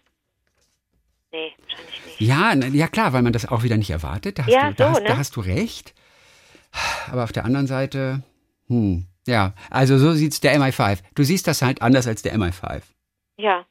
Nee, 1.32 1.52
wahrscheinlich 1.60 2.04
nicht. 2.06 2.20
Ja, 2.20 2.54
ja 2.54 2.88
klar, 2.88 3.12
weil 3.12 3.22
man 3.22 3.32
das 3.32 3.46
auch 3.46 3.62
wieder 3.62 3.76
nicht 3.76 3.90
erwartet. 3.90 4.38
Da 4.38 4.44
hast, 4.44 4.52
ja, 4.52 4.70
du, 4.70 4.76
da, 4.76 4.88
so, 4.88 4.90
hast, 4.90 5.02
ne? 5.02 5.08
da 5.08 5.16
hast 5.16 5.36
du 5.36 5.40
recht. 5.40 5.94
Aber 7.10 7.24
auf 7.24 7.32
der 7.32 7.44
anderen 7.44 7.66
Seite, 7.66 8.22
hm, 8.68 9.06
ja, 9.26 9.54
also 9.70 9.98
so 9.98 10.12
sieht 10.12 10.32
es 10.32 10.40
der 10.40 10.58
MI5. 10.58 10.98
Du 11.14 11.22
siehst 11.22 11.46
das 11.46 11.62
halt 11.62 11.82
anders 11.82 12.06
als 12.06 12.22
der 12.22 12.36
MI5. 12.36 12.82
Ja. 13.36 13.66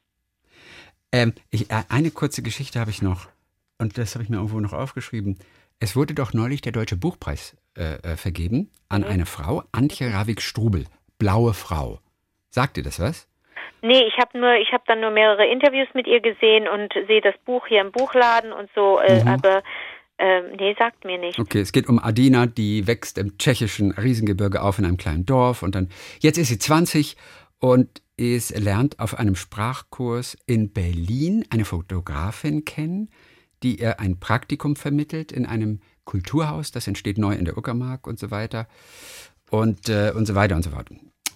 Ähm, 1.12 1.32
ich, 1.50 1.70
äh, 1.70 1.84
eine 1.88 2.10
kurze 2.10 2.42
Geschichte 2.42 2.80
habe 2.80 2.90
ich 2.90 3.02
noch. 3.02 3.28
Und 3.78 3.98
das 3.98 4.14
habe 4.14 4.24
ich 4.24 4.30
mir 4.30 4.36
irgendwo 4.36 4.60
noch 4.60 4.72
aufgeschrieben. 4.72 5.38
Es 5.80 5.94
wurde 5.94 6.14
doch 6.14 6.32
neulich 6.32 6.60
der 6.60 6.72
Deutsche 6.72 6.96
Buchpreis 6.96 7.56
äh, 7.76 7.94
äh 8.02 8.16
vergeben 8.16 8.70
an 8.88 9.02
mhm. 9.02 9.08
eine 9.08 9.26
Frau, 9.26 9.62
Antje 9.70 10.12
Ravik-Strubel, 10.12 10.86
Blaue 11.18 11.54
Frau. 11.54 12.00
Sagt 12.50 12.76
dir 12.76 12.82
das 12.82 12.98
was? 12.98 13.27
Nee, 13.82 14.02
ich 14.06 14.18
habe 14.18 14.38
nur, 14.38 14.54
ich 14.54 14.72
habe 14.72 14.84
dann 14.86 15.00
nur 15.00 15.10
mehrere 15.10 15.46
Interviews 15.46 15.88
mit 15.94 16.06
ihr 16.06 16.20
gesehen 16.20 16.68
und 16.68 16.92
sehe 17.06 17.20
das 17.20 17.34
Buch 17.44 17.66
hier 17.66 17.80
im 17.80 17.92
Buchladen 17.92 18.52
und 18.52 18.68
so, 18.74 18.98
äh, 18.98 19.22
mhm. 19.22 19.28
aber 19.28 19.62
ähm, 20.18 20.56
nee, 20.58 20.74
sagt 20.78 21.04
mir 21.04 21.18
nicht. 21.18 21.38
Okay, 21.38 21.60
es 21.60 21.72
geht 21.72 21.88
um 21.88 21.98
Adina, 21.98 22.46
die 22.46 22.86
wächst 22.86 23.18
im 23.18 23.38
tschechischen 23.38 23.92
Riesengebirge 23.92 24.62
auf 24.62 24.78
in 24.78 24.84
einem 24.84 24.96
kleinen 24.96 25.26
Dorf 25.26 25.62
und 25.62 25.74
dann, 25.74 25.88
jetzt 26.20 26.38
ist 26.38 26.48
sie 26.48 26.58
20 26.58 27.16
und 27.60 28.02
ist, 28.16 28.58
lernt 28.58 28.98
auf 28.98 29.18
einem 29.18 29.36
Sprachkurs 29.36 30.36
in 30.46 30.72
Berlin 30.72 31.44
eine 31.50 31.64
Fotografin 31.64 32.64
kennen, 32.64 33.10
die 33.62 33.80
ihr 33.80 34.00
ein 34.00 34.18
Praktikum 34.18 34.74
vermittelt 34.74 35.30
in 35.30 35.46
einem 35.46 35.80
Kulturhaus, 36.04 36.72
das 36.72 36.88
entsteht 36.88 37.18
neu 37.18 37.34
in 37.34 37.44
der 37.44 37.56
Uckermark 37.56 38.06
und 38.06 38.18
so 38.18 38.30
weiter 38.30 38.66
und, 39.50 39.88
äh, 39.88 40.12
und 40.14 40.26
so 40.26 40.34
weiter 40.34 40.56
und 40.56 40.62
so 40.62 40.70
fort. 40.70 40.88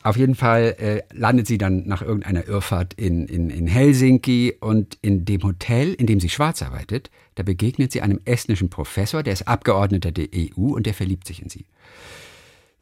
Auf 0.03 0.17
jeden 0.17 0.35
Fall 0.35 0.75
äh, 0.79 1.03
landet 1.17 1.47
sie 1.47 1.59
dann 1.59 1.87
nach 1.87 2.03
irgendeiner 2.03 2.47
Irrfahrt 2.47 2.95
in, 2.95 3.27
in, 3.27 3.51
in 3.51 3.67
Helsinki 3.67 4.57
und 4.61 4.99
in 5.01 5.25
dem 5.25 5.43
Hotel, 5.45 5.95
in 5.95 6.07
dem 6.07 6.19
sie 6.19 6.29
schwarz 6.29 6.63
arbeitet, 6.63 7.11
da 7.37 7.43
begegnet 7.43 7.93
sie 7.93 8.03
einem 8.03 8.21
estnischen 8.25 8.69
Professor, 8.69 9.23
der 9.23 9.33
ist 9.33 9.47
Abgeordneter 9.47 10.11
der 10.11 10.29
EU 10.35 10.75
und 10.75 10.87
der 10.87 10.95
verliebt 10.95 11.27
sich 11.27 11.41
in 11.41 11.49
sie. 11.49 11.67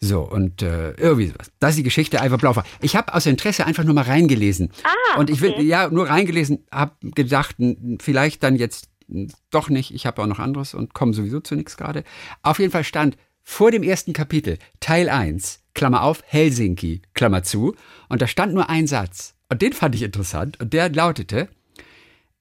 So, 0.03 0.23
und 0.23 0.63
äh, 0.63 0.93
irgendwie 0.93 1.27
sowas. 1.27 1.53
Das 1.59 1.71
ist 1.71 1.77
die 1.77 1.83
Geschichte 1.83 2.23
Alva 2.23 2.39
Blaufer. 2.39 2.65
Ich 2.81 2.97
habe 2.97 3.13
aus 3.13 3.27
Interesse 3.27 3.67
einfach 3.67 3.85
nur 3.85 3.95
mal 3.95 4.05
reingelesen. 4.05 4.71
Ah, 4.83 5.19
und 5.19 5.29
ich 5.29 5.43
will, 5.43 5.51
okay. 5.51 5.63
ja, 5.63 5.91
nur 5.91 6.09
reingelesen, 6.09 6.65
habe 6.73 6.95
gedacht, 7.03 7.57
vielleicht 8.01 8.43
dann 8.43 8.57
jetzt 8.57 8.89
doch 9.51 9.69
nicht. 9.69 9.93
Ich 9.93 10.07
habe 10.07 10.23
auch 10.23 10.27
noch 10.27 10.39
anderes 10.39 10.73
und 10.73 10.95
komme 10.95 11.13
sowieso 11.13 11.41
zu 11.41 11.55
nichts 11.55 11.77
gerade. 11.77 12.05
Auf 12.43 12.59
jeden 12.61 12.73
Fall 12.73 12.85
stand 12.85 13.19
vor 13.43 13.71
dem 13.71 13.83
ersten 13.83 14.15
Kapitel, 14.15 14.59
Teil 14.81 15.11
1, 15.11 15.61
Klammer 15.81 16.03
auf, 16.03 16.23
Helsinki, 16.27 17.01
Klammer 17.15 17.43
zu. 17.43 17.75
Und 18.11 18.21
da 18.21 18.27
stand 18.27 18.53
nur 18.53 18.69
ein 18.69 18.87
Satz. 18.87 19.35
Und 19.49 19.63
den 19.63 19.73
fand 19.73 19.95
ich 19.95 20.03
interessant. 20.03 20.61
Und 20.61 20.75
der 20.75 20.91
lautete, 20.91 21.49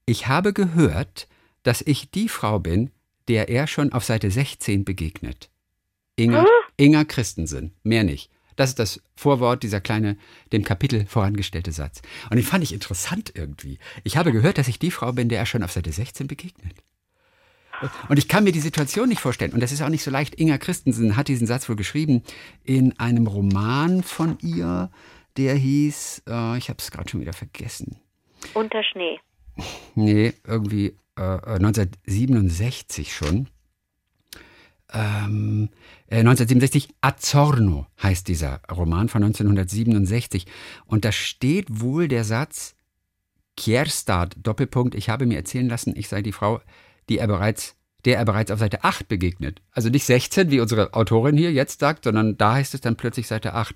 ich 0.05 0.27
habe 0.27 0.51
gehört, 0.51 1.29
dass 1.63 1.81
ich 1.81 2.11
die 2.11 2.27
Frau 2.27 2.59
bin, 2.59 2.91
der 3.29 3.47
er 3.47 3.67
schon 3.67 3.93
auf 3.93 4.03
Seite 4.03 4.29
16 4.29 4.83
begegnet. 4.83 5.49
Inga, 6.17 6.45
Inga 6.75 7.05
Christensen, 7.05 7.71
mehr 7.81 8.03
nicht. 8.03 8.29
Das 8.57 8.71
ist 8.71 8.79
das 8.79 9.01
Vorwort, 9.15 9.63
dieser 9.63 9.79
kleine, 9.79 10.17
dem 10.51 10.65
Kapitel 10.65 11.05
vorangestellte 11.05 11.71
Satz. 11.71 12.01
Und 12.29 12.35
den 12.35 12.45
fand 12.45 12.65
ich 12.65 12.73
interessant 12.73 13.31
irgendwie. 13.35 13.79
Ich 14.03 14.17
habe 14.17 14.33
gehört, 14.33 14.57
dass 14.57 14.67
ich 14.67 14.79
die 14.79 14.91
Frau 14.91 15.13
bin, 15.13 15.29
der 15.29 15.39
er 15.39 15.45
schon 15.45 15.63
auf 15.63 15.71
Seite 15.71 15.93
16 15.93 16.27
begegnet. 16.27 16.75
Und 18.07 18.19
ich 18.19 18.27
kann 18.27 18.43
mir 18.43 18.51
die 18.51 18.59
Situation 18.59 19.09
nicht 19.09 19.21
vorstellen. 19.21 19.53
Und 19.53 19.61
das 19.61 19.71
ist 19.71 19.81
auch 19.81 19.89
nicht 19.89 20.03
so 20.03 20.11
leicht. 20.11 20.39
Inga 20.39 20.57
Christensen 20.57 21.15
hat 21.15 21.27
diesen 21.27 21.47
Satz 21.47 21.69
wohl 21.69 21.75
geschrieben 21.75 22.23
in 22.63 22.99
einem 22.99 23.27
Roman 23.27 24.03
von 24.03 24.37
ihr, 24.41 24.89
der 25.37 25.55
hieß, 25.55 26.23
äh, 26.27 26.57
ich 26.57 26.69
habe 26.69 26.79
es 26.79 26.91
gerade 26.91 27.09
schon 27.09 27.21
wieder 27.21 27.33
vergessen. 27.33 27.97
Unter 28.53 28.83
Schnee. 28.83 29.19
Nee, 29.95 30.33
irgendwie 30.45 30.97
äh, 31.17 31.21
1967 31.21 33.13
schon. 33.13 33.47
Ähm, 34.91 35.69
äh, 36.07 36.19
1967, 36.19 36.89
Azzorno 37.01 37.85
heißt 38.01 38.27
dieser 38.27 38.61
Roman 38.71 39.09
von 39.09 39.23
1967. 39.23 40.45
Und 40.85 41.05
da 41.05 41.11
steht 41.11 41.67
wohl 41.81 42.07
der 42.07 42.23
Satz, 42.23 42.75
Kierstad, 43.55 44.35
Doppelpunkt, 44.41 44.95
ich 44.95 45.09
habe 45.09 45.25
mir 45.25 45.35
erzählen 45.35 45.67
lassen, 45.67 45.93
ich 45.95 46.07
sei 46.07 46.21
die 46.21 46.31
Frau, 46.31 46.61
die 47.09 47.17
er 47.17 47.27
bereits, 47.27 47.75
der 48.05 48.17
er 48.17 48.25
bereits 48.25 48.51
auf 48.51 48.59
Seite 48.59 48.83
8 48.83 49.07
begegnet. 49.07 49.61
Also 49.71 49.89
nicht 49.89 50.05
16, 50.05 50.51
wie 50.51 50.59
unsere 50.59 50.93
Autorin 50.93 51.37
hier 51.37 51.51
jetzt 51.51 51.79
sagt, 51.79 52.05
sondern 52.05 52.37
da 52.37 52.53
heißt 52.53 52.73
es 52.73 52.81
dann 52.81 52.95
plötzlich 52.95 53.27
Seite 53.27 53.53
8. 53.53 53.75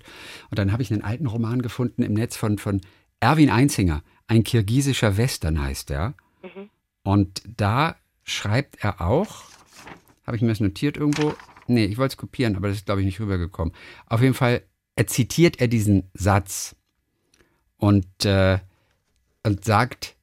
Und 0.50 0.58
dann 0.58 0.72
habe 0.72 0.82
ich 0.82 0.92
einen 0.92 1.02
alten 1.02 1.26
Roman 1.26 1.62
gefunden 1.62 2.02
im 2.02 2.14
Netz 2.14 2.36
von, 2.36 2.58
von 2.58 2.80
Erwin 3.20 3.50
Einzinger, 3.50 4.02
ein 4.26 4.44
kirgisischer 4.44 5.16
Western 5.16 5.62
heißt 5.62 5.90
er. 5.90 6.14
Mhm. 6.42 6.70
Und 7.02 7.42
da 7.56 7.96
schreibt 8.22 8.82
er 8.82 9.00
auch, 9.00 9.42
Habe 10.26 10.36
ich 10.36 10.42
mir 10.42 10.48
das 10.48 10.60
notiert 10.60 10.96
irgendwo? 10.96 11.34
Nee, 11.66 11.84
ich 11.84 11.98
wollte 11.98 12.12
es 12.12 12.16
kopieren, 12.16 12.56
aber 12.56 12.68
das 12.68 12.78
ist, 12.78 12.86
glaube 12.86 13.00
ich, 13.00 13.06
nicht 13.06 13.20
rübergekommen. 13.20 13.74
Auf 14.06 14.20
jeden 14.22 14.34
Fall 14.34 14.62
er 14.96 15.06
zitiert 15.06 15.60
er 15.60 15.68
diesen 15.68 16.10
Satz 16.14 16.76
und, 17.76 18.24
äh, 18.24 18.58
und 19.42 19.64
sagt, 19.64 20.13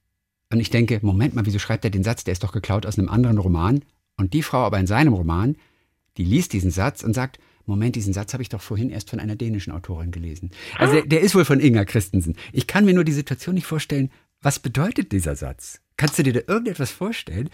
und 0.51 0.59
ich 0.59 0.69
denke, 0.69 0.99
Moment 1.01 1.33
mal, 1.33 1.45
wieso 1.45 1.59
schreibt 1.59 1.85
er 1.85 1.91
den 1.91 2.03
Satz? 2.03 2.23
Der 2.23 2.33
ist 2.33 2.43
doch 2.43 2.51
geklaut 2.51 2.85
aus 2.85 2.97
einem 2.97 3.09
anderen 3.09 3.37
Roman. 3.37 3.83
Und 4.17 4.33
die 4.33 4.43
Frau 4.43 4.59
aber 4.59 4.79
in 4.79 4.87
seinem 4.87 5.13
Roman, 5.13 5.55
die 6.17 6.25
liest 6.25 6.53
diesen 6.53 6.71
Satz 6.71 7.03
und 7.03 7.13
sagt, 7.13 7.39
Moment, 7.65 7.95
diesen 7.95 8.13
Satz 8.13 8.33
habe 8.33 8.43
ich 8.43 8.49
doch 8.49 8.61
vorhin 8.61 8.89
erst 8.89 9.09
von 9.09 9.19
einer 9.19 9.35
dänischen 9.35 9.71
Autorin 9.71 10.11
gelesen. 10.11 10.51
Also 10.77 10.93
der, 10.95 11.05
der 11.05 11.21
ist 11.21 11.35
wohl 11.35 11.45
von 11.45 11.59
Inga 11.59 11.85
Christensen. 11.85 12.35
Ich 12.51 12.67
kann 12.67 12.85
mir 12.85 12.93
nur 12.93 13.03
die 13.03 13.11
Situation 13.11 13.55
nicht 13.55 13.67
vorstellen, 13.67 14.11
was 14.41 14.59
bedeutet 14.59 15.11
dieser 15.11 15.35
Satz? 15.35 15.79
Kannst 15.97 16.17
du 16.17 16.23
dir 16.23 16.33
da 16.33 16.39
irgendetwas 16.47 16.91
vorstellen? 16.91 17.49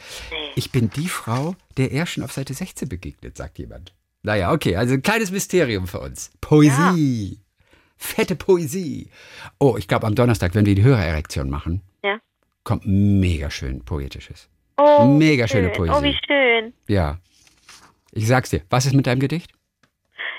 Ich 0.55 0.71
bin 0.71 0.89
die 0.89 1.09
Frau, 1.09 1.55
der 1.75 1.91
er 1.91 2.05
schon 2.05 2.23
auf 2.23 2.31
Seite 2.31 2.53
16 2.53 2.87
begegnet, 2.87 3.35
sagt 3.37 3.59
jemand. 3.59 3.93
Naja, 4.23 4.51
okay, 4.51 4.75
also 4.77 4.93
ein 4.93 5.01
kleines 5.01 5.31
Mysterium 5.31 5.85
für 5.85 5.99
uns. 5.99 6.31
Poesie. 6.39 7.33
Ja. 7.33 7.37
Fette 7.97 8.35
Poesie. 8.35 9.09
Oh, 9.59 9.75
ich 9.77 9.87
glaube, 9.87 10.07
am 10.07 10.15
Donnerstag, 10.15 10.55
wenn 10.55 10.65
wir 10.65 10.75
die 10.75 10.83
Hörererektion 10.83 11.49
machen, 11.49 11.81
ja. 12.03 12.19
Kommt 12.67 12.85
mega 12.85 13.49
schön 13.49 13.83
Poetisches. 13.85 14.49
Oh, 14.75 15.05
mega 15.05 15.47
schöne 15.47 15.69
Poesie. 15.69 15.93
Oh, 15.95 16.03
wie 16.03 16.17
schön. 16.27 16.73
Ja. 16.87 17.17
Ich 18.11 18.27
sag's 18.27 18.49
dir. 18.49 18.61
Was 18.69 18.85
ist 18.85 18.93
mit 18.93 19.07
deinem 19.07 19.21
Gedicht? 19.21 19.53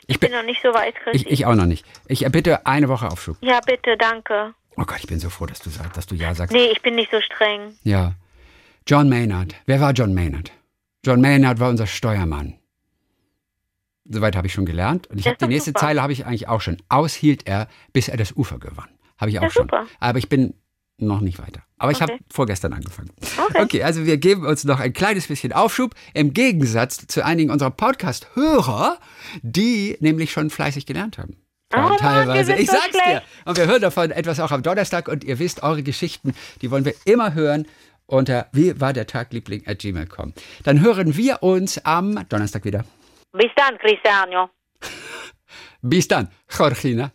Ich, 0.07 0.17
ich 0.17 0.21
bin 0.21 0.33
noch 0.33 0.43
nicht 0.43 0.61
so 0.63 0.75
weit, 0.75 0.95
Christi. 0.97 1.27
Ich, 1.27 1.31
ich 1.33 1.47
auch 1.47 1.55
noch 1.55 1.65
nicht. 1.65 1.87
Ich 2.07 2.21
bitte 2.31 2.67
eine 2.67 2.91
Woche 2.91 3.11
Aufschub. 3.11 3.39
Ja, 3.41 3.61
bitte, 3.61 3.97
danke. 3.97 4.55
Oh 4.77 4.85
Gott, 4.85 4.99
ich 4.99 5.07
bin 5.07 5.19
so 5.19 5.31
froh, 5.31 5.47
dass 5.47 5.61
du, 5.61 5.71
dass 5.95 6.07
du 6.07 6.15
Ja 6.17 6.35
sagst. 6.35 6.53
Nee, 6.53 6.67
ich 6.67 6.83
bin 6.83 6.97
nicht 6.97 7.11
so 7.11 7.19
streng. 7.23 7.75
Ja. 7.83 8.13
John 8.87 9.09
Maynard. 9.09 9.55
Wer 9.65 9.81
war 9.81 9.93
John 9.93 10.13
Maynard? 10.13 10.53
John 11.07 11.23
Maynard 11.23 11.61
war 11.61 11.71
unser 11.71 11.87
Steuermann. 11.87 12.59
Soweit 14.05 14.37
habe 14.37 14.49
ich 14.49 14.53
schon 14.53 14.67
gelernt. 14.67 15.07
Und 15.07 15.19
ich 15.19 15.27
habe 15.27 15.39
die 15.39 15.47
nächste 15.47 15.71
super. 15.71 15.81
Zeile 15.81 16.03
habe 16.03 16.13
ich 16.13 16.27
eigentlich 16.27 16.47
auch 16.47 16.61
schon. 16.61 16.77
Aushielt 16.91 17.47
er, 17.47 17.69
bis 17.95 18.09
er 18.09 18.19
das 18.19 18.37
Ufer 18.37 18.59
gewann. 18.59 18.91
Habe 19.17 19.31
ich 19.31 19.41
auch 19.41 19.51
schon. 19.51 19.63
Super. 19.63 19.87
Aber 19.99 20.19
ich 20.19 20.29
bin 20.29 20.53
noch 20.99 21.21
nicht 21.21 21.39
weiter. 21.39 21.63
Aber 21.79 21.93
ich 21.93 22.03
okay. 22.03 22.13
habe 22.13 22.25
vorgestern 22.31 22.73
angefangen. 22.73 23.11
Okay. 23.37 23.63
okay, 23.63 23.83
also 23.83 24.05
wir 24.05 24.17
geben 24.19 24.45
uns 24.45 24.65
noch 24.65 24.81
ein 24.81 24.93
kleines 24.93 25.27
bisschen 25.29 25.53
Aufschub 25.53 25.95
im 26.13 26.35
Gegensatz 26.35 27.07
zu 27.07 27.25
einigen 27.25 27.51
unserer 27.51 27.71
Podcast-Hörer, 27.71 28.99
die 29.43 29.97
nämlich 30.01 30.33
schon 30.33 30.51
fleißig 30.51 30.87
gelernt 30.87 31.19
haben. 31.19 31.37
Oh, 31.75 31.97
teilweise. 31.99 32.55
ich 32.55 32.71
sag's 32.71 32.89
schlecht. 32.89 33.07
dir. 33.07 33.23
Und 33.45 33.59
wir 33.59 33.67
hören 33.67 33.83
davon 33.83 34.11
etwas 34.11 34.41
auch 34.41 34.51
am 34.51 34.63
Donnerstag 34.63 35.07
und 35.09 35.23
ihr 35.23 35.39
wisst, 35.39 35.63
eure 35.63 35.83
Geschichten, 35.83 36.35
die 36.63 36.71
wollen 36.71 36.85
wir 36.85 36.95
immer 37.05 37.35
hören 37.35 37.67
unter 38.07 38.49
wie 38.53 38.81
war 38.81 38.95
der 38.95 39.07
Tag 39.07 39.33
Liebling 39.33 39.63
at 39.67 39.79
gmail.com. 39.81 40.33
Dann 40.65 40.81
hören 40.81 41.17
wir 41.17 41.43
uns 41.43 41.85
am 41.85 42.27
Donnerstag 42.29 42.65
wieder. 42.65 42.85
Bis 43.33 43.51
dann, 43.55 43.77
Cristiano. 43.79 44.49
Bis 45.83 46.09
dann, 46.09 46.29
Jorgina. 46.51 47.07